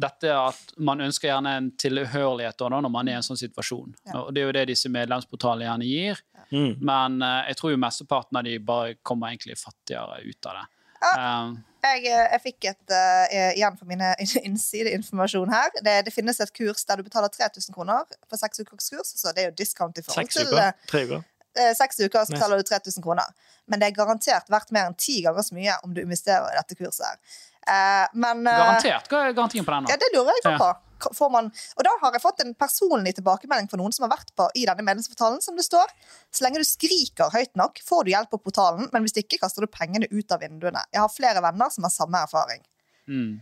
dette 0.00 0.30
at 0.32 0.74
man 0.80 1.00
ønsker 1.04 1.28
gjerne 1.28 1.54
en 1.58 1.70
tilhørighet 1.80 2.56
da, 2.60 2.68
når 2.72 2.90
man 2.92 3.08
er 3.08 3.16
i 3.16 3.20
en 3.20 3.24
sånn 3.26 3.40
situasjon. 3.40 3.94
Ja. 4.06 4.20
Og 4.26 4.34
Det 4.34 4.42
er 4.42 4.46
jo 4.46 4.52
det 4.56 4.66
disse 4.70 4.88
medlemsportalene 4.92 5.66
gjerne 5.66 5.88
gir. 5.88 6.20
Mm. 6.52 6.76
Men 6.84 7.22
eh, 7.22 7.48
jeg 7.50 7.56
tror 7.60 7.72
jo 7.74 7.80
mesteparten 7.80 8.36
av 8.40 8.44
de 8.44 8.58
bare 8.58 8.94
kommer 9.06 9.32
egentlig 9.32 9.56
fattigere 9.60 10.20
ut 10.24 10.46
av 10.52 10.60
det. 10.60 10.66
Ja. 11.00 11.12
Eh, 11.16 11.58
Jeg, 11.80 12.04
eh, 12.04 12.24
jeg 12.34 12.42
fikk 12.44 12.68
et 12.70 12.92
uh, 12.92 13.26
igjen 13.56 13.76
for 13.78 13.88
mine 13.88 14.12
innsideinformasjon 14.48 15.52
her. 15.52 15.74
Det, 15.80 15.96
det 16.08 16.14
finnes 16.14 16.40
et 16.42 16.54
kurs 16.56 16.84
der 16.88 17.00
du 17.00 17.06
betaler 17.06 17.32
3000 17.32 17.76
kroner 17.76 18.08
for 18.28 18.40
seks 18.40 18.62
ukers 18.62 18.90
kurs. 18.92 19.14
Så 19.16 19.34
det 19.36 19.44
er 19.44 19.52
jo 19.52 19.58
discount 19.62 19.98
i 19.98 20.04
forhold 20.06 20.32
til 20.34 20.50
uker? 20.50 20.72
Tre 20.90 21.04
uker? 21.08 21.28
seks 21.74 21.98
uker, 21.98 22.22
så 22.24 22.36
betaler 22.36 22.60
du 22.60 22.62
3000 22.62 23.02
kroner. 23.02 23.26
Men 23.66 23.80
det 23.82 23.88
er 23.90 23.94
garantert 23.96 24.46
verdt 24.52 24.70
mer 24.74 24.86
enn 24.86 24.94
ti 24.94 25.16
ganger 25.24 25.42
så 25.42 25.56
mye 25.56 25.74
om 25.82 25.90
du 25.94 25.98
investerer 26.04 26.46
i 26.52 26.58
dette 26.60 26.76
kurset. 26.78 27.08
her. 27.08 27.40
Eh, 27.68 28.06
men 28.12 28.44
uh, 28.46 28.52
garantert. 28.52 29.10
Hva 29.10 29.26
er 29.26 29.34
garantien 29.36 29.66
på 29.66 29.74
den? 29.74 29.90
Ja, 29.90 29.98
det 30.00 30.08
lurer 30.14 30.32
jeg 30.38 30.46
på. 30.46 30.70
Ja. 30.70 30.89
Får 31.16 31.30
man, 31.32 31.50
og 31.50 31.86
da 31.86 31.92
har 32.02 32.16
jeg 32.16 32.24
fått 32.24 32.42
en 32.44 32.54
personlig 32.58 33.14
tilbakemelding 33.18 33.70
fra 33.70 33.80
noen 33.80 33.94
som 33.96 34.06
har 34.06 34.14
vært 34.14 34.32
på 34.36 34.48
i 34.58 34.66
denne 34.68 34.84
medlemsportalen, 34.86 35.40
som 35.44 35.58
det 35.58 35.66
står. 35.66 35.92
Så 36.34 36.44
lenge 36.46 36.62
du 36.62 36.68
skriker 36.68 37.32
høyt 37.34 37.52
nok, 37.58 37.80
får 37.86 38.06
du 38.06 38.12
hjelp 38.14 38.32
på 38.34 38.42
portalen, 38.48 38.88
men 38.92 39.06
hvis 39.06 39.18
ikke 39.22 39.40
kaster 39.42 39.64
du 39.64 39.72
pengene 39.72 40.10
ut 40.12 40.34
av 40.34 40.44
vinduene. 40.44 40.84
Jeg 40.92 41.02
har 41.02 41.12
flere 41.12 41.44
venner 41.44 41.72
som 41.72 41.86
har 41.86 41.94
samme 41.94 42.24
erfaring. 42.28 42.64
Mm. 43.10 43.38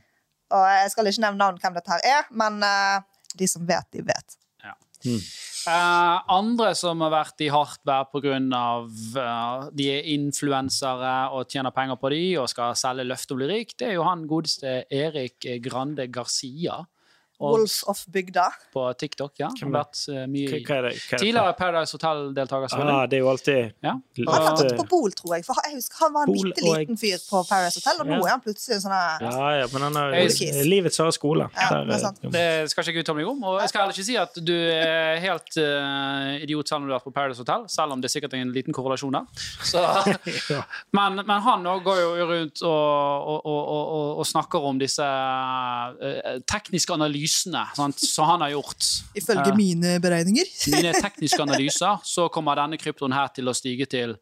Og 0.56 0.68
jeg 0.72 0.92
skal 0.94 1.10
ikke 1.10 1.24
nevne 1.26 1.42
navn 1.42 1.62
hvem 1.62 1.76
dette 1.76 1.92
her 1.92 2.06
er, 2.18 2.28
men 2.32 2.62
uh, 2.64 3.24
de 3.38 3.48
som 3.50 3.66
vet, 3.68 3.88
de 3.92 4.04
vet. 4.06 4.38
Eh, 5.68 6.16
andre 6.34 6.72
som 6.74 7.02
har 7.04 7.12
vært 7.12 7.42
i 7.44 7.50
hardt 7.52 7.82
vær 7.86 8.08
pga. 8.10 8.38
Uh, 9.14 9.68
de 9.76 9.88
er 9.92 10.08
influensere 10.14 11.14
og 11.34 11.50
tjener 11.52 11.74
penger 11.74 11.98
på 12.00 12.10
de 12.14 12.22
og 12.40 12.48
skal 12.50 12.76
selge 12.78 13.06
løft 13.06 13.34
og 13.34 13.40
bli 13.40 13.50
rik, 13.52 13.76
det 13.78 13.90
er 13.90 13.98
jo 13.98 14.06
han 14.08 14.26
godeste 14.30 14.80
Erik 14.90 15.46
Grande 15.64 16.08
Garcia. 16.10 16.80
Wolf 17.38 17.82
of 17.86 18.04
bygda. 18.12 18.48
på 18.72 18.92
TikTok, 18.98 19.32
ja. 19.38 19.48
Har 19.62 19.70
vært 19.70 20.00
mye 20.28 20.58
Hva, 20.58 20.58
er 20.58 20.58
det? 20.58 20.64
Hva 20.66 20.82
er 20.82 20.88
det? 20.88 21.18
Tidligere 21.22 21.54
Paradise 21.58 21.94
Hotel-deltaker. 21.96 22.74
Ah, 22.82 23.06
det 23.06 23.18
er 23.18 23.22
jo 23.22 23.28
alltid 23.30 23.72
Ja. 23.84 23.94
Han 24.18 24.26
har 24.28 24.56
var 24.56 24.64
eh, 24.64 24.76
på 24.76 24.86
Bol, 24.90 25.12
tror 25.12 25.34
jeg. 25.36 25.44
For 25.46 25.60
jeg 25.64 25.76
husker 25.78 26.02
Han 26.02 26.14
var 26.16 26.26
en 26.26 26.34
bitte 26.34 26.64
liten 26.64 26.98
fyr 26.98 27.18
på 27.30 27.42
Paradise 27.48 27.78
Hotel, 27.80 28.02
og 28.02 28.10
nå 28.10 28.18
er 28.26 28.32
han 28.34 28.42
plutselig 28.42 28.78
en 28.78 28.84
sånn 28.86 28.96
Ja, 29.22 29.50
ja, 29.60 29.66
men 29.72 29.86
han 29.86 29.98
har 30.00 30.16
livets 30.68 30.98
harde 30.98 31.14
skole. 31.16 31.48
Ja, 31.54 31.68
Der, 31.70 31.84
det 31.88 32.28
eh, 32.28 32.62
Det 32.64 32.72
skal 32.72 32.84
ikke 32.84 32.96
jeg 32.98 33.06
uttale 33.06 33.18
meg 33.20 33.30
om. 33.30 33.42
Og 33.52 33.60
jeg 33.62 33.72
skal 33.72 33.84
heller 33.84 33.96
ikke 33.96 34.08
si 34.08 34.18
at 34.18 34.40
du 34.48 34.54
er 34.56 35.20
helt 35.22 35.58
uh, 35.62 36.34
idiot 36.42 36.68
selv 36.68 36.82
om 36.82 36.88
du 36.88 36.92
har 36.92 36.98
vært 36.98 37.08
på 37.10 37.14
Paradise 37.14 37.42
Hotel, 37.44 37.66
selv 37.70 37.94
om 37.94 38.02
det 38.02 38.10
er 38.10 38.14
sikkert 38.16 38.34
en 38.38 38.52
liten 38.54 38.74
korrelasjon 38.76 39.14
der. 39.18 39.46
Så, 39.62 39.84
Ja. 40.48 40.62
men, 40.96 41.20
men 41.26 41.42
han 41.44 41.66
òg 41.68 41.82
går 41.84 41.98
jo 42.00 42.26
rundt 42.28 42.62
og, 42.64 43.28
og, 43.28 43.46
og, 43.46 43.62
og, 43.68 44.10
og 44.22 44.26
snakker 44.26 44.64
om 44.68 44.78
disse 44.80 45.04
uh, 45.04 46.38
tekniske 46.48 46.92
analysene 47.28 47.64
sant, 47.76 47.98
som 48.00 48.24
han 48.28 48.40
har 48.40 48.50
gjort. 48.56 48.84
Ifølge 49.14 49.48
Eh, 49.52 49.56
mine 49.56 49.98
beregninger. 50.00 50.44
mine 50.72 50.92
tekniske 51.02 51.42
analyser, 51.42 51.98
så 52.04 52.28
kommer 52.28 52.56
denne 52.56 52.78
kryptoen 52.78 53.12
her 53.12 53.28
til 53.34 53.48
å 53.48 53.54
stige 53.54 53.86
til 53.88 54.16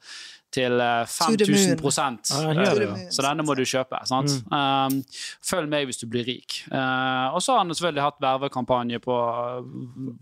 til 0.57 0.81
eh, 0.81 1.05
To 1.05 1.35
the 1.37 1.45
5000 1.45 1.77
prosent. 1.81 2.31
Ja, 2.31 2.47
han 2.47 2.57
gjør 2.57 2.71
To 2.71 2.79
det, 2.79 2.79
the 2.79 2.87
ja. 2.87 2.91
moon, 2.97 3.13
Så 3.13 3.23
denne 3.27 3.43
må 3.45 3.55
du 3.59 3.65
kjøpe. 3.67 3.99
sant? 4.07 4.31
Um, 4.51 5.03
følg 5.45 5.69
med 5.69 5.87
hvis 5.87 5.99
du 6.01 6.07
blir 6.09 6.25
rik. 6.25 6.63
Uh, 6.71 7.35
og 7.35 7.43
så 7.43 7.53
har 7.53 7.59
han 7.65 7.75
selvfølgelig 7.75 8.03
hatt 8.07 8.21
vervekampanje 8.23 9.01
på, 9.05 9.17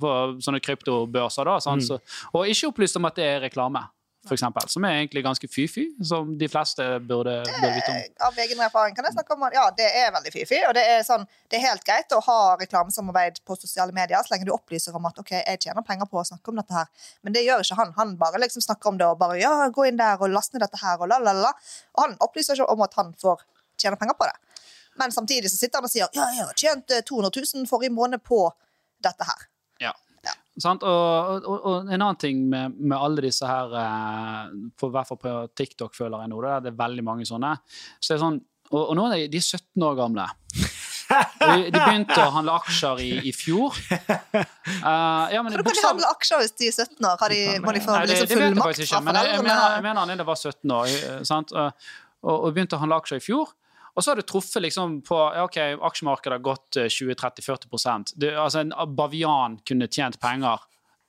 på 0.00 0.14
sånne 0.42 0.60
kryptobørser. 0.64 1.44
da, 1.44 1.58
sant? 1.62 1.84
Så, 1.86 2.00
og 2.32 2.48
ikke 2.50 2.72
opplyst 2.72 2.96
om 2.98 3.04
at 3.06 3.14
det 3.20 3.24
er 3.28 3.44
reklame, 3.44 3.84
for 4.24 4.36
eksempel, 4.36 4.68
som 4.72 4.84
er 4.88 4.98
egentlig 4.98 5.22
ganske 5.24 5.48
fy-fy, 5.50 5.84
som 6.04 6.30
de 6.38 6.48
fleste 6.48 6.84
burde, 7.04 7.34
burde 7.48 7.72
vite 7.76 7.92
om. 7.92 7.98
Av 8.28 8.38
egen 8.44 8.62
erfaring 8.66 8.96
kan 8.96 9.04
jeg 9.08 9.16
snakke 9.16 9.36
om 9.36 9.44
ja, 9.52 9.64
det 9.76 9.88
er 10.00 10.12
veldig 10.14 10.32
fy-fy. 10.32 10.60
Og 10.68 10.74
det 10.76 10.84
er, 10.94 11.02
sånn, 11.06 11.26
det 11.52 11.58
er 11.58 11.66
helt 11.66 11.84
greit 11.86 12.14
å 12.16 12.20
ha 12.24 12.38
reklamesamarbeid 12.60 13.42
på 13.44 13.58
sosiale 13.60 13.92
medier 13.96 14.24
så 14.24 14.34
lenge 14.34 14.48
du 14.48 14.54
opplyser 14.54 14.96
om 14.96 15.08
at 15.10 15.20
ok, 15.20 15.34
jeg 15.40 15.62
tjener 15.66 15.84
penger 15.86 16.08
på 16.10 16.22
å 16.22 16.26
snakke 16.28 16.52
om 16.52 16.60
dette 16.60 16.76
her. 16.76 17.10
Men 17.26 17.36
det 17.36 17.44
gjør 17.44 17.64
ikke 17.66 17.78
han. 17.82 17.94
Han 17.98 18.16
bare 18.20 18.40
liksom 18.42 18.64
snakker 18.64 18.92
om 18.92 19.00
det 19.00 19.08
og 19.10 19.20
bare 19.20 19.38
ja, 19.42 19.52
gå 19.74 19.88
inn 19.90 20.00
der 20.00 20.20
og 20.20 20.32
last 20.32 20.56
ned 20.56 20.64
dette 20.64 20.80
her 20.80 21.00
og 21.00 21.10
la, 21.12 21.20
la, 21.22 21.36
la. 21.44 21.52
Og 21.96 22.06
han 22.06 22.18
opplyser 22.24 22.58
ikke 22.58 22.72
om 22.72 22.84
at 22.86 22.96
han 23.00 23.12
får 23.20 23.44
tjene 23.80 24.00
penger 24.00 24.16
på 24.18 24.30
det. 24.30 24.36
Men 25.00 25.12
samtidig 25.12 25.50
så 25.50 25.58
sitter 25.58 25.80
han 25.80 25.88
og 25.88 25.92
sier 25.92 26.06
ja, 26.06 26.28
jeg 26.32 26.46
har 26.46 26.58
tjent 26.58 26.94
eh, 26.94 27.04
200 27.04 27.34
000 27.60 27.68
forrige 27.70 27.92
måned 27.94 28.22
på 28.24 28.46
dette 29.04 29.26
her. 29.26 29.48
Og, 30.62 30.86
og, 30.86 31.54
og 31.66 31.88
en 31.88 31.96
annen 31.96 32.18
ting 32.20 32.44
med, 32.46 32.76
med 32.78 32.94
alle 32.94 33.24
disse 33.26 33.48
her, 33.48 33.72
i 33.74 34.90
hvert 34.94 35.08
fall 35.08 35.18
på 35.18 35.34
TikTok, 35.58 35.94
føler 35.96 36.22
jeg 36.22 36.30
nå, 36.30 36.40
det 36.44 36.52
er, 36.52 36.64
det 36.68 36.76
veldig 36.78 37.04
mange 37.06 37.26
sånne. 37.26 37.56
Så 37.98 38.12
det 38.12 38.18
er 38.18 38.22
sånn, 38.22 38.38
og, 38.70 38.80
og 38.82 38.94
nå 38.98 39.08
er 39.08 39.24
de, 39.24 39.32
de 39.34 39.40
er 39.42 39.48
17 39.58 39.86
år 39.88 39.98
gamle. 39.98 40.28
Og 41.14 41.50
de, 41.50 41.66
de 41.68 41.80
begynte 41.80 42.16
å 42.16 42.30
handle 42.34 42.54
aksjer 42.62 43.02
i, 43.04 43.10
i 43.28 43.32
fjor. 43.36 43.76
Uh, 43.92 45.26
ja, 45.34 45.42
men 45.42 45.52
Hvordan 45.52 45.66
kan 45.68 45.76
de 45.76 45.84
handle 45.86 46.12
aksjer 46.14 46.44
hvis 46.44 46.54
de 46.60 46.70
er 46.70 46.78
17 46.86 47.10
år. 47.10 47.18
Har 47.20 47.34
de, 47.34 47.42
må 47.64 47.74
de 47.76 47.82
få 47.84 47.92
Nei, 47.92 48.06
det, 48.06 48.14
liksom 48.14 48.30
det 48.30 48.38
fullmakt 48.40 48.80
fra 48.80 48.86
ikke, 48.86 49.02
men 49.04 49.18
jeg, 49.20 49.34
jeg, 49.34 49.44
mener, 49.44 49.66
jeg 49.76 49.84
mener 49.84 50.00
han 50.00 50.14
ene 50.14 50.26
var 50.30 50.40
17 50.40 50.74
år. 50.78 50.94
eh, 50.94 51.20
Sant? 51.28 51.52
Og, 52.24 52.34
og 52.34 52.48
begynte 52.56 52.78
å 52.78 52.82
handle 52.82 53.02
aksjer 53.02 53.20
i 53.20 53.24
fjor. 53.24 53.52
Og 53.94 54.02
så 54.02 54.10
har 54.10 54.18
du 54.18 54.26
truffet 54.26 54.64
liksom 54.64 55.00
på 55.06 55.18
ja, 55.36 55.44
ok, 55.46 55.58
Aksjemarkedet 55.86 56.38
har 56.38 56.44
gått 56.44 56.78
eh, 56.80 56.90
20-30-40% 56.90 58.14
altså 58.32 58.64
En 58.64 58.72
bavian 58.96 59.58
kunne 59.66 59.90
tjent 59.90 60.18
penger 60.22 60.62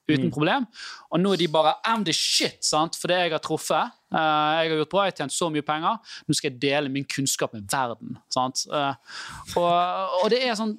uten 0.06 0.30
problem. 0.30 0.66
Og 1.10 1.18
nå 1.18 1.32
er 1.34 1.40
de 1.40 1.48
bare 1.50 1.76
I'm 1.88 2.04
the 2.06 2.14
shit, 2.14 2.60
sant? 2.64 2.94
for 2.94 3.10
det 3.10 3.18
jeg 3.24 3.34
har 3.34 3.42
truffet. 3.42 3.94
Uh, 4.14 4.18
jeg 4.20 4.70
har 4.70 4.74
gjort 4.78 4.92
bra, 4.92 5.04
jeg 5.06 5.14
har 5.14 5.20
tjent 5.24 5.34
så 5.34 5.48
mye 5.50 5.66
penger. 5.66 6.16
Nå 6.26 6.36
skal 6.38 6.52
jeg 6.52 6.60
dele 6.62 6.92
min 6.92 7.06
kunnskap 7.10 7.56
med 7.56 7.66
verden. 7.72 8.14
Sant? 8.32 8.62
Uh, 8.70 8.94
og, 9.58 9.72
og 10.22 10.30
det 10.30 10.44
er 10.46 10.54
sånn 10.58 10.76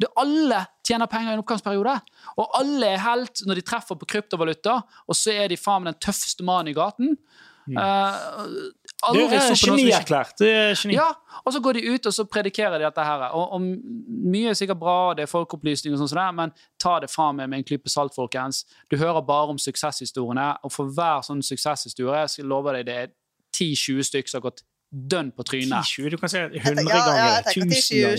det, 0.00 0.08
Alle 0.20 0.64
tjener 0.86 1.10
penger 1.10 1.32
i 1.32 1.36
en 1.36 1.44
oppgangsperiode. 1.44 1.94
Og 2.34 2.58
alle 2.58 2.94
er 2.94 3.04
helt 3.04 3.44
når 3.46 3.60
de 3.60 3.66
treffer 3.66 3.98
på 4.00 4.10
kryptovaluta, 4.10 4.80
og 5.06 5.18
så 5.18 5.34
er 5.34 5.50
de 5.50 5.60
faen 5.60 5.84
meg 5.84 5.94
den 5.94 6.02
tøffeste 6.08 6.46
mannen 6.46 6.74
i 6.74 6.76
gaten. 6.76 7.14
Eh, 9.08 9.28
Det 9.30 9.38
er 9.38 9.54
genierklært. 9.58 10.38
Det 10.38 10.50
er 10.50 10.74
geni. 10.74 10.94
ja, 10.94 11.08
og 11.44 11.52
så 11.52 11.60
går 11.60 11.72
de 11.78 11.94
ut 11.94 12.06
og 12.06 12.12
så 12.12 12.24
predikerer 12.24 12.78
de 12.78 12.84
dette 12.84 13.04
her. 13.04 13.24
Og, 13.32 13.52
og 13.52 13.60
mye 13.60 14.50
er 14.50 14.58
sikkert 14.58 14.78
bra, 14.80 15.14
det 15.14 15.22
er 15.26 15.30
folkeopplysning, 15.30 15.94
og 15.94 16.00
sånn 16.02 16.12
som 16.14 16.36
men 16.36 16.52
ta 16.80 16.98
det 17.00 17.10
fra 17.10 17.32
meg 17.32 17.48
med 17.48 17.58
en 17.58 17.64
klype 17.64 17.90
salt, 17.92 18.14
folkens. 18.14 18.64
Du 18.90 18.96
hører 18.96 19.20
bare 19.26 19.54
om 19.54 19.58
suksesshistoriene, 19.58 20.56
og 20.64 20.72
for 20.72 20.90
hver 20.94 21.22
sånn 21.26 21.42
suksesshistorie 21.42 22.24
jeg 22.24 22.46
lover 22.46 22.48
love 22.48 22.72
deg 22.78 22.86
det 22.86 22.94
er 22.94 23.12
10-20 23.54 24.08
stykker 24.10 24.30
som 24.30 24.40
har 24.42 24.50
gått 24.50 24.64
dønn 24.94 25.30
på 25.34 25.42
trynet. 25.42 25.82
10-20, 25.90 26.10
du 26.10 26.16
kan 26.20 26.30
si 26.30 26.38
100 26.38 26.60
ganger. 26.60 26.82
ja, 26.88 26.96
ja, 26.96 27.30
ganger. 27.42 27.50
1000 27.50 28.00
ganger. 28.00 28.16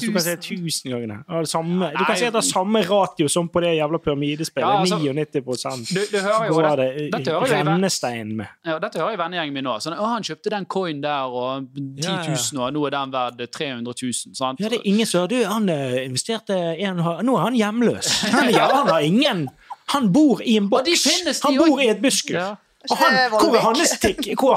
Du 0.00 0.12
kan 0.12 0.22
si 0.22 0.30
1000 0.30 0.92
ganger. 0.94 1.44
Samme. 1.50 1.90
Du 1.98 2.04
kan 2.04 2.16
si 2.16 2.24
at 2.28 2.32
det 2.36 2.40
er 2.40 2.46
samme 2.48 2.82
ratio 2.88 3.28
som 3.28 3.48
på 3.48 3.60
det 3.64 3.74
jævla 3.76 3.98
pyramidespillet. 3.98 4.66
Ja, 4.66 4.80
altså, 4.80 4.98
99 4.98 5.94
Du, 5.94 6.00
du 6.12 6.18
hører 6.22 6.46
jo 6.46 6.54
går 6.54 6.68
det. 6.76 6.88
det 6.96 7.10
Dette 7.12 7.30
hører 7.34 7.64
rennestein 7.70 8.36
med. 8.36 8.46
Ja, 8.66 8.78
dette 8.78 8.98
hører 9.02 9.16
jo 9.16 9.22
vennegjengen 9.24 9.54
min 9.58 9.64
nå. 9.66 9.76
Sånn, 9.82 9.96
å, 9.98 10.06
han 10.14 10.22
kjøpte 10.26 10.54
den 10.54 10.66
coin 10.70 11.02
der, 11.02 11.26
og 11.28 11.66
10 11.74 12.04
Ja, 12.04 12.16
ja. 12.22 12.38
000, 12.52 12.62
og 12.64 12.72
nå 12.78 12.86
er 12.86 12.96
den 12.96 13.14
verd 13.14 13.44
300 13.50 13.94
000. 14.02 14.34
Sant? 14.38 14.60
Ja, 14.62 14.68
det 14.72 14.80
er 14.80 14.88
ingen 14.88 15.06
som 15.06 15.28
Du, 15.28 15.36
han 15.44 15.68
eh, 15.68 16.04
investerte 16.06 16.54
en, 16.78 16.96
Nå 17.24 17.36
er 17.38 17.42
han 17.48 17.56
hjemløs. 17.58 18.12
Han, 18.34 18.50
ja, 18.54 18.68
han 18.70 18.88
har 18.92 19.00
ingen 19.00 19.48
Han 19.92 20.12
bor 20.12 20.40
i 20.44 20.56
en 20.56 20.68
boks. 20.70 21.04
Han 21.44 21.56
bor 21.58 21.80
i 21.82 21.88
et 21.92 22.00
busker. 22.02 22.38
Ja. 22.38 22.54
Og 22.90 22.96
han, 23.00 23.14
hvor 23.32 23.54
er 23.56 23.62
hans, 23.64 23.94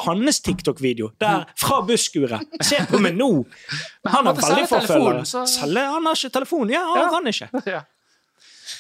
hans 0.05 0.39
TikTok-video? 0.43 1.11
Der, 1.21 1.45
fra 1.55 1.82
busskuret. 1.88 2.43
Se 2.65 2.80
på 2.89 2.99
meg 2.99 3.15
nå! 3.15 3.30
Han 4.13 4.25
har 4.28 4.34
veldig 4.36 4.47
selge 4.47 4.67
forfølgere. 4.71 5.25
så- 5.25 5.45
Han 5.63 6.05
har 6.05 6.15
ikke 6.15 6.34
telefon. 6.36 6.69
Ja, 6.73 6.82
han 6.93 7.03
Ja. 7.05 7.09
kan 7.09 7.28
ikke. 7.28 7.49
Ja. 7.75 7.82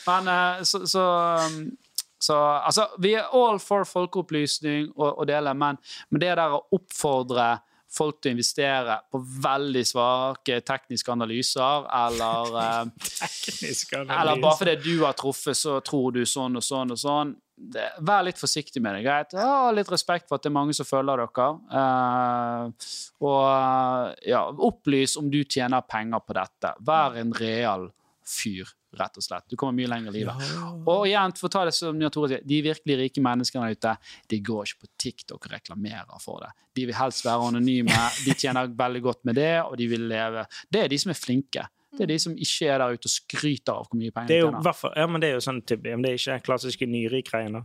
Men 0.07 0.27
eh, 0.27 0.63
så, 0.63 0.81
så, 0.87 1.03
um, 1.47 1.77
så 2.19 2.35
Altså, 2.65 2.87
vi 2.99 3.13
er 3.15 3.29
all 3.33 3.59
for 3.59 3.83
folkeopplysning 3.87 4.89
og, 4.97 5.19
og 5.19 5.27
dele, 5.27 5.53
men, 5.53 5.77
men 6.09 6.19
det 6.21 6.33
der 6.37 6.57
å 6.57 6.61
oppfordre 6.75 7.57
folk 7.97 8.19
til 8.21 8.33
å 8.33 8.35
investere 8.35 8.97
på 9.11 9.21
veldig 9.43 9.83
svake 9.87 10.59
tekniske 10.67 11.11
analyser, 11.11 11.87
eller 12.03 12.91
tekniske 13.23 13.95
analyser. 14.01 14.19
Eller 14.21 14.41
bare 14.43 14.57
fordi 14.59 14.75
du 14.83 15.05
har 15.05 15.15
truffet, 15.17 15.55
så 15.57 15.79
tror 15.87 16.11
du 16.19 16.25
sånn 16.27 16.59
og 16.59 16.63
sånn 16.67 16.91
og 16.91 16.99
sånn. 16.99 17.31
Det, 17.57 17.83
vær 18.05 18.21
litt 18.27 18.37
forsiktig 18.37 18.81
med 18.85 18.95
det. 18.95 19.03
greit? 19.07 19.33
Ha 19.33 19.71
litt 19.73 19.89
respekt 19.89 20.27
for 20.29 20.37
at 20.37 20.45
det 20.45 20.51
er 20.51 20.57
mange 20.59 20.75
som 20.77 20.85
følger 20.85 21.23
dere. 21.23 21.47
Eh, 21.81 22.89
og 23.25 24.27
ja, 24.29 24.43
opplys 24.69 25.17
om 25.17 25.31
du 25.33 25.41
tjener 25.43 25.81
penger 25.89 26.21
på 26.21 26.37
dette. 26.37 26.75
Vær 26.85 27.17
en 27.17 27.33
real 27.33 27.87
fyr, 28.27 28.69
rett 28.99 29.17
og 29.17 29.23
slett. 29.23 29.45
Du 29.49 29.55
kommer 29.57 29.73
mye 29.77 29.89
lenger 29.89 30.11
i 30.11 30.19
livet. 30.19 30.51
Og 30.85 31.07
igjen, 31.07 31.33
for 31.39 31.49
å 31.49 31.53
ta 31.55 31.63
det 31.67 31.73
som 31.75 31.97
Tore 32.13 32.29
sier, 32.33 32.43
de 32.45 32.59
virkelig 32.65 32.97
rike 33.01 33.23
menneskene 33.23 33.69
der 33.71 33.79
ute, 33.79 33.95
de 34.29 34.39
går 34.51 34.67
ikke 34.67 34.83
på 34.83 34.91
TikTok 35.05 35.47
og 35.47 35.55
reklamerer 35.55 36.21
for 36.23 36.43
det. 36.43 36.51
De 36.77 36.85
vil 36.89 36.97
helst 36.97 37.25
være 37.25 37.49
anonyme, 37.53 38.03
de 38.25 38.35
tjener 38.37 38.69
veldig 38.83 39.03
godt 39.07 39.23
med 39.29 39.39
det, 39.39 39.53
og 39.63 39.77
de 39.79 39.89
vil 39.89 40.05
leve. 40.11 40.45
Det 40.69 40.83
er 40.83 40.93
de 40.93 41.01
som 41.01 41.13
er 41.13 41.19
flinke. 41.19 41.65
Det 41.95 42.03
er 42.03 42.11
de 42.11 42.19
som 42.19 42.35
ikke 42.35 42.67
er 42.67 42.81
der 42.83 42.97
ute 42.97 43.07
og 43.07 43.13
skryter 43.13 43.73
av 43.73 43.87
hvor 43.87 43.97
mye 43.99 44.11
penger 44.11 44.27
Det 44.27 44.37
de 44.41 44.43
er 44.43 44.51
tjener. 44.51 44.97
ja, 44.99 45.07
men 45.07 45.23
det 45.23 45.29
er 45.29 45.37
jo 45.37 45.43
sånn 45.45 45.61
typ, 45.63 45.83
det 45.83 45.93
er 45.93 46.17
ikke 46.19 46.33
den 46.35 46.45
klassiske 46.45 46.87
nyrik-greien. 46.89 47.53
da. 47.53 47.63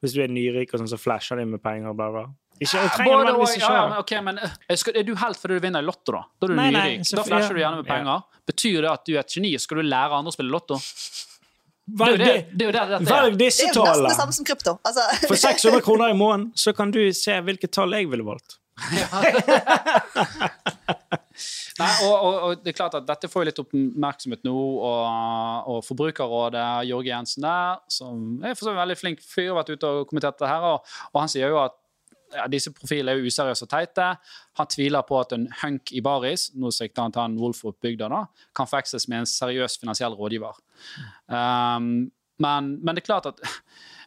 Hvis 0.00 0.14
du 0.16 0.22
er 0.24 0.32
nyrik, 0.32 0.72
og 0.72 0.80
sånn, 0.80 0.88
så 0.88 0.98
flasher 0.98 1.36
de 1.36 1.44
med 1.44 1.60
penger. 1.62 1.92
Bla, 1.96 2.08
bla. 2.10 2.24
Ikke, 2.60 2.80
det 2.80 2.92
trenger 2.96 3.12
Både 3.20 3.32
og, 3.36 3.42
ikke 3.48 3.60
ja, 3.62 3.72
ja, 3.72 3.84
men, 3.88 3.98
okay, 4.00 4.20
men 4.24 4.38
eh, 4.40 4.76
skal, 4.76 4.96
Er 5.00 5.04
du 5.08 5.14
helt 5.16 5.38
fordi 5.40 5.56
du 5.56 5.64
vinner 5.64 5.80
i 5.80 5.86
Lotto, 5.86 6.12
da? 6.12 6.22
Da 6.40 6.46
er 6.46 6.52
du 6.52 6.56
Nei, 6.56 6.66
nei, 6.70 6.82
nyrik. 6.90 6.98
Da 6.98 7.08
selvfølgelig- 7.10 7.30
flasher 7.30 7.54
du 7.54 7.60
gjerne 7.60 7.80
med 7.80 7.86
ja. 7.86 7.94
penger. 7.94 8.44
Betyr 8.50 8.78
det 8.80 8.90
at 8.90 9.04
du 9.06 9.12
er 9.14 9.20
et 9.22 9.34
geni? 9.36 9.52
Skal 9.60 9.80
du 9.80 9.82
lære 9.88 10.18
andre 10.18 10.32
å 10.32 10.36
spille 10.36 10.52
Lotto? 10.52 10.80
Valg, 12.00 12.18
det, 12.20 12.26
det, 12.26 12.34
det, 12.52 12.66
det 12.72 12.72
dette 12.76 13.30
disse 13.40 13.70
tallene! 13.72 13.74
Det 13.74 13.80
er 13.80 13.80
jo 13.80 13.84
nesten 13.84 14.08
det 14.08 14.16
samme 14.18 14.36
som 14.36 14.46
krypto. 14.46 14.74
Altså, 14.86 15.06
For 15.26 15.40
600 15.40 15.84
kroner 15.84 16.12
i 16.12 16.16
måneden 16.16 16.50
så 16.54 16.74
kan 16.76 16.92
du 16.94 17.00
se 17.16 17.36
hvilket 17.48 17.72
tall 17.74 17.96
jeg 17.96 18.10
ville 18.12 18.26
valgt. 18.26 18.58
Nei, 21.80 21.90
og, 22.04 22.12
og, 22.12 22.34
og 22.44 22.62
det 22.64 22.72
er 22.72 22.76
klart 22.76 22.96
at 22.98 23.06
Dette 23.08 23.28
får 23.30 23.46
litt 23.48 23.60
oppmerksomhet 23.62 24.42
nå, 24.44 24.54
og, 24.54 25.68
og 25.72 25.84
Forbrukerrådet, 25.86 26.64
Jorge 26.90 27.12
Jensen 27.12 27.46
der, 27.46 27.78
som 27.92 28.42
er 28.44 28.56
for 28.56 28.68
så 28.68 28.74
veldig 28.76 28.98
flink 28.98 29.22
fyr, 29.24 29.50
har 29.52 29.60
vært 29.62 29.72
ute 29.74 29.86
og 29.88 30.08
kommentert 30.10 30.40
det 30.42 30.50
her, 30.50 30.66
og, 30.74 30.90
han 31.16 31.32
sier 31.32 31.52
jo 31.52 31.60
at 31.62 31.76
ja, 32.30 32.44
disse 32.50 32.70
profilene 32.74 33.16
er 33.16 33.18
jo 33.18 33.30
useriøse 33.30 33.66
og 33.66 33.70
teite. 33.72 34.06
Han 34.60 34.68
tviler 34.70 35.02
på 35.06 35.16
at 35.18 35.32
en 35.34 35.48
hunk 35.64 35.90
i 35.96 36.02
baris 36.04 36.50
nå 36.54 36.70
sikter 36.74 37.02
han 37.02 37.14
til 37.14 37.24
han 37.24 37.38
Wolf 37.40 37.64
opp 37.66 37.80
bygda 37.82 38.10
da, 38.12 38.20
kan 38.56 38.70
forveksles 38.70 39.08
med 39.10 39.24
en 39.24 39.30
seriøs 39.30 39.78
finansiell 39.82 40.14
rådgiver. 40.18 40.60
Um, 41.26 42.10
men, 42.40 42.74
men 42.78 42.94
det 42.94 43.02
er 43.02 43.08
klart 43.10 43.26
at 43.32 43.42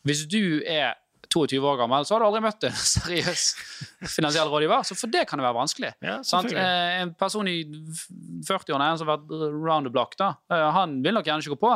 hvis 0.07 0.24
du 0.30 0.61
er 0.65 0.95
22 1.34 1.59
år 1.71 1.79
gammel, 1.81 2.05
så 2.05 2.15
har 2.15 2.23
du 2.23 2.27
aldri 2.29 2.43
møtt 2.45 2.67
en 2.69 2.77
seriøs 2.93 3.45
finansiell 4.13 4.51
rådgiver. 4.53 4.86
Så 4.88 4.97
for 4.99 5.13
det 5.13 5.25
kan 5.29 5.41
det 5.41 5.47
være 5.47 5.57
vanskelig. 5.59 5.91
Ja, 6.05 6.19
sant? 6.27 6.53
Eh, 6.53 7.01
En 7.03 7.13
person 7.19 7.49
i 7.49 7.57
40-årene 8.47 8.93
som 9.01 9.09
har 9.09 9.19
vært 9.19 9.36
round 9.57 9.89
the 9.89 9.93
block, 9.93 10.17
da, 10.19 10.34
eh, 10.53 10.69
han 10.77 10.99
vil 11.03 11.17
nok 11.17 11.27
gjerne 11.27 11.45
ikke 11.45 11.57
gå 11.57 11.61
på. 11.65 11.75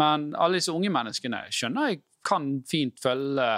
Men 0.00 0.32
alle 0.34 0.60
disse 0.60 0.74
unge 0.74 0.92
menneskene 0.94 1.46
skjønner 1.54 1.92
jeg 1.94 2.02
kan 2.24 2.54
fint 2.64 2.96
følge 3.04 3.48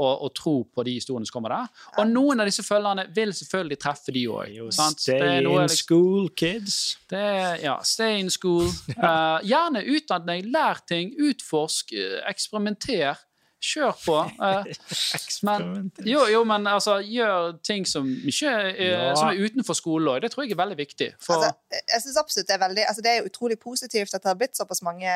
og, 0.00 0.22
og 0.24 0.30
tro 0.36 0.54
på 0.74 0.84
de 0.86 0.94
historiene 0.96 1.28
som 1.28 1.36
kommer 1.36 1.52
der. 1.54 1.80
Og 2.00 2.08
noen 2.08 2.40
av 2.40 2.48
disse 2.48 2.64
følgerne 2.64 3.06
vil 3.16 3.32
selvfølgelig 3.36 3.78
treffe 3.82 4.14
de 4.16 4.22
òg. 4.32 4.54
Stay 4.72 5.40
in 5.44 5.68
school, 5.74 6.30
kids. 6.36 6.78
Det 7.10 7.20
er, 7.20 7.58
ja, 7.64 7.76
stay 7.84 8.20
in 8.22 8.30
school. 8.32 8.68
Uh, 8.96 9.40
gjerne 9.50 9.84
utdann 9.92 10.24
deg, 10.28 10.48
lær 10.52 10.80
ting, 10.88 11.12
utforsk, 11.20 11.92
eksperimenter. 12.30 13.20
Kjør 13.60 13.92
på. 14.00 14.14
Eh, 14.40 14.68
men, 15.46 15.90
jo, 16.08 16.22
jo, 16.32 16.38
men 16.48 16.64
altså, 16.70 16.94
gjør 17.04 17.58
ting 17.66 17.84
som, 17.86 18.06
ikke, 18.08 18.48
er- 18.48 18.78
Ja. 18.80 19.10
som 19.18 19.28
er 19.28 19.42
utenfor 19.44 19.76
skolen 19.76 20.08
òg. 20.14 20.22
Det 20.24 20.30
tror 20.32 20.46
jeg 20.46 20.54
er 20.54 20.60
veldig 20.62 20.78
viktig. 20.78 21.10
For, 21.20 21.36
altså, 21.36 21.80
jeg 21.92 22.00
synes 22.06 22.16
absolutt 22.22 22.48
Det 22.48 22.54
er 22.56 22.62
veldig, 22.64 22.86
altså 22.88 23.04
det 23.04 23.12
er 23.18 23.28
utrolig 23.28 23.58
positivt 23.60 24.14
at 24.16 24.22
det 24.24 24.30
har 24.32 24.38
blitt 24.40 24.56
såpass 24.56 24.80
mange 24.86 25.12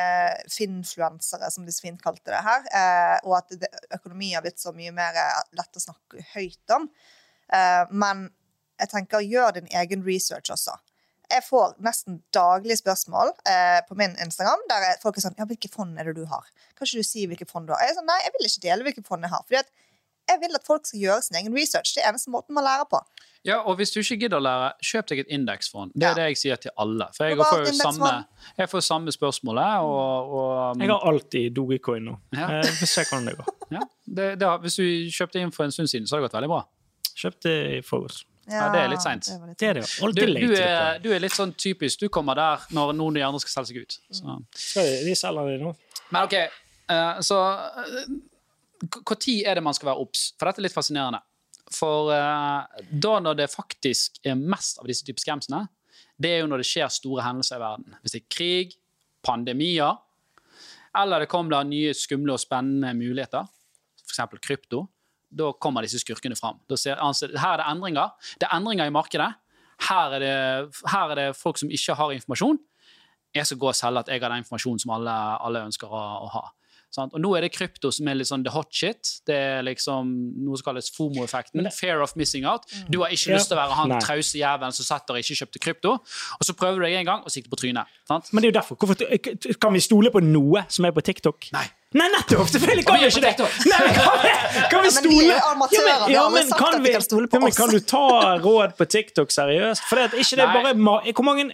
finfluensere, 0.53 1.49
som 1.51 1.65
de 1.65 1.73
så 1.73 1.87
fint 1.87 2.01
kalte 2.03 2.31
det 2.31 2.41
her, 2.45 2.65
eh, 2.69 3.17
og 3.25 3.37
at 3.39 3.49
det, 3.59 3.69
økonomi 3.97 4.33
har 4.35 4.45
blitt 4.45 4.61
så 4.61 4.73
mye 4.75 4.93
mer 4.95 5.17
eh, 5.19 5.41
lett 5.57 5.79
å 5.81 5.85
snakke 5.87 6.25
høyt 6.35 6.75
om. 6.77 6.89
Eh, 7.53 7.83
men 7.91 8.27
jeg 8.81 8.91
tenker, 8.91 9.23
gjør 9.23 9.53
din 9.57 9.69
egen 9.71 10.03
research 10.05 10.51
også. 10.53 10.75
Jeg 11.31 11.43
får 11.47 11.75
nesten 11.83 12.19
daglig 12.35 12.77
spørsmål 12.79 13.31
eh, 13.49 13.79
på 13.89 13.97
min 13.99 14.15
Instagram 14.25 14.61
der 14.69 14.89
er 14.91 15.01
folk 15.01 15.17
er 15.17 15.25
sånn 15.25 15.35
Ja, 15.39 15.45
hvilke 15.49 15.69
fond 15.73 15.97
er 15.99 16.09
det 16.11 16.15
du 16.19 16.25
har? 16.29 16.45
Kan 16.77 16.85
ikke 16.87 17.01
du 17.01 17.07
si 17.07 17.25
hvilke 17.27 17.47
fond 17.49 17.67
du 17.67 17.73
har? 17.73 17.81
Jeg 17.85 17.95
er 17.95 17.99
sånn, 17.99 18.07
Nei, 18.09 18.19
jeg 18.25 18.33
vil 18.37 18.47
ikke 18.49 18.63
dele 18.67 18.83
hvilke 18.89 19.03
fond 19.07 19.23
jeg 19.25 19.33
har. 19.33 19.43
Fordi 19.47 19.61
at 19.63 19.71
jeg 20.25 20.39
vil 20.41 20.55
at 20.57 20.63
folk 20.65 20.87
skal 20.89 20.99
gjøre 21.03 21.21
sin 21.21 21.35
egen 21.37 21.53
research. 21.53 21.91
Det 21.93 22.01
er 22.01 22.09
eneste 22.09 22.31
måten 22.33 22.55
man 22.57 22.65
lærer 22.65 22.87
på. 22.89 22.97
Ja, 23.45 23.59
og 23.61 23.75
hvis 23.77 23.91
du 23.93 23.99
ikke 24.01 24.15
gidder 24.23 24.39
å 24.41 24.41
lære, 24.41 24.71
kjøp 24.81 25.05
deg 25.11 25.19
et 25.21 25.33
indeksfond. 25.37 25.91
Det 25.93 26.01
er 26.07 26.09
Ja. 26.09 26.13
det 26.17 26.23
jeg 26.31 26.37
sier 26.41 26.55
til 26.63 26.71
alle. 26.81 27.05
For 27.13 27.29
jeg 27.29 27.37
får 27.37 27.61
jo 27.67 27.73
samme, 27.77 28.09
jeg 28.57 28.69
får 28.71 28.81
samme 28.87 29.13
spørsmålet, 29.13 29.85
og, 29.85 30.33
og 30.39 30.81
Jeg 30.81 30.89
har 30.89 31.05
alltid 31.11 31.53
Dogecoin 31.53 32.05
nå. 32.09 32.15
Ja. 32.33 32.47
Vi 32.65 32.73
får 32.81 32.89
se 32.89 33.03
hvordan 33.05 33.25
det 33.29 33.35
går. 33.37 33.51
ja, 33.77 33.83
det, 34.17 34.39
det 34.41 34.49
Hvis 34.65 34.75
du 34.81 34.85
kjøpte 35.13 35.39
inn 35.45 35.53
for 35.53 35.63
en 35.69 35.71
stund 35.77 35.93
siden, 35.93 36.07
så 36.09 36.15
har 36.17 36.23
det 36.23 36.31
gått 36.31 36.39
veldig 36.41 36.49
bra. 36.55 36.63
Kjøpte 37.15 37.53
i 37.77 37.81
forgårs. 37.85 38.23
Ja, 38.47 38.67
det 38.73 38.79
er 38.83 38.89
litt 38.91 39.01
sent. 39.01 39.25
det 39.57 39.67
er 39.69 39.73
det. 39.79 39.85
Du, 40.13 40.21
du, 40.21 40.53
er, 40.61 40.99
du 41.01 41.07
er 41.15 41.19
litt 41.23 41.33
sånn 41.33 41.53
typisk. 41.57 41.99
Du 42.03 42.09
kommer 42.13 42.35
der 42.37 42.65
når 42.77 42.93
noen 42.93 43.15
av 43.15 43.19
de 43.19 43.23
andre 43.25 43.39
skal 43.41 43.63
selge 43.65 43.71
seg 43.73 43.79
ut. 43.81 43.97
Så. 44.13 44.35
Skal 44.53 44.85
de- 44.91 45.03
De 45.07 45.15
selger 45.17 45.49
det 45.49 45.61
nå. 45.63 45.71
Men 46.11 46.27
OK, 46.27 46.33
eh, 46.37 47.19
så 47.25 47.39
Når 48.85 49.35
er 49.47 49.55
det 49.57 49.63
man 49.63 49.73
skal 49.73 49.89
være 49.91 50.03
obs? 50.03 50.27
For 50.37 50.45
dette 50.49 50.61
er 50.61 50.67
litt 50.67 50.75
fascinerende. 50.75 51.21
For 51.73 52.11
eh, 52.13 52.83
da 52.91 53.15
når 53.23 53.39
det 53.41 53.49
faktisk 53.53 54.19
er 54.27 54.35
mest 54.37 54.77
av 54.81 54.85
disse 54.89 55.05
typer 55.07 55.23
skremsene, 55.23 55.63
det 56.21 56.31
er 56.35 56.43
jo 56.43 56.47
når 56.51 56.61
det 56.61 56.67
skjer 56.69 56.91
store 56.93 57.23
hendelser 57.25 57.57
i 57.57 57.63
verden. 57.63 57.95
Hvis 58.03 58.13
det 58.15 58.21
er 58.21 58.35
krig, 58.37 58.75
pandemier, 59.25 59.97
eller 60.95 61.19
det 61.25 61.27
kommer 61.31 61.51
nye 61.67 61.93
skumle 61.97 62.35
og 62.37 62.39
spennende 62.39 62.93
muligheter, 62.95 63.47
f.eks. 64.05 64.21
krypto, 64.45 64.85
da 65.35 65.51
kommer 65.61 65.85
disse 65.85 65.99
skurkene 66.01 66.37
fram. 66.39 66.59
Ser, 66.75 66.95
altså, 66.95 67.27
her 67.35 67.55
er 67.57 67.63
det 67.63 67.67
endringer. 67.73 68.13
Det 68.39 68.47
er 68.49 68.55
endringer 68.57 68.87
i 68.89 68.95
markedet. 68.95 69.31
Her 69.89 70.15
er 70.15 70.19
det, 70.23 70.35
her 70.91 71.11
er 71.11 71.15
det 71.19 71.29
folk 71.35 71.57
som 71.59 71.69
ikke 71.69 71.95
har 71.99 72.13
informasjon. 72.15 72.59
Jeg 73.35 73.45
skal 73.49 73.57
gå 73.59 73.67
og 73.67 73.75
selge 73.75 73.99
at 74.05 74.07
jeg 74.13 74.21
har 74.23 74.31
den 74.31 74.45
informasjonen 74.45 74.79
som 74.79 74.93
alle, 74.95 75.11
alle 75.43 75.65
ønsker 75.67 75.91
å, 75.91 76.03
å 76.23 76.29
ha. 76.37 76.45
Sant? 76.95 77.11
Og 77.11 77.19
nå 77.19 77.33
er 77.35 77.43
det 77.43 77.49
krypto 77.51 77.89
som 77.91 78.07
er 78.07 78.15
litt 78.15 78.29
sånn 78.29 78.45
the 78.45 78.51
hot 78.53 78.69
shit. 78.71 79.09
Det 79.27 79.35
er 79.35 79.65
liksom 79.67 80.13
noe 80.45 80.55
som 80.55 80.69
kalles 80.69 80.87
FOMO-effekten. 80.95 81.67
Fear 81.75 81.99
of 82.05 82.13
missing 82.15 82.45
out. 82.47 82.63
Du 82.87 83.01
har 83.01 83.11
ikke 83.11 83.33
Ja. 83.33 83.35
lyst 83.35 83.51
til 83.51 83.57
å 83.57 83.59
være 83.59 83.75
han 83.75 83.95
trause 83.99 84.39
jævelen 84.39 84.71
som 84.77 84.87
setter 84.87 85.17
og 85.17 85.19
ikke 85.19 85.35
kjøpte 85.41 85.59
krypto, 85.65 85.91
og 85.99 86.45
så 86.47 86.55
prøver 86.55 86.79
du 86.79 86.85
deg 86.87 86.95
en 87.01 87.09
gang 87.09 87.25
og 87.27 87.33
sikter 87.35 87.51
på 87.51 87.59
trynet. 87.59 87.91
Sant? 88.07 88.31
Men 88.31 88.41
det 88.45 88.47
er 88.47 88.53
jo 88.53 88.59
derfor. 88.61 88.79
Hvorfor, 88.79 89.59
kan 89.59 89.75
vi 89.75 89.83
stole 89.83 90.13
på 90.15 90.23
noe 90.23 90.63
som 90.71 90.87
er 90.87 90.95
på 90.95 91.03
TikTok? 91.03 91.49
Nei. 91.57 91.65
Nei, 91.95 92.07
nettopp! 92.11 92.49
Selvfølgelig 92.51 92.83
kan 92.87 92.97
vi 92.99 93.05
er 93.07 93.13
ikke 93.13 93.21
det! 93.23 93.45
Nei, 93.71 93.77
men 93.85 93.93
kan, 93.95 94.15
vi, 94.19 94.31
kan 94.71 94.81
vi 94.83 94.89
stole 94.91 95.35
er 95.35 95.37
Ja, 95.39 95.53
men- 95.55 96.07
vi 96.07 96.13
ja, 96.13 96.23
men 96.33 96.49
kan 96.51 96.75
at 96.75 96.83
vi 96.83 96.91
kan 96.95 97.05
stole 97.05 97.29
på 97.31 97.37
ja, 97.37 97.41
men 97.43 97.53
oss. 97.53 97.59
Kan 97.59 97.71
du 97.71 97.79
ta 97.79 98.01
råd 98.43 98.73
på 98.79 98.87
TikTok 98.95 99.31
seriøst? 99.31 99.85
For 99.87 100.01
det, 100.01 100.09
er 100.09 100.25
ikke 100.25 100.39
det 100.41 100.43
er 100.43 100.51
bare 100.57 100.73
hvor, 100.75 101.23
mange, 101.29 101.45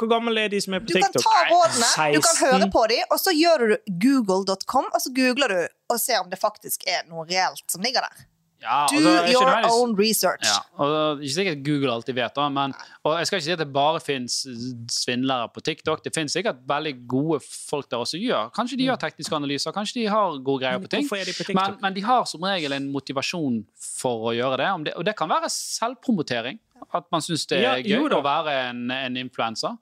hvor 0.00 0.10
gammel 0.10 0.40
er 0.42 0.50
de 0.50 0.60
som 0.64 0.74
er 0.74 0.82
på 0.82 0.90
TikTok? 0.90 1.14
Du 1.14 1.22
kan 1.22 1.28
ta 1.28 1.44
rådene, 1.52 2.08
du 2.16 2.20
kan 2.26 2.40
høre 2.42 2.70
på 2.74 2.82
dem, 2.90 3.04
og 3.14 3.22
så 3.22 3.34
gjør 3.38 3.64
du 3.68 3.76
google.com, 4.06 4.90
og 4.90 5.04
så 5.04 5.14
googler 5.20 5.54
du 5.54 5.60
og 5.94 6.00
ser 6.02 6.18
om 6.24 6.28
det 6.32 6.40
faktisk 6.42 6.82
er 6.90 7.06
noe 7.08 7.24
reelt 7.30 7.62
som 7.70 7.84
ligger 7.84 8.04
der. 8.08 8.26
Ja, 8.62 8.86
Do 8.90 8.96
altså, 8.96 9.32
your 9.32 9.44
nødvendigvis- 9.46 9.82
own 9.82 9.92
research. 9.98 10.44
Ja, 10.44 10.84
og 10.84 11.20
Ikke 11.22 11.34
sikkert 11.34 11.64
Google 11.64 11.92
alltid 11.92 12.14
vet, 12.14 12.34
da, 12.34 12.48
men, 12.48 12.74
og 13.04 13.18
jeg 13.18 13.26
skal 13.26 13.38
ikke 13.38 13.44
si 13.44 13.52
at 13.52 13.58
det 13.58 13.72
bare 13.72 14.00
fins 14.02 14.38
svindlere 14.90 15.48
på 15.54 15.62
TikTok. 15.62 16.02
Det 16.04 16.14
finnes 16.14 16.32
sikkert 16.34 16.56
veldig 16.66 16.94
gode 17.08 17.40
folk 17.46 17.90
der 17.90 18.02
også 18.02 18.18
gjør. 18.18 18.50
Kanskje 18.56 18.78
de 18.80 18.88
gjør 18.88 18.98
tekniske 19.04 19.36
analyser, 19.36 19.72
kanskje 19.72 20.00
de 20.00 20.06
har 20.10 20.38
gode 20.42 20.64
greier 20.64 20.82
på 20.82 20.90
ting. 20.90 21.06
De 21.06 21.32
på 21.44 21.54
Men, 21.54 21.76
men 21.82 21.94
de 21.94 22.02
har 22.02 22.24
som 22.24 22.42
regel 22.42 22.72
en 22.72 22.90
motivasjon 22.92 23.64
for 23.78 24.32
å 24.32 24.34
gjøre 24.34 24.56
det. 24.58 24.70
Det 24.84 24.94
og 24.96 25.04
det 25.04 25.14
kan 25.16 25.28
være 25.30 25.50
selvpromotering. 25.54 26.58
At 26.94 27.04
man 27.12 27.20
syns 27.20 27.46
det 27.50 27.58
er 27.58 27.82
ja, 27.82 27.98
gøy 27.98 28.08
å 28.14 28.22
være 28.24 28.52
en, 28.70 28.90
en 28.90 29.16
influenser. 29.16 29.74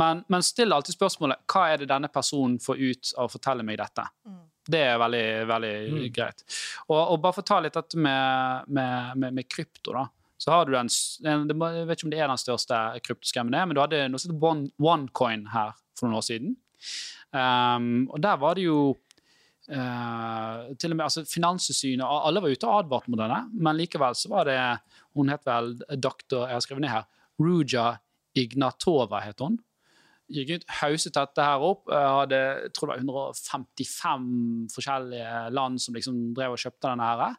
Men, 0.00 0.24
men 0.28 0.42
still 0.42 0.72
alltid 0.72 0.96
spørsmålet 0.96 1.44
hva 1.52 1.66
er 1.72 1.82
det 1.82 1.88
denne 1.90 2.08
personen 2.12 2.58
får 2.58 2.80
ut 2.80 3.12
av 3.16 3.28
å 3.28 3.32
fortelle 3.32 3.62
meg 3.66 3.78
dette. 3.78 4.06
Det 4.68 4.80
er 4.84 4.98
veldig, 5.00 5.24
veldig 5.48 5.74
Mm. 5.94 6.12
greit. 6.12 6.42
Og, 6.88 6.98
og 7.14 7.20
bare 7.24 7.32
for 7.38 7.42
å 7.42 7.48
ta 7.48 7.58
litt 7.64 7.76
dette 7.78 7.96
med, 7.96 8.68
med, 8.68 9.16
med, 9.16 9.34
med 9.38 9.48
krypto, 9.48 9.94
da. 9.96 10.06
Så 10.38 10.52
har 10.52 10.66
du 10.68 10.72
den, 10.76 10.86
Jeg 10.88 11.86
vet 11.88 11.98
ikke 11.98 12.06
om 12.06 12.12
det 12.12 12.20
er 12.20 12.28
den 12.30 12.38
største 12.38 12.76
kryptoskammen, 13.02 13.56
men 13.56 13.74
du 13.74 13.80
hadde 13.82 14.04
noe 14.12 14.20
som 14.22 14.34
heter 14.36 14.68
OneCoin 14.78 15.46
her 15.54 15.72
for 15.98 16.06
noen 16.06 16.20
år 16.20 16.26
siden. 16.28 16.52
Um, 17.34 18.06
og 18.12 18.20
der 18.22 18.36
var 18.40 18.54
det 18.54 18.68
jo 18.68 18.78
uh, 19.72 20.68
til 20.78 20.92
og 20.92 20.96
med 20.96 21.04
altså 21.08 21.24
Finanstilsynet 21.28 22.04
alle 22.06 22.40
var 22.44 22.54
ute 22.54 22.68
og 22.68 22.84
advarte 22.84 23.10
mot 23.12 23.20
denne, 23.20 23.40
men 23.52 23.76
likevel 23.80 24.14
så 24.16 24.30
var 24.32 24.48
det 24.48 24.60
Hun 25.18 25.28
het 25.32 25.42
vel 25.48 25.72
doktor 25.98 26.46
Jeg 26.46 26.54
har 26.54 26.62
skrevet 26.62 26.84
ned 26.84 26.92
her. 26.94 27.08
Ruja 27.40 27.86
Ignatova 28.38 29.20
het 29.24 29.40
hun. 29.42 29.58
Gikk 30.28 30.50
ut, 30.58 30.64
hauset 30.82 31.14
dette 31.16 31.44
her 31.44 31.62
opp. 31.64 31.86
Jeg 31.88 32.14
Hadde, 32.18 32.38
jeg 32.66 32.72
tror 32.76 32.90
det 32.90 32.96
var 32.98 33.32
155 33.32 34.26
forskjellige 34.74 35.44
land 35.56 35.80
som 35.80 35.96
liksom 35.96 36.18
drev 36.36 36.56
og 36.56 36.60
kjøpte 36.60 36.90
denne 36.90 37.06
her. 37.08 37.38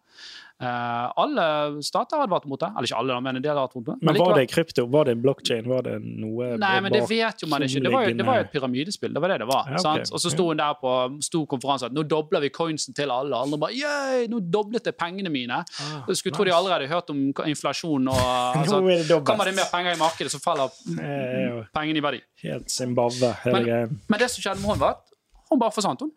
Eh, 0.62 1.12
alle 1.16 1.44
stater 1.88 2.20
advarte 2.20 2.48
mot 2.52 2.60
det. 2.60 2.68
Eller 2.76 2.88
ikke 2.90 2.98
alle, 3.00 3.16
men 3.24 3.38
en 3.40 3.44
del 3.44 3.52
advarte 3.54 3.78
mot 3.80 3.86
det. 3.88 3.94
Men 4.04 4.18
var 4.20 4.34
det 4.36 4.50
krypto? 4.52 4.84
Var 4.92 5.06
det 5.08 5.16
blockchain? 5.24 5.68
Var 5.72 5.86
det 5.88 5.94
noe 6.04 6.50
Nei, 6.60 6.72
men 6.84 6.92
det 6.92 7.06
vet 7.08 7.44
jo 7.46 7.48
man 7.48 7.64
ikke. 7.64 7.80
Det 7.86 7.94
var 7.94 8.04
jo, 8.10 8.16
det 8.20 8.26
var 8.28 8.42
jo 8.42 8.44
et 8.48 8.52
pyramidespill. 8.52 9.14
Det 9.16 9.22
var 9.24 9.32
det 9.34 9.38
det 9.46 9.48
var. 9.48 9.70
Ja, 9.70 9.78
okay. 9.80 9.86
sant? 9.86 10.12
Og 10.12 10.20
så 10.20 10.32
sto 10.34 10.50
hun 10.50 10.60
der 10.60 10.76
på 10.82 10.92
stor 11.24 11.46
konferanse 11.54 11.88
at 11.88 11.96
nå 11.96 12.04
dobler 12.04 12.44
vi 12.44 12.50
coinsen 12.52 12.94
til 12.98 13.14
alle. 13.16 13.40
Alle 13.40 13.60
bare 13.62 13.72
yeah, 13.78 14.26
nå 14.28 14.42
doblet 14.52 14.90
jeg 14.92 14.98
pengene 15.00 15.32
mine. 15.32 15.62
Ah, 15.64 16.04
Jeg 16.10 16.20
skulle 16.20 16.36
tro 16.36 16.44
de 16.44 16.52
allerede 16.52 16.90
hadde 16.90 16.92
hørt 16.92 17.10
om 17.16 17.24
inflasjon 17.48 18.12
og 18.12 18.20
altså, 18.60 18.82
Nå 18.82 18.90
er 18.92 18.98
det 19.04 19.08
dobbelt. 19.10 19.30
Kommer 19.32 19.48
det 19.48 19.56
mer 19.56 19.72
penger 19.72 19.96
i 19.96 20.02
markedet, 20.04 20.32
så 20.36 20.42
faller 20.44 20.76
er 21.00 21.64
pengene 21.76 22.04
i 22.04 22.04
verdi. 22.04 22.22
helt 22.44 22.70
Zimbabwe, 22.72 23.32
Men- 23.46 24.00
Men 24.10 24.20
det 24.20 24.30
som 24.32 24.42
skjedde 24.44 24.60
med 24.62 24.70
hun 24.76 24.80
var 24.80 24.98
at 25.00 25.16
hun 25.50 25.60
bare 25.60 25.72
forsvant. 25.72 26.00
hun. 26.02 26.12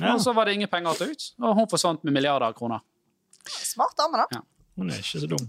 Ja, 0.00 0.12
Og 0.14 0.20
så 0.20 0.34
var 0.34 0.44
det 0.44 0.54
ingen 0.54 0.68
penger 0.68 0.90
å 0.90 0.98
ta 0.98 1.04
ut, 1.04 1.22
og 1.40 1.54
hun 1.54 1.66
forsvant 1.70 2.02
med 2.04 2.12
milliarder 2.12 2.46
av 2.50 2.54
kroner. 2.54 2.80
Smart 3.50 3.96
dame, 3.98 4.24
da. 4.24 4.42
hun 4.76 4.90
er 4.90 5.00
ikke 5.02 5.22
så 5.22 5.30
dum. 5.30 5.46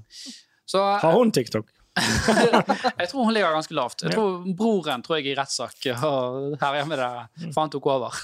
Så 0.67 0.83
Har 1.01 1.15
hun 1.15 1.31
TikTok? 1.31 1.69
jeg 2.99 3.09
tror 3.09 3.23
hun 3.25 3.33
ligger 3.33 3.55
ganske 3.55 3.73
lavt. 3.73 4.03
Jeg 4.05 4.13
tror 4.13 4.43
Broren 4.57 5.03
tror 5.05 5.17
jeg 5.17 5.31
i 5.31 5.35
rettssak 5.37 5.87
her 5.87 6.77
hjemme 6.77 6.99
der, 6.99 7.23
for 7.47 7.61
han 7.63 7.73
tok 7.73 7.87
over. 7.89 8.17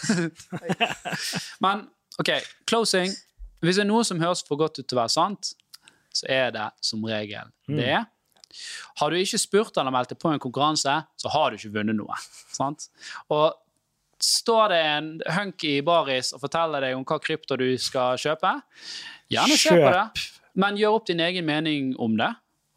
Men 1.63 1.87
OK, 2.21 2.29
closing. 2.69 3.13
Hvis 3.63 3.79
det 3.79 3.85
er 3.85 3.89
noe 3.89 4.03
som 4.05 4.21
høres 4.21 4.43
for 4.45 4.59
godt 4.59 4.77
ut 4.81 4.85
til 4.85 4.97
å 4.97 5.01
være 5.01 5.13
sant, 5.15 5.53
så 6.13 6.27
er 6.29 6.51
det 6.53 6.67
som 6.83 7.01
regel 7.07 7.49
det. 7.71 8.03
Har 8.99 9.09
du 9.09 9.17
ikke 9.17 9.39
spurt 9.41 9.77
eller 9.81 9.93
meldt 9.95 10.13
deg 10.13 10.19
på 10.21 10.29
en 10.29 10.41
konkurranse, 10.41 10.93
så 11.17 11.31
har 11.33 11.49
du 11.49 11.57
ikke 11.57 11.73
vunnet 11.79 11.97
noe. 11.97 12.17
Sant? 12.53 12.89
Og 13.33 13.55
står 14.23 14.71
det 14.73 14.79
en 14.87 15.09
hunky 15.37 15.77
i 15.77 15.83
baris 15.85 16.31
og 16.35 16.43
forteller 16.45 16.87
deg 16.87 16.95
om 16.97 17.03
hva 17.07 17.19
krypto 17.23 17.57
du 17.59 17.67
skal 17.81 18.19
kjøpe, 18.21 18.53
gjerne 19.31 19.57
se 19.59 19.73
på 19.73 19.81
Kjøp. 19.81 19.97
det, 19.97 20.39
men 20.63 20.79
gjør 20.79 20.97
opp 20.99 21.09
din 21.09 21.23
egen 21.25 21.47
mening 21.47 21.93
om 22.01 22.15
det. 22.19 22.31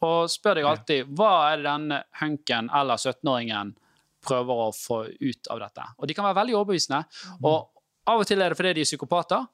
Og 0.05 0.29
spør 0.29 0.59
deg 0.59 0.67
alltid 0.69 1.13
hva 1.17 1.31
er 1.49 1.61
det 1.61 1.65
denne 1.65 2.01
hunken 2.19 2.69
eller 2.75 2.99
17-åringen 3.01 3.73
prøver 4.27 4.67
å 4.67 4.73
få 4.75 5.05
ut 5.07 5.49
av 5.53 5.61
dette. 5.63 5.87
Og 5.97 6.09
de 6.09 6.15
kan 6.17 6.27
være 6.27 6.41
veldig 6.41 6.57
overbevisende. 6.59 7.01
Og 7.41 7.69
av 8.07 8.21
og 8.21 8.27
til 8.27 8.41
er 8.43 8.53
det 8.53 8.59
fordi 8.59 8.75
de 8.77 8.83
er 8.85 8.89
psykopater. 8.89 9.47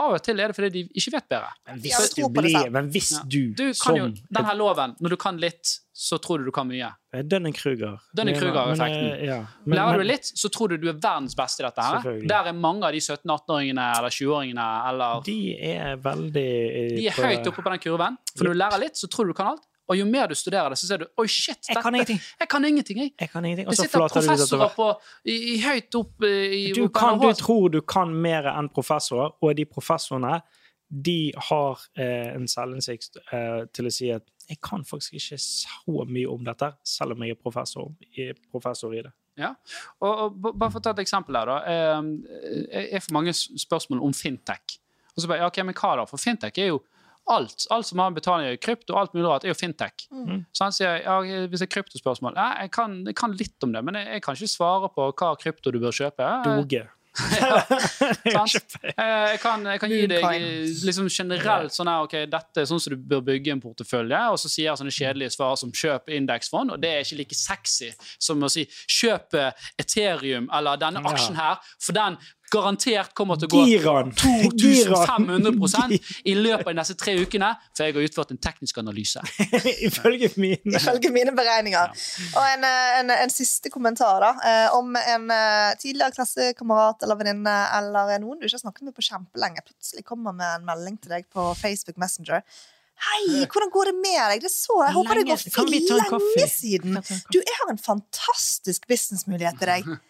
Av 0.00 0.14
og 0.16 0.22
til 0.24 0.40
er 0.40 0.48
det 0.48 0.56
fordi 0.56 0.70
de 0.78 0.82
ikke 0.96 1.12
vet 1.12 1.28
bedre. 1.28 1.50
Men 1.68 1.80
hvis 1.84 2.14
du 2.16 2.22
blir. 2.32 2.70
Men 2.72 2.90
hvis 2.94 3.10
Ja. 3.12 3.22
du, 3.28 3.40
Du 3.54 3.64
kan 3.66 3.74
som 3.74 3.96
jo 3.98 4.06
Denne 4.32 4.54
loven. 4.56 4.96
Når 5.00 5.10
du 5.10 5.16
kan 5.20 5.36
litt, 5.42 5.74
så 5.94 6.16
tror 6.18 6.38
du 6.40 6.44
du 6.46 6.50
kan 6.56 6.66
mye. 6.70 6.88
Dunning-Kruger. 7.12 7.98
Dunning-Kruger-effekten. 8.16 9.20
Eh, 9.20 9.24
Ja. 9.26 9.46
Lærer 9.66 9.90
men- 9.90 9.98
du 9.98 10.04
litt, 10.12 10.22
så 10.24 10.48
tror 10.50 10.68
du 10.70 10.76
du 10.78 10.88
er 10.88 10.94
verdens 10.94 11.34
beste 11.34 11.60
i 11.60 11.66
dette. 11.68 11.82
her. 11.82 12.20
Der 12.26 12.48
er 12.48 12.52
mange 12.52 12.84
av 12.84 12.92
de 12.92 12.98
17-18-åringene 13.00 13.98
eller 13.98 14.08
20-åringene 14.08 14.88
eller 14.88 15.20
De 15.22 15.56
er 15.60 15.96
veldig 15.96 16.32
De 16.96 17.06
er 17.06 17.12
høyt 17.12 17.46
oppe 17.46 17.62
på 17.62 17.70
den 17.70 17.78
kurven. 17.78 18.16
For 18.36 18.44
når 18.44 18.52
du 18.54 18.58
lærer 18.58 18.80
litt, 18.80 18.94
så 18.96 19.06
tror 19.08 19.24
du 19.26 19.32
du 19.32 19.34
kan 19.34 19.48
alt. 19.48 19.66
Og 19.90 19.98
jo 19.98 20.04
mer 20.06 20.30
du 20.30 20.36
studerer 20.38 20.70
det, 20.70 20.78
så 20.78 20.86
ser 20.86 21.02
du 21.02 21.08
oi 21.18 21.26
shit, 21.26 21.58
Jeg 21.66 21.82
kan 21.82 21.94
ingenting. 21.94 22.20
Jeg 22.38 22.48
kan 22.52 22.64
ingenting, 22.64 22.98
jeg. 23.02 23.12
Jeg 23.18 23.30
kan 23.32 23.44
ingenting. 23.44 23.66
Det 23.68 23.76
så 23.76 23.86
sitter 23.88 24.06
professorer 24.06 24.72
på, 24.76 24.88
i, 25.26 25.36
i 25.54 25.58
høyt 25.64 25.98
opp 25.98 26.26
i, 26.28 26.62
du, 26.76 26.84
kan, 26.94 27.18
du 27.18 27.32
tror 27.34 27.68
du 27.74 27.80
kan 27.82 28.12
mer 28.14 28.46
enn 28.54 28.70
professorer, 28.70 29.34
og 29.42 29.56
de 29.58 29.66
professorene 29.66 30.38
de 30.90 31.32
har 31.50 31.82
eh, 32.02 32.32
en 32.34 32.46
selvinnsikt 32.50 33.18
eh, 33.30 33.64
til 33.74 33.86
å 33.86 33.92
si 33.94 34.08
at 34.14 34.26
jeg 34.50 34.58
kan 34.66 34.82
faktisk 34.86 35.14
ikke 35.18 35.38
så 35.38 36.04
mye 36.06 36.26
om 36.30 36.42
dette, 36.46 36.72
selv 36.82 37.14
om 37.14 37.22
jeg 37.22 37.36
er 37.36 37.38
professor, 37.38 37.92
er 38.18 38.32
professor 38.50 38.94
i 38.94 39.02
det. 39.06 39.12
Ja. 39.38 39.52
Og, 40.02 40.24
og 40.24 40.40
bare 40.50 40.70
for 40.72 40.80
å 40.80 40.84
ta 40.88 40.94
et 40.96 41.02
eksempel 41.04 41.38
her, 41.38 41.50
da. 41.50 41.58
Eh, 41.70 42.88
Jeg 42.90 43.04
får 43.06 43.14
mange 43.14 43.34
spørsmål 43.34 44.02
om 44.06 44.14
fintech. 44.16 44.80
Og 45.14 45.22
så 45.22 45.30
bare, 45.30 45.44
ja, 45.44 45.50
ok, 45.50 45.62
men 45.66 45.78
hva 45.78 45.92
da? 46.00 46.08
For 46.10 46.22
fintech 46.22 46.58
er 46.58 46.72
jo 46.72 46.80
alt. 47.32 47.66
Alt 47.70 47.86
som 47.88 48.02
har 48.02 48.12
betaling 48.16 48.50
i 48.52 48.60
krypto, 48.60 48.96
alt 48.98 49.14
mulig 49.16 49.26
rart, 49.28 49.46
er 49.46 49.54
jo 49.54 49.58
fintech. 49.58 50.06
Så 50.52 50.66
han 50.66 50.76
sier 50.76 51.00
ja, 51.04 51.18
hvis 51.46 51.62
det 51.62 51.68
er 51.68 51.74
kryptospørsmål 51.78 52.38
ja, 52.38 52.48
jeg, 52.64 52.72
kan, 52.74 53.00
jeg 53.06 53.16
kan 53.18 53.34
litt 53.38 53.66
om 53.66 53.74
det, 53.74 53.84
men 53.86 54.00
jeg, 54.00 54.08
jeg 54.18 54.24
kan 54.26 54.38
ikke 54.38 54.54
svare 54.54 54.90
på 54.94 55.10
hva 55.12 55.34
krypto 55.40 55.72
du 55.74 55.80
bør 55.82 55.94
kjøpe. 55.94 56.30
Doge. 56.46 56.86
Sant? 58.36 58.76
Eh, 58.82 59.32
Jeg 59.32 59.40
kan, 59.42 59.64
jeg 59.66 59.80
kan 59.82 59.90
gi 59.92 60.00
deg 60.10 60.44
liksom 60.86 61.08
generelt 61.10 61.74
sånn 61.74 61.90
her, 61.90 62.04
ok, 62.06 62.14
dette 62.30 62.62
er 62.62 62.68
sånn 62.70 62.80
som 62.82 62.94
du 62.94 63.02
bør 63.10 63.22
bygge 63.26 63.54
en 63.54 63.62
portefølje, 63.62 64.20
og 64.30 64.38
så 64.40 64.50
sier 64.50 64.68
jeg 64.68 64.80
sånne 64.80 64.94
kjedelige 64.94 65.34
svar 65.34 65.56
som 65.60 65.72
kjøp 65.74 66.12
indeksfond, 66.16 66.74
og 66.74 66.82
det 66.82 66.92
er 66.94 67.04
ikke 67.04 67.18
like 67.22 67.38
sexy 67.38 67.90
som 68.22 68.42
å 68.46 68.50
si 68.52 68.66
kjøp 69.00 69.36
Ethereum 69.82 70.48
eller 70.54 70.80
denne 70.80 71.02
aksjen 71.10 71.38
her, 71.38 71.58
for 71.82 71.98
den 71.98 72.18
garantert 72.50 73.12
kommer 73.16 73.38
til 73.40 73.48
å 73.48 73.52
gå 73.52 73.60
Giran! 73.68 74.10
2500 74.16 75.98
i 76.24 76.34
løpet 76.34 76.66
av 76.66 76.72
de 76.72 76.78
neste 76.80 76.96
tre 76.98 77.14
ukene, 77.20 77.50
for 77.76 77.86
jeg 77.86 77.96
har 77.96 78.08
utført 78.08 78.32
en 78.34 78.40
teknisk 78.42 78.80
analyse. 78.82 79.22
Ifølge 79.88 80.32
mine. 80.40 80.74
Ifølge 80.76 81.12
mine 81.14 81.34
beregninger. 81.36 81.94
Og 82.34 82.42
en, 82.48 82.66
eh, 82.66 82.98
en, 83.00 83.14
en 83.14 83.32
siste 83.34 83.72
kommentar, 83.72 84.20
da. 84.24 84.32
eh, 84.50 84.66
Om 84.76 84.98
en 85.00 85.30
eh, 85.34 85.70
tidligere 85.80 86.16
klassekamerat 86.18 87.06
eller 87.06 87.20
venninne 87.22 87.56
eller 87.78 88.18
noen 88.22 88.40
du 88.40 88.48
ikke 88.48 88.58
har 88.58 88.66
snakket 88.66 88.90
med 88.90 88.98
på 88.98 89.06
kjempelenge, 89.06 89.64
plutselig 89.66 90.04
kommer 90.06 90.36
med 90.36 90.58
en 90.58 90.68
melding 90.68 91.00
til 91.00 91.16
deg 91.16 91.30
på 91.32 91.50
Facebook 91.60 92.00
Messenger. 92.02 92.44
Hei, 93.00 93.46
hvordan 93.48 93.70
går 93.72 93.88
det 93.88 93.96
med 93.96 94.20
deg? 94.34 94.42
Det 94.44 94.50
så, 94.52 94.74
jeg 94.84 94.92
håper 94.92 95.22
det 95.22 95.28
går 95.30 95.38
fint. 95.40 95.54
ta 95.56 95.96
en 95.96 96.10
kaffe? 96.10 96.34
Lenge 96.36 96.50
siden. 96.52 96.98
Du, 97.32 97.38
jeg 97.40 97.58
har 97.62 97.70
en 97.72 97.80
fantastisk 97.80 98.84
businessmulighet 98.90 99.60
til 99.62 99.72
deg. 99.72 99.92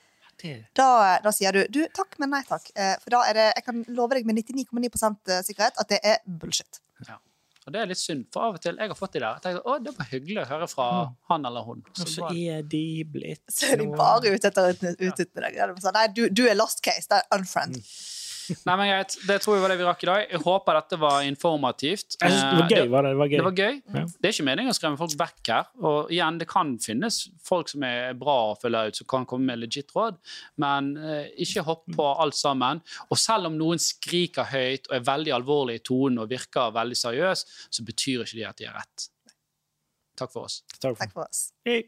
Da, 0.76 1.18
da 1.24 1.32
sier 1.34 1.52
du 1.56 1.64
du, 1.72 1.80
takk, 1.96 2.18
men 2.22 2.32
nei 2.34 2.42
takk. 2.48 2.70
Eh, 2.74 2.94
For 3.02 3.14
da 3.16 3.24
er 3.30 3.38
det, 3.38 3.48
jeg 3.58 3.66
kan 3.66 3.82
love 3.96 4.16
deg 4.18 4.28
med 4.28 4.40
99,9% 4.42 5.34
sikkerhet 5.48 5.80
at 5.82 5.90
det 5.92 6.00
er 6.02 6.22
bullshit. 6.26 6.80
Ja. 7.08 7.18
Og 7.66 7.74
det 7.74 7.80
er 7.82 7.90
litt 7.90 8.00
synd, 8.00 8.24
for 8.32 8.48
av 8.48 8.56
og 8.56 8.62
til 8.64 8.78
jeg 8.80 8.88
har 8.90 8.96
fått 8.96 9.12
de 9.14 9.20
der. 9.20 9.36
Jeg 9.36 9.44
tenker, 9.44 9.66
å, 9.68 9.76
Det 9.84 9.92
var 9.98 10.08
hyggelig 10.10 10.40
å 10.42 10.46
høre 10.48 10.68
fra 10.70 10.86
han 11.30 11.44
eller 11.46 11.66
hun. 11.66 11.82
Og 11.86 12.00
Så 12.00 12.06
så 12.14 12.30
er 12.32 12.62
de 12.66 12.84
blitt 13.04 13.42
Så 13.52 13.68
er 13.74 13.82
de 13.82 13.86
bare 13.92 14.32
ute 14.32 14.48
etter 14.48 14.70
å 14.70 14.72
utnytte 14.72 15.44
deg. 15.44 15.60
Nei, 15.94 16.06
du, 16.16 16.24
du 16.32 16.46
er 16.48 16.56
lost 16.56 16.80
case. 16.82 17.06
Det 17.10 17.20
er 17.20 17.36
unfriend. 17.36 17.76
Nei, 18.66 18.74
men 18.80 18.88
greit. 18.90 19.14
Det 19.28 19.36
tror 19.44 19.56
jeg 19.56 19.62
var 19.64 19.72
det 19.72 19.78
vi 19.80 19.86
rakk 19.86 20.02
i 20.04 20.08
dag. 20.10 20.24
Jeg 20.34 20.40
håper 20.44 20.78
dette 20.80 20.98
var 21.02 21.20
informativt. 21.26 22.16
Jeg 22.20 22.32
synes 22.32 22.42
det 22.42 22.58
var 22.60 22.64
Eh, 22.70 22.74
gøy. 22.80 22.88
Var 22.94 23.02
det? 23.06 23.10
det 23.10 23.18
var 23.20 23.28
gøy. 23.30 23.36
Det 23.36 23.44
var 23.46 23.56
gøy. 23.60 23.74
Ja. 23.94 24.04
Det 24.20 24.28
er 24.30 24.34
ikke 24.36 24.46
meningen 24.48 24.72
å 24.72 24.76
skremme 24.78 25.00
folk 25.00 25.14
vekk 25.20 25.52
her. 25.52 25.70
Og 25.90 26.10
igjen, 26.14 26.38
det 26.40 26.48
kan 26.50 26.72
finnes 26.82 27.18
folk 27.46 27.68
som 27.72 27.82
er 27.86 28.14
bra 28.18 28.36
å 28.52 28.56
følge 28.62 28.82
ut, 28.88 29.00
som 29.02 29.06
kan 29.10 29.26
komme 29.30 29.50
med 29.52 29.62
legit 29.62 29.90
råd, 29.96 30.18
men 30.62 30.92
eh, 30.96 31.28
ikke 31.46 31.64
hopp 31.68 31.84
på 31.96 32.08
alt 32.24 32.38
sammen. 32.38 32.82
Og 33.10 33.18
selv 33.20 33.50
om 33.50 33.56
noen 33.58 33.78
skriker 33.82 34.48
høyt 34.50 34.90
og 34.90 34.96
er 35.00 35.06
veldig 35.10 35.34
alvorlig 35.38 35.80
i 35.80 35.84
tonen 35.90 36.18
og 36.24 36.30
virker 36.30 36.72
veldig 36.76 36.96
seriøs, 36.96 37.46
så 37.70 37.84
betyr 37.86 38.24
ikke 38.26 38.38
det 38.40 38.48
at 38.50 38.58
de 38.62 38.70
har 38.70 38.78
rett. 38.82 39.08
Takk 40.20 40.32
for 40.32 40.48
oss. 40.50 40.62
Takk 40.78 40.96
for 40.96 41.04
Takk 41.06 41.12
for 41.16 41.24
oss. 41.28 41.46
Hei. 41.66 41.80